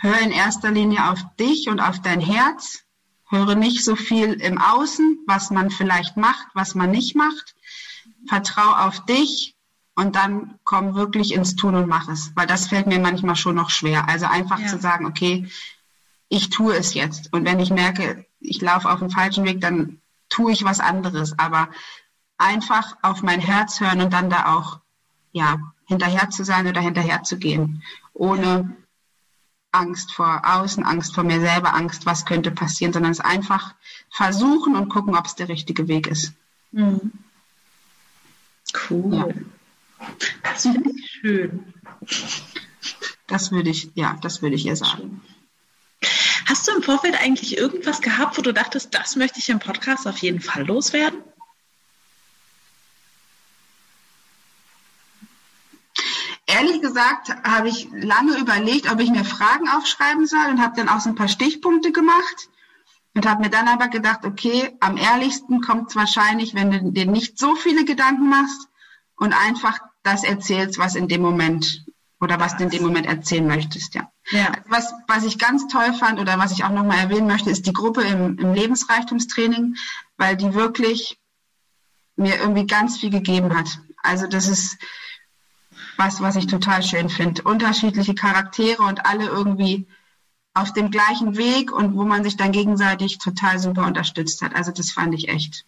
Hör 0.00 0.18
in 0.20 0.30
erster 0.30 0.70
Linie 0.70 1.10
auf 1.10 1.20
dich 1.38 1.68
und 1.68 1.80
auf 1.80 2.00
dein 2.00 2.20
Herz 2.20 2.84
Höre 3.28 3.54
nicht 3.54 3.84
so 3.84 3.94
viel 3.96 4.32
im 4.34 4.58
Außen, 4.58 5.18
was 5.26 5.50
man 5.50 5.70
vielleicht 5.70 6.16
macht, 6.16 6.46
was 6.54 6.74
man 6.74 6.90
nicht 6.90 7.14
macht. 7.14 7.54
Vertrau 8.26 8.86
auf 8.86 9.04
dich 9.04 9.54
und 9.94 10.16
dann 10.16 10.58
komm 10.64 10.94
wirklich 10.94 11.34
ins 11.34 11.56
Tun 11.56 11.74
und 11.74 11.88
mach 11.88 12.08
es. 12.08 12.32
Weil 12.34 12.46
das 12.46 12.68
fällt 12.68 12.86
mir 12.86 12.98
manchmal 12.98 13.36
schon 13.36 13.56
noch 13.56 13.70
schwer. 13.70 14.08
Also 14.08 14.26
einfach 14.26 14.60
ja. 14.60 14.66
zu 14.66 14.78
sagen, 14.78 15.06
okay, 15.06 15.48
ich 16.28 16.50
tue 16.50 16.74
es 16.74 16.94
jetzt. 16.94 17.32
Und 17.32 17.44
wenn 17.44 17.60
ich 17.60 17.70
merke, 17.70 18.24
ich 18.40 18.60
laufe 18.60 18.88
auf 18.90 19.00
dem 19.00 19.10
falschen 19.10 19.44
Weg, 19.44 19.60
dann 19.60 20.00
tue 20.28 20.52
ich 20.52 20.64
was 20.64 20.80
anderes. 20.80 21.38
Aber 21.38 21.68
einfach 22.36 22.96
auf 23.02 23.22
mein 23.22 23.40
Herz 23.40 23.80
hören 23.80 24.00
und 24.00 24.12
dann 24.12 24.30
da 24.30 24.54
auch, 24.54 24.80
ja, 25.32 25.58
hinterher 25.84 26.30
zu 26.30 26.44
sein 26.44 26.66
oder 26.66 26.80
hinterher 26.80 27.22
zu 27.22 27.38
gehen. 27.38 27.82
Ohne 28.12 28.76
Angst 29.72 30.12
vor 30.12 30.42
außen, 30.44 30.84
Angst 30.84 31.14
vor 31.14 31.24
mir 31.24 31.40
selber, 31.40 31.74
Angst, 31.74 32.06
was 32.06 32.24
könnte 32.24 32.50
passieren, 32.50 32.92
sondern 32.92 33.12
es 33.12 33.20
einfach 33.20 33.74
versuchen 34.10 34.76
und 34.76 34.88
gucken, 34.88 35.16
ob 35.16 35.26
es 35.26 35.34
der 35.34 35.48
richtige 35.48 35.88
Weg 35.88 36.06
ist. 36.06 36.32
Mhm. 36.72 37.12
Cool. 38.88 39.14
Ja. 39.14 40.06
Das 40.42 40.62
finde 40.62 40.90
ich 40.90 41.10
schön. 41.10 41.74
Das 43.26 43.52
würde 43.52 43.70
ich, 43.70 43.90
ja, 43.94 44.16
das 44.22 44.42
würde 44.42 44.56
ich 44.56 44.64
ihr 44.64 44.76
sagen. 44.76 45.22
Hast 46.46 46.66
du 46.66 46.72
im 46.72 46.82
Vorfeld 46.82 47.20
eigentlich 47.20 47.58
irgendwas 47.58 48.00
gehabt, 48.00 48.38
wo 48.38 48.42
du 48.42 48.54
dachtest, 48.54 48.94
das 48.94 49.16
möchte 49.16 49.38
ich 49.38 49.50
im 49.50 49.58
Podcast 49.58 50.06
auf 50.06 50.18
jeden 50.18 50.40
Fall 50.40 50.66
loswerden? 50.66 51.22
ehrlich 56.48 56.80
gesagt 56.98 57.46
habe 57.46 57.68
ich 57.68 57.88
lange 57.92 58.36
überlegt, 58.38 58.90
ob 58.90 59.00
ich 59.00 59.10
mir 59.10 59.24
Fragen 59.24 59.68
aufschreiben 59.68 60.26
soll 60.26 60.46
und 60.50 60.60
habe 60.60 60.74
dann 60.76 60.88
auch 60.88 61.00
so 61.00 61.10
ein 61.10 61.14
paar 61.14 61.28
Stichpunkte 61.28 61.92
gemacht 61.92 62.48
und 63.14 63.24
habe 63.26 63.42
mir 63.42 63.50
dann 63.50 63.68
aber 63.68 63.86
gedacht, 63.88 64.24
okay, 64.24 64.76
am 64.80 64.96
ehrlichsten 64.96 65.60
kommt 65.60 65.90
es 65.90 65.96
wahrscheinlich, 65.96 66.54
wenn 66.54 66.70
du 66.70 66.90
dir 66.90 67.06
nicht 67.06 67.38
so 67.38 67.54
viele 67.54 67.84
Gedanken 67.84 68.28
machst 68.28 68.68
und 69.16 69.32
einfach 69.32 69.78
das 70.02 70.24
erzählst, 70.24 70.78
was 70.78 70.96
in 70.96 71.06
dem 71.06 71.22
Moment 71.22 71.84
oder 72.20 72.40
was 72.40 72.56
du 72.56 72.64
in 72.64 72.70
dem 72.70 72.82
Moment 72.82 73.06
erzählen 73.06 73.46
möchtest, 73.46 73.94
ja. 73.94 74.10
ja. 74.30 74.50
Was, 74.66 74.92
was 75.06 75.22
ich 75.22 75.38
ganz 75.38 75.68
toll 75.68 75.92
fand 75.94 76.18
oder 76.18 76.36
was 76.36 76.50
ich 76.50 76.64
auch 76.64 76.70
nochmal 76.70 76.98
erwähnen 76.98 77.28
möchte, 77.28 77.50
ist 77.50 77.66
die 77.66 77.72
Gruppe 77.72 78.02
im, 78.02 78.38
im 78.38 78.54
Lebensreichtumstraining, 78.54 79.76
weil 80.16 80.36
die 80.36 80.52
wirklich 80.52 81.16
mir 82.16 82.40
irgendwie 82.40 82.66
ganz 82.66 82.98
viel 82.98 83.10
gegeben 83.10 83.56
hat. 83.56 83.78
Also 84.02 84.26
das 84.26 84.48
ist 84.48 84.78
was, 85.98 86.20
was 86.22 86.36
ich 86.36 86.46
total 86.46 86.82
schön 86.82 87.10
finde. 87.10 87.42
Unterschiedliche 87.42 88.14
Charaktere 88.14 88.82
und 88.84 89.04
alle 89.04 89.26
irgendwie 89.26 89.86
auf 90.54 90.72
dem 90.72 90.90
gleichen 90.90 91.36
Weg 91.36 91.72
und 91.72 91.96
wo 91.96 92.04
man 92.04 92.22
sich 92.22 92.36
dann 92.36 92.52
gegenseitig 92.52 93.18
total 93.18 93.58
super 93.58 93.84
unterstützt 93.84 94.40
hat. 94.40 94.54
Also 94.54 94.70
das 94.70 94.92
fand 94.92 95.12
ich 95.14 95.28
echt 95.28 95.64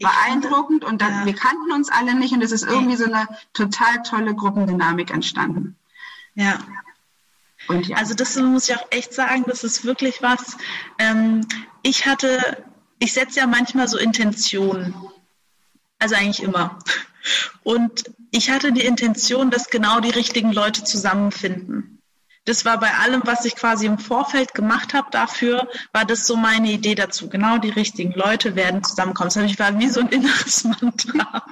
beeindruckend 0.00 0.84
und 0.84 1.02
dann, 1.02 1.12
ja. 1.12 1.26
wir 1.26 1.34
kannten 1.34 1.72
uns 1.72 1.90
alle 1.90 2.14
nicht 2.14 2.32
und 2.32 2.42
es 2.42 2.52
ist 2.52 2.64
irgendwie 2.64 2.96
so 2.96 3.04
eine 3.04 3.28
total 3.52 4.02
tolle 4.02 4.34
Gruppendynamik 4.34 5.10
entstanden. 5.10 5.76
Ja. 6.34 6.58
Und 7.68 7.88
ja. 7.88 7.96
Also 7.96 8.14
das 8.14 8.36
muss 8.36 8.68
ich 8.68 8.76
auch 8.76 8.86
echt 8.90 9.12
sagen, 9.12 9.44
das 9.46 9.64
ist 9.64 9.84
wirklich 9.84 10.22
was. 10.22 10.56
Ähm, 10.98 11.46
ich 11.82 12.06
hatte, 12.06 12.64
ich 13.00 13.12
setze 13.12 13.40
ja 13.40 13.46
manchmal 13.46 13.88
so 13.88 13.98
Intentionen. 13.98 14.94
Also 15.98 16.14
eigentlich 16.14 16.42
immer. 16.42 16.78
Und 17.62 18.04
ich 18.32 18.50
hatte 18.50 18.72
die 18.72 18.84
Intention, 18.84 19.50
dass 19.50 19.70
genau 19.70 20.00
die 20.00 20.10
richtigen 20.10 20.52
Leute 20.52 20.82
zusammenfinden 20.82 22.02
das 22.44 22.64
war 22.64 22.78
bei 22.80 22.92
allem, 22.94 23.22
was 23.24 23.44
ich 23.44 23.54
quasi 23.54 23.86
im 23.86 23.98
Vorfeld 23.98 24.52
gemacht 24.52 24.94
habe 24.94 25.08
dafür, 25.12 25.68
war 25.92 26.04
das 26.04 26.26
so 26.26 26.36
meine 26.36 26.72
Idee 26.72 26.96
dazu. 26.96 27.28
Genau 27.28 27.58
die 27.58 27.70
richtigen 27.70 28.12
Leute 28.12 28.56
werden 28.56 28.82
zusammenkommen. 28.82 29.30
Das 29.32 29.44
ich 29.44 29.58
war 29.58 29.78
wie 29.78 29.88
so 29.88 30.00
ein 30.00 30.08
inneres 30.08 30.64
Mantra. 30.80 31.46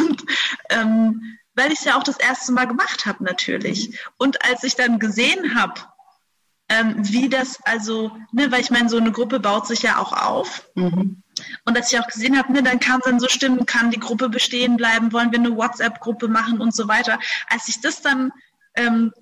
Und 0.00 0.24
ähm, 0.70 1.38
weil 1.54 1.70
ich 1.70 1.78
es 1.78 1.84
ja 1.84 1.96
auch 1.96 2.02
das 2.02 2.18
erste 2.18 2.50
Mal 2.50 2.66
gemacht 2.66 3.06
habe 3.06 3.22
natürlich. 3.22 3.96
Und 4.16 4.44
als 4.44 4.64
ich 4.64 4.74
dann 4.74 4.98
gesehen 4.98 5.54
habe, 5.54 5.80
ähm, 6.68 6.96
wie 6.98 7.28
das 7.28 7.60
also, 7.62 8.10
ne, 8.32 8.50
weil 8.50 8.60
ich 8.60 8.70
meine, 8.70 8.88
so 8.88 8.96
eine 8.96 9.12
Gruppe 9.12 9.38
baut 9.38 9.68
sich 9.68 9.82
ja 9.82 9.98
auch 9.98 10.12
auf. 10.12 10.68
Mhm. 10.74 11.22
Und 11.64 11.76
als 11.76 11.92
ich 11.92 11.98
auch 11.98 12.06
gesehen 12.06 12.38
habe, 12.38 12.52
ne, 12.52 12.62
dann 12.62 12.80
kam 12.80 13.00
dann 13.04 13.20
so 13.20 13.28
Stimmen, 13.28 13.66
kann 13.66 13.90
die 13.90 14.00
Gruppe 14.00 14.28
bestehen 14.28 14.76
bleiben, 14.76 15.12
wollen 15.12 15.32
wir 15.32 15.38
eine 15.38 15.56
WhatsApp-Gruppe 15.56 16.28
machen 16.28 16.60
und 16.60 16.74
so 16.74 16.88
weiter. 16.88 17.18
Als 17.48 17.68
ich 17.68 17.80
das 17.80 18.02
dann 18.02 18.32
ähm, 18.74 19.12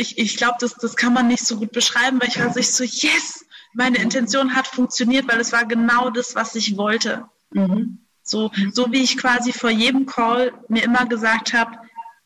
ich, 0.00 0.18
ich 0.18 0.36
glaube, 0.36 0.56
das, 0.60 0.74
das 0.74 0.96
kann 0.96 1.12
man 1.12 1.28
nicht 1.28 1.46
so 1.46 1.56
gut 1.56 1.72
beschreiben, 1.72 2.20
weil 2.20 2.28
ich 2.28 2.40
war 2.40 2.52
sich 2.52 2.72
so, 2.72 2.84
yes, 2.84 3.44
meine 3.74 3.98
Intention 3.98 4.56
hat 4.56 4.66
funktioniert, 4.66 5.28
weil 5.28 5.40
es 5.40 5.52
war 5.52 5.66
genau 5.66 6.10
das, 6.10 6.34
was 6.34 6.54
ich 6.54 6.76
wollte. 6.76 7.26
Mhm. 7.50 7.98
So, 8.22 8.50
so 8.72 8.90
wie 8.92 9.02
ich 9.02 9.18
quasi 9.18 9.52
vor 9.52 9.70
jedem 9.70 10.06
Call 10.06 10.52
mir 10.68 10.84
immer 10.84 11.06
gesagt 11.06 11.52
habe, 11.52 11.78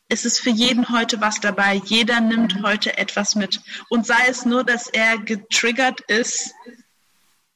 es 0.08 0.24
ist 0.24 0.38
für 0.38 0.50
jeden 0.50 0.90
heute 0.90 1.20
was 1.20 1.40
dabei. 1.40 1.80
Jeder 1.86 2.20
nimmt 2.20 2.62
heute 2.62 2.98
etwas 2.98 3.34
mit. 3.34 3.60
Und 3.88 4.06
sei 4.06 4.28
es 4.28 4.44
nur, 4.44 4.62
dass 4.62 4.86
er 4.86 5.18
getriggert 5.18 6.00
ist 6.02 6.54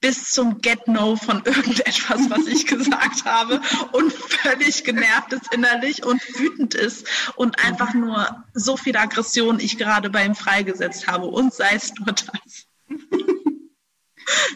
bis 0.01 0.31
zum 0.31 0.61
Get-No 0.61 1.17
von 1.17 1.43
irgendetwas, 1.45 2.31
was 2.31 2.47
ich 2.47 2.67
gesagt 2.69 3.25
habe 3.25 3.61
und 3.93 4.13
völlig 4.13 4.85
genervt 4.85 5.33
ist 5.33 5.53
innerlich 5.53 6.05
und 6.05 6.21
wütend 6.39 6.75
ist 6.75 7.07
und 7.37 7.65
einfach 7.65 7.95
nur 7.95 8.45
so 8.55 8.77
viel 8.77 8.97
Aggression 8.97 9.59
ich 9.61 9.77
gerade 9.77 10.11
bei 10.11 10.25
ihm 10.25 10.35
freigesetzt 10.35 11.09
habe 11.09 11.27
und 11.27 11.53
sei 11.53 11.75
es 11.75 11.95
nur 11.95 12.13
das. 12.13 12.67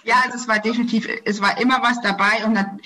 Ja, 0.05 0.23
also 0.25 0.37
es 0.37 0.49
war 0.49 0.59
definitiv, 0.59 1.09
es 1.25 1.41
war 1.41 1.59
immer 1.59 1.83
was 1.83 2.01
dabei 2.01 2.45
und 2.45 2.55
dann, 2.55 2.81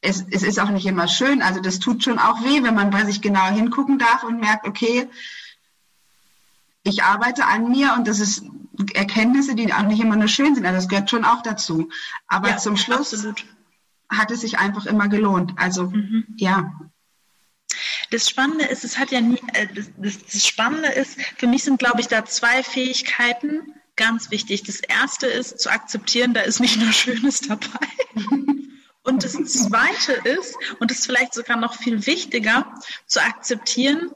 es, 0.00 0.24
es 0.30 0.42
ist 0.42 0.60
auch 0.60 0.70
nicht 0.70 0.86
immer 0.86 1.08
schön. 1.08 1.42
Also 1.42 1.60
das 1.60 1.80
tut 1.80 2.04
schon 2.04 2.18
auch 2.18 2.42
weh, 2.44 2.62
wenn 2.62 2.74
man 2.74 2.90
bei 2.90 3.04
sich 3.04 3.20
genau 3.20 3.46
hingucken 3.48 3.98
darf 3.98 4.22
und 4.22 4.40
merkt, 4.40 4.66
okay, 4.66 5.08
ich 6.82 7.02
arbeite 7.02 7.44
an 7.46 7.70
mir 7.70 7.94
und 7.94 8.08
das 8.08 8.20
ist 8.20 8.44
Erkenntnisse, 8.94 9.54
die 9.54 9.72
auch 9.72 9.82
nicht 9.82 10.00
immer 10.00 10.16
nur 10.16 10.28
schön 10.28 10.54
sind. 10.54 10.66
Also 10.66 10.76
das 10.76 10.88
gehört 10.88 11.10
schon 11.10 11.24
auch 11.24 11.42
dazu. 11.42 11.88
Aber 12.26 12.50
ja, 12.50 12.56
zum 12.58 12.76
Schluss 12.76 13.12
absolut. 13.14 13.44
hat 14.08 14.30
es 14.30 14.40
sich 14.40 14.58
einfach 14.58 14.86
immer 14.86 15.08
gelohnt. 15.08 15.54
Also 15.56 15.88
mhm. 15.88 16.24
ja. 16.36 16.72
Das 18.10 18.28
Spannende 18.28 18.64
ist, 18.64 18.84
es 18.84 18.98
hat 18.98 19.12
ja 19.12 19.20
nie, 19.20 19.40
äh, 19.54 19.68
das, 19.96 20.18
das 20.24 20.46
Spannende 20.46 20.88
ist, 20.88 21.20
für 21.36 21.46
mich 21.46 21.62
sind, 21.62 21.78
glaube 21.78 22.00
ich, 22.00 22.08
da 22.08 22.24
zwei 22.24 22.62
Fähigkeiten 22.62 23.74
ganz 23.96 24.30
wichtig. 24.30 24.62
Das 24.64 24.80
erste 24.80 25.26
ist 25.26 25.60
zu 25.60 25.70
akzeptieren, 25.70 26.34
da 26.34 26.40
ist 26.40 26.60
nicht 26.60 26.78
nur 26.78 26.92
Schönes 26.92 27.40
dabei. 27.40 27.86
Und 29.02 29.24
das 29.24 29.32
zweite 29.32 30.12
ist, 30.12 30.54
und 30.78 30.90
das 30.90 30.98
ist 30.98 31.06
vielleicht 31.06 31.32
sogar 31.32 31.56
noch 31.56 31.74
viel 31.74 32.06
wichtiger, 32.06 32.70
zu 33.06 33.22
akzeptieren, 33.22 34.10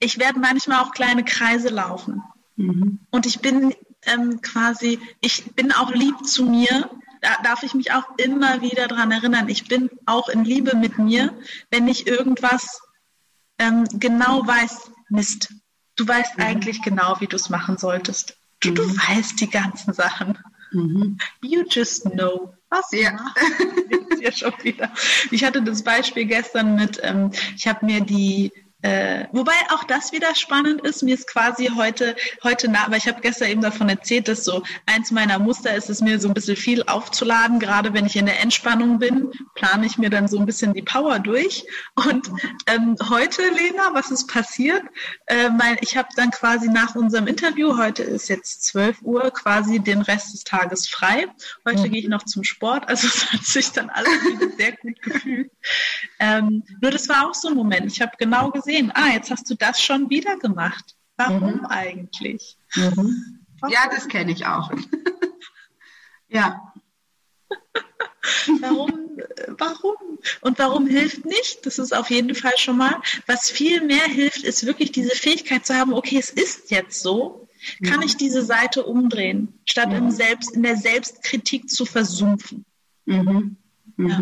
ich 0.00 0.18
werde 0.18 0.38
manchmal 0.38 0.82
auch 0.82 0.92
kleine 0.92 1.24
Kreise 1.24 1.68
laufen. 1.68 2.22
Mhm. 2.58 2.98
Und 3.10 3.24
ich 3.24 3.40
bin 3.40 3.74
ähm, 4.02 4.42
quasi, 4.42 4.98
ich 5.20 5.54
bin 5.54 5.72
auch 5.72 5.92
lieb 5.92 6.26
zu 6.26 6.44
mir. 6.44 6.90
Da 7.20 7.36
darf 7.42 7.62
ich 7.62 7.74
mich 7.74 7.92
auch 7.92 8.04
immer 8.18 8.60
wieder 8.60 8.86
dran 8.86 9.10
erinnern. 9.10 9.48
Ich 9.48 9.66
bin 9.66 9.90
auch 10.06 10.28
in 10.28 10.44
Liebe 10.44 10.76
mit 10.76 10.98
mir, 10.98 11.36
wenn 11.70 11.88
ich 11.88 12.06
irgendwas 12.06 12.80
ähm, 13.58 13.84
genau 13.94 14.46
weiß, 14.46 14.90
Mist. 15.08 15.54
Du 15.96 16.06
weißt 16.06 16.38
mhm. 16.38 16.44
eigentlich 16.44 16.82
genau, 16.82 17.16
wie 17.20 17.26
du 17.26 17.36
es 17.36 17.48
machen 17.48 17.78
solltest. 17.78 18.36
Du, 18.60 18.70
mhm. 18.70 18.74
du 18.74 18.82
weißt 18.82 19.40
die 19.40 19.50
ganzen 19.50 19.94
Sachen. 19.94 20.38
Mhm. 20.72 21.18
You 21.42 21.64
just 21.68 22.04
know. 22.10 22.54
Was 22.70 22.90
ja. 22.92 23.16
ja 24.20 24.32
schon 24.32 24.52
wieder. 24.62 24.92
Ich 25.30 25.42
hatte 25.44 25.62
das 25.62 25.82
Beispiel 25.82 26.26
gestern 26.26 26.74
mit, 26.74 27.00
ähm, 27.02 27.30
ich 27.56 27.66
habe 27.66 27.86
mir 27.86 28.00
die 28.02 28.52
äh, 28.82 29.24
wobei 29.32 29.54
auch 29.70 29.82
das 29.84 30.12
wieder 30.12 30.34
spannend 30.36 30.82
ist. 30.82 31.02
Mir 31.02 31.14
ist 31.14 31.26
quasi 31.26 31.70
heute, 31.74 32.14
heute 32.44 32.68
nach, 32.68 32.90
weil 32.90 32.98
ich 32.98 33.08
habe 33.08 33.20
gestern 33.20 33.48
eben 33.48 33.60
davon 33.60 33.88
erzählt, 33.88 34.28
dass 34.28 34.44
so 34.44 34.62
eins 34.86 35.10
meiner 35.10 35.40
Muster 35.40 35.74
ist 35.74 35.90
es 35.90 36.00
mir 36.00 36.20
so 36.20 36.28
ein 36.28 36.34
bisschen 36.34 36.56
viel 36.56 36.84
aufzuladen. 36.84 37.58
Gerade 37.58 37.92
wenn 37.92 38.06
ich 38.06 38.14
in 38.14 38.26
der 38.26 38.40
Entspannung 38.40 39.00
bin, 39.00 39.32
plane 39.54 39.84
ich 39.84 39.98
mir 39.98 40.10
dann 40.10 40.28
so 40.28 40.38
ein 40.38 40.46
bisschen 40.46 40.74
die 40.74 40.82
Power 40.82 41.18
durch. 41.18 41.66
Und 41.96 42.30
ähm, 42.66 42.94
heute, 43.10 43.42
Lena, 43.42 43.94
was 43.94 44.12
ist 44.12 44.28
passiert? 44.28 44.82
Äh, 45.26 45.50
mein, 45.50 45.76
ich 45.80 45.96
habe 45.96 46.08
dann 46.14 46.30
quasi 46.30 46.68
nach 46.68 46.94
unserem 46.94 47.26
Interview, 47.26 47.76
heute 47.76 48.04
ist 48.04 48.28
jetzt 48.28 48.62
12 48.64 49.02
Uhr, 49.02 49.30
quasi 49.32 49.80
den 49.80 50.02
Rest 50.02 50.34
des 50.34 50.44
Tages 50.44 50.88
frei. 50.88 51.26
Heute 51.66 51.80
mhm. 51.80 51.90
gehe 51.90 52.00
ich 52.02 52.08
noch 52.08 52.22
zum 52.22 52.44
Sport, 52.44 52.88
also 52.88 53.06
es 53.08 53.32
hat 53.32 53.44
sich 53.44 53.72
dann 53.72 53.90
alles 53.90 54.12
wieder 54.22 54.56
sehr 54.56 54.72
gut 54.76 55.02
gefühlt. 55.02 55.50
Ähm, 56.18 56.64
nur 56.80 56.90
das 56.90 57.08
war 57.08 57.28
auch 57.28 57.34
so 57.34 57.48
ein 57.48 57.54
Moment. 57.54 57.92
Ich 57.92 58.00
habe 58.00 58.12
genau 58.18 58.50
gesehen, 58.50 58.90
ah, 58.94 59.12
jetzt 59.12 59.30
hast 59.30 59.48
du 59.50 59.54
das 59.54 59.80
schon 59.80 60.10
wieder 60.10 60.36
gemacht. 60.36 60.96
Warum 61.16 61.58
mhm. 61.58 61.66
eigentlich? 61.66 62.56
Mhm. 62.74 63.44
Ja, 63.68 63.88
das 63.90 64.08
kenne 64.08 64.32
ich 64.32 64.46
auch. 64.46 64.70
ja. 66.28 66.72
warum, 68.60 68.92
warum? 69.58 70.18
Und 70.40 70.58
warum 70.58 70.86
hilft 70.86 71.24
nicht? 71.24 71.64
Das 71.66 71.78
ist 71.78 71.94
auf 71.94 72.10
jeden 72.10 72.34
Fall 72.34 72.56
schon 72.56 72.76
mal. 72.76 73.00
Was 73.26 73.50
viel 73.50 73.84
mehr 73.84 74.04
hilft, 74.04 74.44
ist 74.44 74.66
wirklich 74.66 74.92
diese 74.92 75.14
Fähigkeit 75.14 75.66
zu 75.66 75.74
haben, 75.74 75.92
okay, 75.92 76.18
es 76.18 76.30
ist 76.30 76.70
jetzt 76.70 77.00
so. 77.00 77.48
Kann 77.84 78.00
ja. 78.00 78.06
ich 78.06 78.16
diese 78.16 78.44
Seite 78.44 78.84
umdrehen, 78.84 79.58
statt 79.64 79.90
ja. 79.90 79.98
im 79.98 80.10
Selbst, 80.10 80.52
in 80.52 80.62
der 80.62 80.76
Selbstkritik 80.76 81.68
zu 81.68 81.84
versumpfen? 81.84 82.64
Mhm. 83.06 83.56
Ja. 83.96 84.20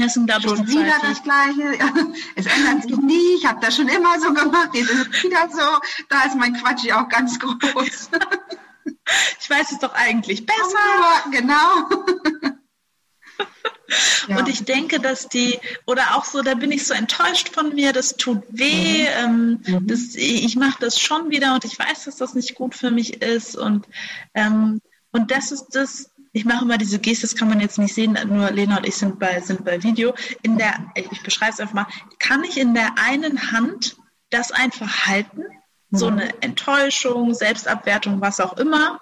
Das 0.00 0.14
sind, 0.14 0.26
glaube 0.26 0.48
schon 0.48 0.66
ich, 0.66 0.70
wieder 0.70 0.94
das 1.02 1.22
Gleiche. 1.22 1.78
Es 2.34 2.46
ändert 2.46 2.84
sich 2.84 2.96
nie. 2.96 3.34
Ich 3.36 3.44
habe 3.44 3.60
das 3.60 3.76
schon 3.76 3.88
immer 3.88 4.18
so 4.18 4.32
gemacht. 4.32 4.70
Jetzt 4.72 4.90
ist 4.90 5.08
es 5.12 5.22
wieder 5.24 5.48
so. 5.50 5.78
Da 6.08 6.22
ist 6.22 6.36
mein 6.36 6.54
Quatsch 6.54 6.90
auch 6.90 7.08
ganz 7.08 7.38
groß. 7.38 8.10
ich 9.40 9.50
weiß 9.50 9.72
es 9.72 9.78
doch 9.78 9.94
eigentlich 9.94 10.46
besser. 10.46 10.58
Ja, 11.00 11.30
genau. 11.30 12.04
Ja. 14.28 14.38
Und 14.38 14.48
ich 14.48 14.64
denke, 14.64 15.00
dass 15.00 15.28
die, 15.28 15.58
oder 15.84 16.16
auch 16.16 16.24
so, 16.24 16.42
da 16.42 16.54
bin 16.54 16.70
ich 16.70 16.86
so 16.86 16.94
enttäuscht 16.94 17.48
von 17.48 17.74
mir, 17.74 17.92
das 17.92 18.16
tut 18.16 18.42
weh, 18.48 19.02
mhm. 19.02 19.60
ähm, 19.66 19.80
mhm. 19.80 19.86
das, 19.86 20.14
ich 20.14 20.56
mache 20.56 20.78
das 20.80 21.00
schon 21.00 21.30
wieder 21.30 21.54
und 21.54 21.64
ich 21.64 21.78
weiß, 21.78 22.04
dass 22.04 22.16
das 22.16 22.34
nicht 22.34 22.54
gut 22.54 22.74
für 22.74 22.90
mich 22.90 23.20
ist. 23.22 23.56
Und, 23.56 23.86
ähm, 24.34 24.80
und 25.10 25.30
das 25.30 25.50
ist 25.50 25.68
das, 25.72 26.10
ich 26.32 26.44
mache 26.44 26.64
immer 26.64 26.78
diese 26.78 26.98
Geste, 26.98 27.22
das 27.22 27.34
kann 27.34 27.48
man 27.48 27.60
jetzt 27.60 27.78
nicht 27.78 27.94
sehen, 27.94 28.16
nur 28.26 28.50
Lena 28.50 28.78
und 28.78 28.86
ich 28.86 28.96
sind 28.96 29.18
bei, 29.18 29.40
sind 29.40 29.64
bei 29.64 29.82
Video. 29.82 30.14
In 30.42 30.58
der, 30.58 30.92
ich 30.94 31.22
beschreibe 31.22 31.52
es 31.52 31.60
einfach 31.60 31.74
mal, 31.74 31.86
kann 32.18 32.44
ich 32.44 32.58
in 32.58 32.74
der 32.74 32.94
einen 32.98 33.52
Hand 33.52 33.96
das 34.30 34.52
einfach 34.52 35.06
halten? 35.06 35.42
So 35.90 36.06
eine 36.06 36.40
Enttäuschung, 36.40 37.34
Selbstabwertung, 37.34 38.20
was 38.20 38.38
auch 38.38 38.56
immer. 38.58 39.00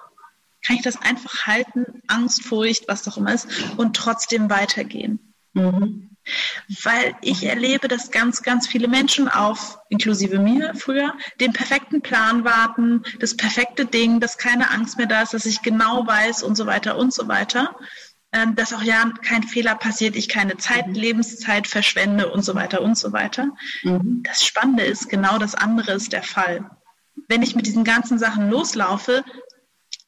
Kann 0.66 0.76
ich 0.76 0.83
das 0.83 1.01
einfach 1.01 1.47
halten? 1.47 2.03
Angst, 2.07 2.43
Furcht, 2.43 2.89
was 2.89 3.07
auch 3.07 3.18
immer 3.18 3.35
ist, 3.35 3.47
und 3.76 3.95
trotzdem 3.95 4.49
weitergehen? 4.49 5.28
Mhm 5.59 6.09
weil 6.84 7.14
ich 7.22 7.44
erlebe, 7.44 7.88
dass 7.88 8.11
ganz, 8.11 8.42
ganz 8.42 8.66
viele 8.66 8.88
Menschen 8.88 9.28
auf, 9.28 9.78
inklusive 9.88 10.38
mir 10.38 10.74
früher, 10.74 11.14
den 11.40 11.52
perfekten 11.52 12.02
Plan 12.02 12.44
warten, 12.44 13.02
das 13.18 13.36
perfekte 13.36 13.86
Ding, 13.86 14.20
dass 14.20 14.36
keine 14.36 14.70
Angst 14.70 14.98
mehr 14.98 15.06
da 15.06 15.22
ist, 15.22 15.34
dass 15.34 15.46
ich 15.46 15.62
genau 15.62 16.06
weiß 16.06 16.42
und 16.42 16.56
so 16.56 16.66
weiter 16.66 16.98
und 16.98 17.12
so 17.12 17.28
weiter. 17.28 17.76
Ähm, 18.30 18.54
dass 18.56 18.74
auch 18.74 18.82
ja 18.82 19.11
kein 19.22 19.42
Fehler 19.42 19.74
passiert, 19.74 20.14
ich 20.14 20.28
keine 20.28 20.59
Zeit, 20.59 20.86
mhm. 20.86 20.92
Lebenszeit 20.92 21.66
verschwende 21.66 22.30
und 22.30 22.42
so 22.42 22.54
weiter 22.54 22.82
und 22.82 22.98
so 22.98 23.14
weiter. 23.14 23.56
Mhm. 23.82 24.22
Das 24.22 24.44
Spannende 24.44 24.82
ist, 24.82 25.09
genau 25.09 25.38
das 25.38 25.54
andere 25.54 25.92
ist 25.92 26.12
der 26.12 26.22
Fall. 26.22 26.70
Wenn 27.26 27.40
ich 27.40 27.56
mit 27.56 27.64
diesen 27.64 27.84
ganzen 27.84 28.18
Sachen 28.18 28.50
loslaufe, 28.50 29.24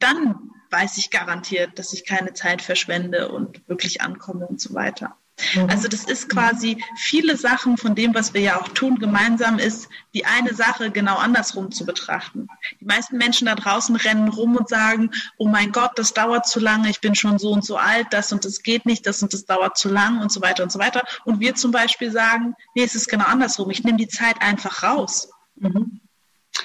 dann 0.00 0.50
weiß 0.70 0.98
ich 0.98 1.10
garantiert, 1.10 1.78
dass 1.78 1.94
ich 1.94 2.04
keine 2.04 2.34
Zeit 2.34 2.60
verschwende 2.60 3.32
und 3.32 3.66
wirklich 3.68 4.02
ankomme 4.02 4.46
und 4.46 4.60
so 4.60 4.74
weiter. 4.74 5.16
Mhm. 5.54 5.70
Also 5.70 5.88
das 5.88 6.04
ist 6.04 6.28
quasi 6.28 6.82
viele 6.96 7.36
Sachen 7.36 7.76
von 7.76 7.94
dem, 7.94 8.14
was 8.14 8.34
wir 8.34 8.40
ja 8.40 8.60
auch 8.60 8.68
tun, 8.68 8.98
gemeinsam 8.98 9.58
ist, 9.58 9.88
die 10.14 10.24
eine 10.24 10.54
Sache 10.54 10.90
genau 10.90 11.16
andersrum 11.16 11.70
zu 11.70 11.84
betrachten. 11.84 12.48
Die 12.80 12.84
meisten 12.84 13.16
Menschen 13.16 13.46
da 13.46 13.54
draußen 13.54 13.96
rennen 13.96 14.28
rum 14.28 14.56
und 14.56 14.68
sagen, 14.68 15.10
oh 15.36 15.48
mein 15.48 15.72
Gott, 15.72 15.92
das 15.96 16.12
dauert 16.12 16.46
zu 16.46 16.60
lange, 16.60 16.90
ich 16.90 17.00
bin 17.00 17.14
schon 17.14 17.38
so 17.38 17.50
und 17.50 17.64
so 17.64 17.76
alt, 17.76 18.08
das 18.10 18.32
und 18.32 18.44
das 18.44 18.62
geht 18.62 18.86
nicht, 18.86 19.06
das 19.06 19.22
und 19.22 19.32
das 19.32 19.44
dauert 19.44 19.76
zu 19.76 19.88
lang 19.88 20.20
und 20.20 20.32
so 20.32 20.40
weiter 20.42 20.62
und 20.62 20.72
so 20.72 20.78
weiter. 20.78 21.02
Und 21.24 21.40
wir 21.40 21.54
zum 21.54 21.70
Beispiel 21.70 22.10
sagen, 22.10 22.54
nee, 22.74 22.82
es 22.82 22.94
ist 22.94 23.08
genau 23.08 23.24
andersrum, 23.24 23.70
ich 23.70 23.84
nehme 23.84 23.98
die 23.98 24.08
Zeit 24.08 24.40
einfach 24.40 24.82
raus. 24.82 25.30
Mhm. 25.56 26.00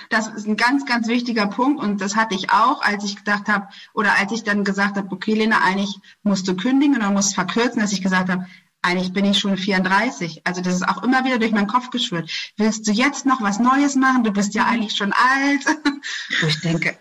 Das 0.10 0.28
ist 0.28 0.48
ein 0.48 0.58
ganz, 0.58 0.86
ganz 0.86 1.08
wichtiger 1.08 1.48
Punkt 1.48 1.82
und 1.82 2.02
das 2.02 2.16
hatte 2.16 2.36
ich 2.36 2.52
auch, 2.52 2.82
als 2.82 3.04
ich 3.04 3.18
gedacht 3.18 3.48
habe, 3.48 3.68
oder 3.94 4.18
als 4.18 4.32
ich 4.32 4.44
dann 4.44 4.64
gesagt 4.64 4.98
habe, 4.98 5.12
okay, 5.12 5.34
Lena, 5.34 5.60
eigentlich 5.64 6.00
musst 6.24 6.48
du 6.48 6.56
kündigen 6.56 6.96
oder 6.96 7.12
musst 7.12 7.36
verkürzen, 7.36 7.82
dass 7.82 7.92
ich 7.92 8.02
gesagt 8.02 8.30
habe, 8.30 8.48
eigentlich 8.86 9.14
bin 9.14 9.26
ich 9.26 9.40
schon 9.40 9.58
34. 9.58 10.42
Also 10.46 10.62
das 10.62 10.76
ist 10.76 10.88
auch 10.88 11.04
immer 11.04 11.26
wieder 11.26 11.40
durch 11.40 11.52
meinen 11.52 11.68
Kopf 11.68 11.90
geschwört. 11.90 12.30
Willst 12.58 12.88
du 12.88 12.92
jetzt 12.92 13.26
noch 13.26 13.42
was 13.42 13.60
Neues 13.60 13.96
machen? 13.96 14.24
Du 14.24 14.32
bist 14.32 14.54
ja 14.54 14.66
eigentlich 14.66 14.96
schon 14.96 15.12
alt. 15.12 15.66
Wo 16.42 16.48
ich 16.48 16.62
denke, 16.62 16.98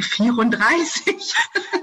34. 0.00 1.34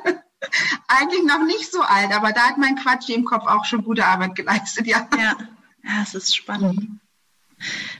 eigentlich 0.87 1.23
noch 1.23 1.43
nicht 1.45 1.71
so 1.71 1.81
alt, 1.81 2.11
aber 2.11 2.31
da 2.31 2.41
hat 2.49 2.57
mein 2.57 2.75
Quatsch 2.75 3.09
im 3.09 3.25
Kopf 3.25 3.45
auch 3.45 3.65
schon 3.65 3.83
gute 3.83 4.05
Arbeit 4.05 4.35
geleistet, 4.35 4.87
ja. 4.87 5.07
Ja, 5.17 5.35
ja 5.83 6.01
es 6.01 6.13
ist 6.13 6.35
spannend. 6.35 6.79
Mhm. 6.79 6.99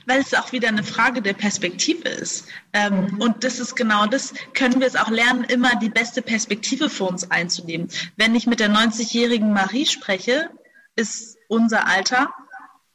Weil 0.06 0.20
es 0.20 0.34
auch 0.34 0.52
wieder 0.52 0.68
eine 0.68 0.84
Frage 0.84 1.22
der 1.22 1.32
Perspektive 1.32 2.08
ist. 2.08 2.46
Ähm, 2.72 3.06
mhm. 3.06 3.20
Und 3.20 3.44
das 3.44 3.60
ist 3.60 3.76
genau 3.76 4.06
das, 4.06 4.34
können 4.52 4.80
wir 4.80 4.86
es 4.86 4.96
auch 4.96 5.08
lernen, 5.08 5.44
immer 5.44 5.76
die 5.76 5.88
beste 5.88 6.20
Perspektive 6.20 6.90
für 6.90 7.04
uns 7.04 7.30
einzunehmen. 7.30 7.88
Wenn 8.16 8.34
ich 8.34 8.46
mit 8.46 8.60
der 8.60 8.70
90-jährigen 8.70 9.52
Marie 9.52 9.86
spreche, 9.86 10.50
ist 10.96 11.33
unser 11.48 11.86
Alter 11.86 12.32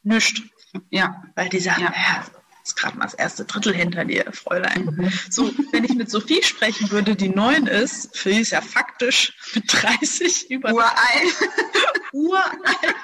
nichts. 0.02 0.42
Ja. 0.90 1.22
Weil 1.34 1.48
die 1.48 1.60
sagen, 1.60 1.82
ja. 1.82 1.92
ja 1.92 2.24
ist 2.62 2.76
gerade 2.76 2.96
mal 2.98 3.04
das 3.04 3.14
erste 3.14 3.44
Drittel 3.44 3.74
hinter 3.74 4.04
dir, 4.04 4.32
Fräulein. 4.32 4.84
Mhm. 4.96 5.12
So, 5.28 5.50
wenn 5.72 5.84
ich 5.84 5.94
mit 5.94 6.10
Sophie 6.10 6.42
sprechen 6.42 6.90
würde, 6.90 7.16
die 7.16 7.28
neun 7.28 7.66
ist, 7.66 8.16
für 8.16 8.30
die 8.30 8.40
ist 8.40 8.52
ja 8.52 8.60
faktisch 8.60 9.32
mit 9.54 9.64
30 9.66 10.50
über. 10.50 10.72
Uralt. 10.72 11.50
Uralt. 12.12 12.96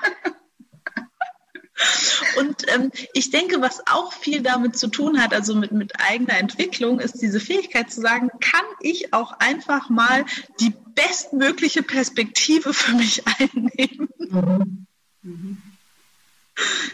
Und 2.38 2.72
ähm, 2.72 2.90
ich 3.12 3.30
denke, 3.30 3.60
was 3.60 3.86
auch 3.86 4.12
viel 4.12 4.40
damit 4.40 4.78
zu 4.78 4.88
tun 4.88 5.20
hat, 5.22 5.34
also 5.34 5.54
mit, 5.54 5.72
mit 5.72 5.92
eigener 6.00 6.38
Entwicklung, 6.38 7.00
ist 7.00 7.20
diese 7.20 7.38
Fähigkeit 7.38 7.90
zu 7.90 8.00
sagen, 8.00 8.30
kann 8.40 8.64
ich 8.80 9.12
auch 9.12 9.32
einfach 9.40 9.90
mal 9.90 10.24
die 10.60 10.72
bestmögliche 10.94 11.82
Perspektive 11.82 12.72
für 12.72 12.92
mich 12.92 13.24
einnehmen? 13.38 14.08
Mhm. 14.18 14.85
Mhm. 15.26 15.60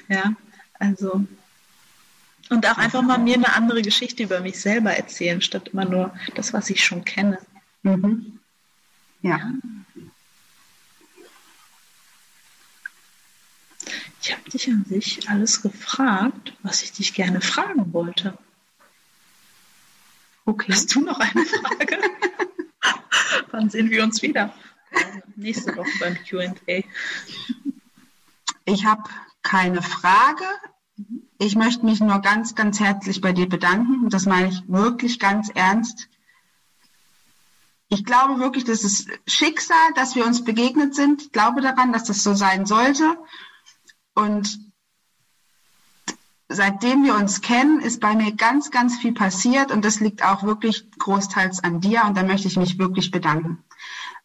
Ja, 0.08 0.34
also. 0.78 1.24
Und 2.48 2.66
auch 2.66 2.78
einfach 2.78 3.02
mal 3.02 3.18
mir 3.18 3.34
eine 3.36 3.54
andere 3.54 3.82
Geschichte 3.82 4.24
über 4.24 4.40
mich 4.40 4.60
selber 4.60 4.92
erzählen, 4.92 5.40
statt 5.40 5.68
immer 5.68 5.84
nur 5.84 6.14
das, 6.34 6.52
was 6.52 6.70
ich 6.70 6.84
schon 6.84 7.04
kenne. 7.04 7.38
Mhm. 7.82 8.38
ja. 9.22 9.38
ja. 9.38 9.52
Ich 14.20 14.32
habe 14.32 14.48
dich 14.50 14.68
an 14.68 14.84
sich 14.84 15.28
alles 15.28 15.62
gefragt, 15.62 16.52
was 16.62 16.84
ich 16.84 16.92
dich 16.92 17.12
gerne 17.12 17.40
fragen 17.40 17.92
wollte. 17.92 18.38
Okay. 20.44 20.72
Hast 20.72 20.94
du 20.94 21.00
noch 21.00 21.18
eine 21.18 21.44
Frage? 21.44 21.98
Wann 23.50 23.68
sehen 23.68 23.90
wir 23.90 24.04
uns 24.04 24.22
wieder? 24.22 24.54
Nächste 25.34 25.76
Woche 25.76 25.90
beim 25.98 26.16
QA. 26.24 26.54
Ich 28.64 28.84
habe 28.84 29.02
keine 29.42 29.82
Frage. 29.82 30.44
Ich 31.38 31.56
möchte 31.56 31.84
mich 31.84 32.00
nur 32.00 32.20
ganz, 32.20 32.54
ganz 32.54 32.80
herzlich 32.80 33.20
bei 33.20 33.32
dir 33.32 33.48
bedanken. 33.48 34.04
Und 34.04 34.12
das 34.12 34.26
meine 34.26 34.48
ich 34.48 34.62
wirklich 34.68 35.18
ganz 35.18 35.50
ernst. 35.54 36.08
Ich 37.88 38.04
glaube 38.04 38.40
wirklich, 38.40 38.64
das 38.64 38.84
ist 38.84 39.08
Schicksal, 39.26 39.92
dass 39.94 40.14
wir 40.14 40.24
uns 40.24 40.44
begegnet 40.44 40.94
sind. 40.94 41.22
Ich 41.22 41.32
glaube 41.32 41.60
daran, 41.60 41.92
dass 41.92 42.04
das 42.04 42.22
so 42.22 42.34
sein 42.34 42.64
sollte. 42.64 43.18
Und 44.14 44.72
seitdem 46.54 47.04
wir 47.04 47.14
uns 47.16 47.40
kennen, 47.40 47.80
ist 47.80 48.00
bei 48.00 48.14
mir 48.14 48.32
ganz, 48.32 48.70
ganz 48.70 48.98
viel 48.98 49.12
passiert 49.12 49.70
und 49.70 49.84
das 49.84 50.00
liegt 50.00 50.24
auch 50.24 50.42
wirklich 50.42 50.90
großteils 50.98 51.64
an 51.64 51.80
dir 51.80 52.04
und 52.06 52.16
da 52.16 52.22
möchte 52.22 52.48
ich 52.48 52.56
mich 52.56 52.78
wirklich 52.78 53.10
bedanken, 53.10 53.64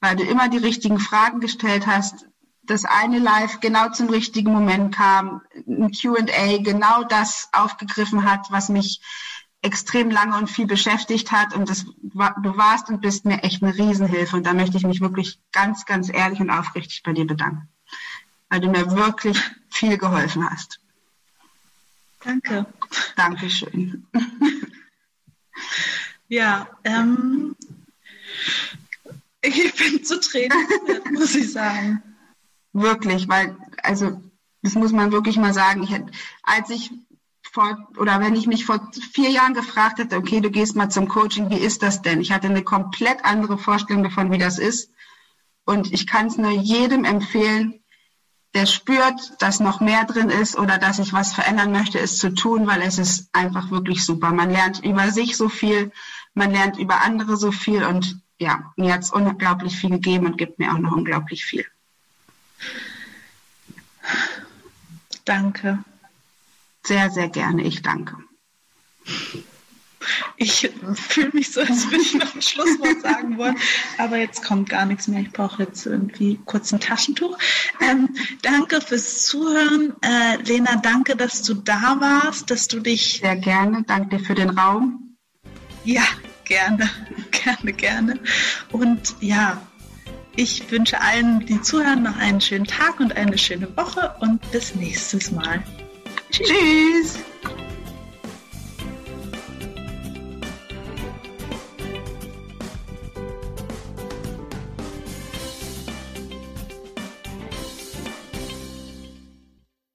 weil 0.01 0.15
du 0.15 0.23
immer 0.23 0.49
die 0.49 0.57
richtigen 0.57 0.99
Fragen 0.99 1.39
gestellt 1.39 1.87
hast, 1.87 2.27
das 2.67 2.85
eine 2.85 3.19
Live 3.19 3.59
genau 3.59 3.89
zum 3.89 4.09
richtigen 4.09 4.51
Moment 4.51 4.95
kam, 4.95 5.41
ein 5.67 5.91
QA 5.91 6.57
genau 6.59 7.03
das 7.03 7.49
aufgegriffen 7.53 8.29
hat, 8.29 8.47
was 8.49 8.69
mich 8.69 9.01
extrem 9.61 10.11
lange 10.11 10.37
und 10.37 10.49
viel 10.49 10.67
beschäftigt 10.67 11.31
hat 11.31 11.55
und 11.55 11.69
das, 11.69 11.85
du 11.85 12.57
warst 12.57 12.89
und 12.89 13.01
bist 13.01 13.25
mir 13.25 13.43
echt 13.43 13.63
eine 13.63 13.75
Riesenhilfe 13.75 14.35
und 14.35 14.45
da 14.45 14.53
möchte 14.53 14.77
ich 14.77 14.85
mich 14.85 15.01
wirklich 15.01 15.39
ganz, 15.51 15.85
ganz 15.85 16.13
ehrlich 16.13 16.39
und 16.39 16.51
aufrichtig 16.51 17.01
bei 17.03 17.13
dir 17.13 17.25
bedanken 17.25 17.69
weil 18.49 18.61
du 18.61 18.69
mir 18.69 18.89
wirklich 18.91 19.37
viel 19.69 19.97
geholfen 19.97 20.49
hast. 20.49 20.79
Danke. 22.23 22.65
Dankeschön. 23.15 24.05
Ja, 26.29 26.67
ähm, 26.83 27.55
ich 29.41 29.73
bin 29.75 30.03
zu 30.03 30.19
Tränen, 30.19 30.57
muss 31.13 31.35
ich 31.35 31.53
sagen. 31.53 32.03
Wirklich, 32.79 33.27
weil, 33.27 33.57
also, 33.81 34.21
das 34.61 34.75
muss 34.75 34.91
man 34.91 35.11
wirklich 35.11 35.37
mal 35.37 35.51
sagen. 35.53 35.81
Ich, 35.81 35.99
als 36.43 36.69
ich 36.69 36.91
vor, 37.51 37.87
oder 37.97 38.19
wenn 38.19 38.35
ich 38.35 38.45
mich 38.45 38.65
vor 38.65 38.91
vier 39.13 39.31
Jahren 39.31 39.55
gefragt 39.55 39.97
hätte, 39.97 40.15
okay, 40.15 40.41
du 40.41 40.51
gehst 40.51 40.75
mal 40.75 40.89
zum 40.89 41.07
Coaching, 41.07 41.49
wie 41.49 41.57
ist 41.57 41.81
das 41.81 42.03
denn? 42.03 42.21
Ich 42.21 42.31
hatte 42.31 42.47
eine 42.47 42.61
komplett 42.61 43.25
andere 43.25 43.57
Vorstellung 43.57 44.03
davon, 44.03 44.31
wie 44.31 44.37
das 44.37 44.59
ist. 44.59 44.91
Und 45.65 45.91
ich 45.91 46.05
kann 46.05 46.27
es 46.27 46.37
nur 46.37 46.51
jedem 46.51 47.03
empfehlen, 47.03 47.83
der 48.53 48.67
spürt, 48.67 49.41
dass 49.41 49.59
noch 49.59 49.79
mehr 49.79 50.05
drin 50.05 50.29
ist 50.29 50.55
oder 50.55 50.77
dass 50.77 50.99
ich 50.99 51.13
was 51.13 51.33
verändern 51.33 51.71
möchte, 51.71 51.97
es 51.97 52.19
zu 52.19 52.31
tun, 52.31 52.67
weil 52.67 52.83
es 52.83 52.99
ist 52.99 53.27
einfach 53.33 53.71
wirklich 53.71 54.05
super. 54.05 54.31
Man 54.33 54.51
lernt 54.51 54.85
über 54.85 55.09
sich 55.09 55.35
so 55.35 55.49
viel, 55.49 55.91
man 56.35 56.51
lernt 56.51 56.77
über 56.77 57.01
andere 57.01 57.37
so 57.37 57.51
viel 57.51 57.83
und 57.83 58.21
ja, 58.39 58.71
mir 58.75 58.93
hat 58.93 59.01
es 59.01 59.11
unglaublich 59.11 59.75
viel 59.75 59.89
gegeben 59.89 60.27
und 60.27 60.37
gibt 60.37 60.59
mir 60.59 60.71
auch 60.71 60.77
noch 60.77 60.91
unglaublich 60.91 61.43
viel. 61.43 61.65
Danke. 65.27 65.83
Sehr, 66.85 67.09
sehr 67.09 67.27
gerne. 67.27 67.63
Ich 67.63 67.81
danke. 67.81 68.15
Ich 70.37 70.69
fühle 70.93 71.31
mich 71.33 71.51
so, 71.51 71.59
als 71.59 71.85
würde 71.85 72.01
ich 72.01 72.13
noch 72.13 72.33
ein 72.33 72.41
Schlusswort 72.41 73.01
sagen 73.01 73.37
wollen, 73.37 73.57
aber 73.97 74.17
jetzt 74.17 74.41
kommt 74.43 74.69
gar 74.69 74.85
nichts 74.85 75.09
mehr. 75.09 75.19
Ich 75.19 75.31
brauche 75.31 75.63
jetzt 75.63 75.85
irgendwie 75.85 76.39
kurz 76.45 76.71
ein 76.71 76.79
Taschentuch. 76.79 77.37
Ähm, 77.81 78.15
danke 78.41 78.79
fürs 78.79 79.25
Zuhören. 79.25 79.93
Äh, 80.01 80.37
Lena, 80.43 80.77
danke, 80.77 81.17
dass 81.17 81.41
du 81.41 81.55
da 81.55 81.97
warst, 81.99 82.49
dass 82.49 82.69
du 82.69 82.79
dich. 82.79 83.19
Sehr 83.21 83.35
gerne. 83.35 83.83
Danke 83.85 84.17
dir 84.17 84.23
für 84.23 84.35
den 84.35 84.51
Raum. 84.51 85.17
Ja, 85.83 86.03
gerne, 86.45 86.89
gerne, 87.31 87.73
gerne. 87.73 88.19
Und 88.71 89.15
ja, 89.19 89.66
ich 90.37 90.71
wünsche 90.71 91.01
allen, 91.01 91.45
die 91.45 91.61
zuhören, 91.61 92.03
noch 92.03 92.17
einen 92.17 92.39
schönen 92.39 92.65
Tag 92.65 92.99
und 92.99 93.17
eine 93.17 93.37
schöne 93.37 93.75
Woche 93.75 94.15
und 94.19 94.39
bis 94.51 94.75
nächstes 94.75 95.31
Mal. 95.31 95.61
Tschüss. 96.31 96.47
Tschüss. 96.47 97.19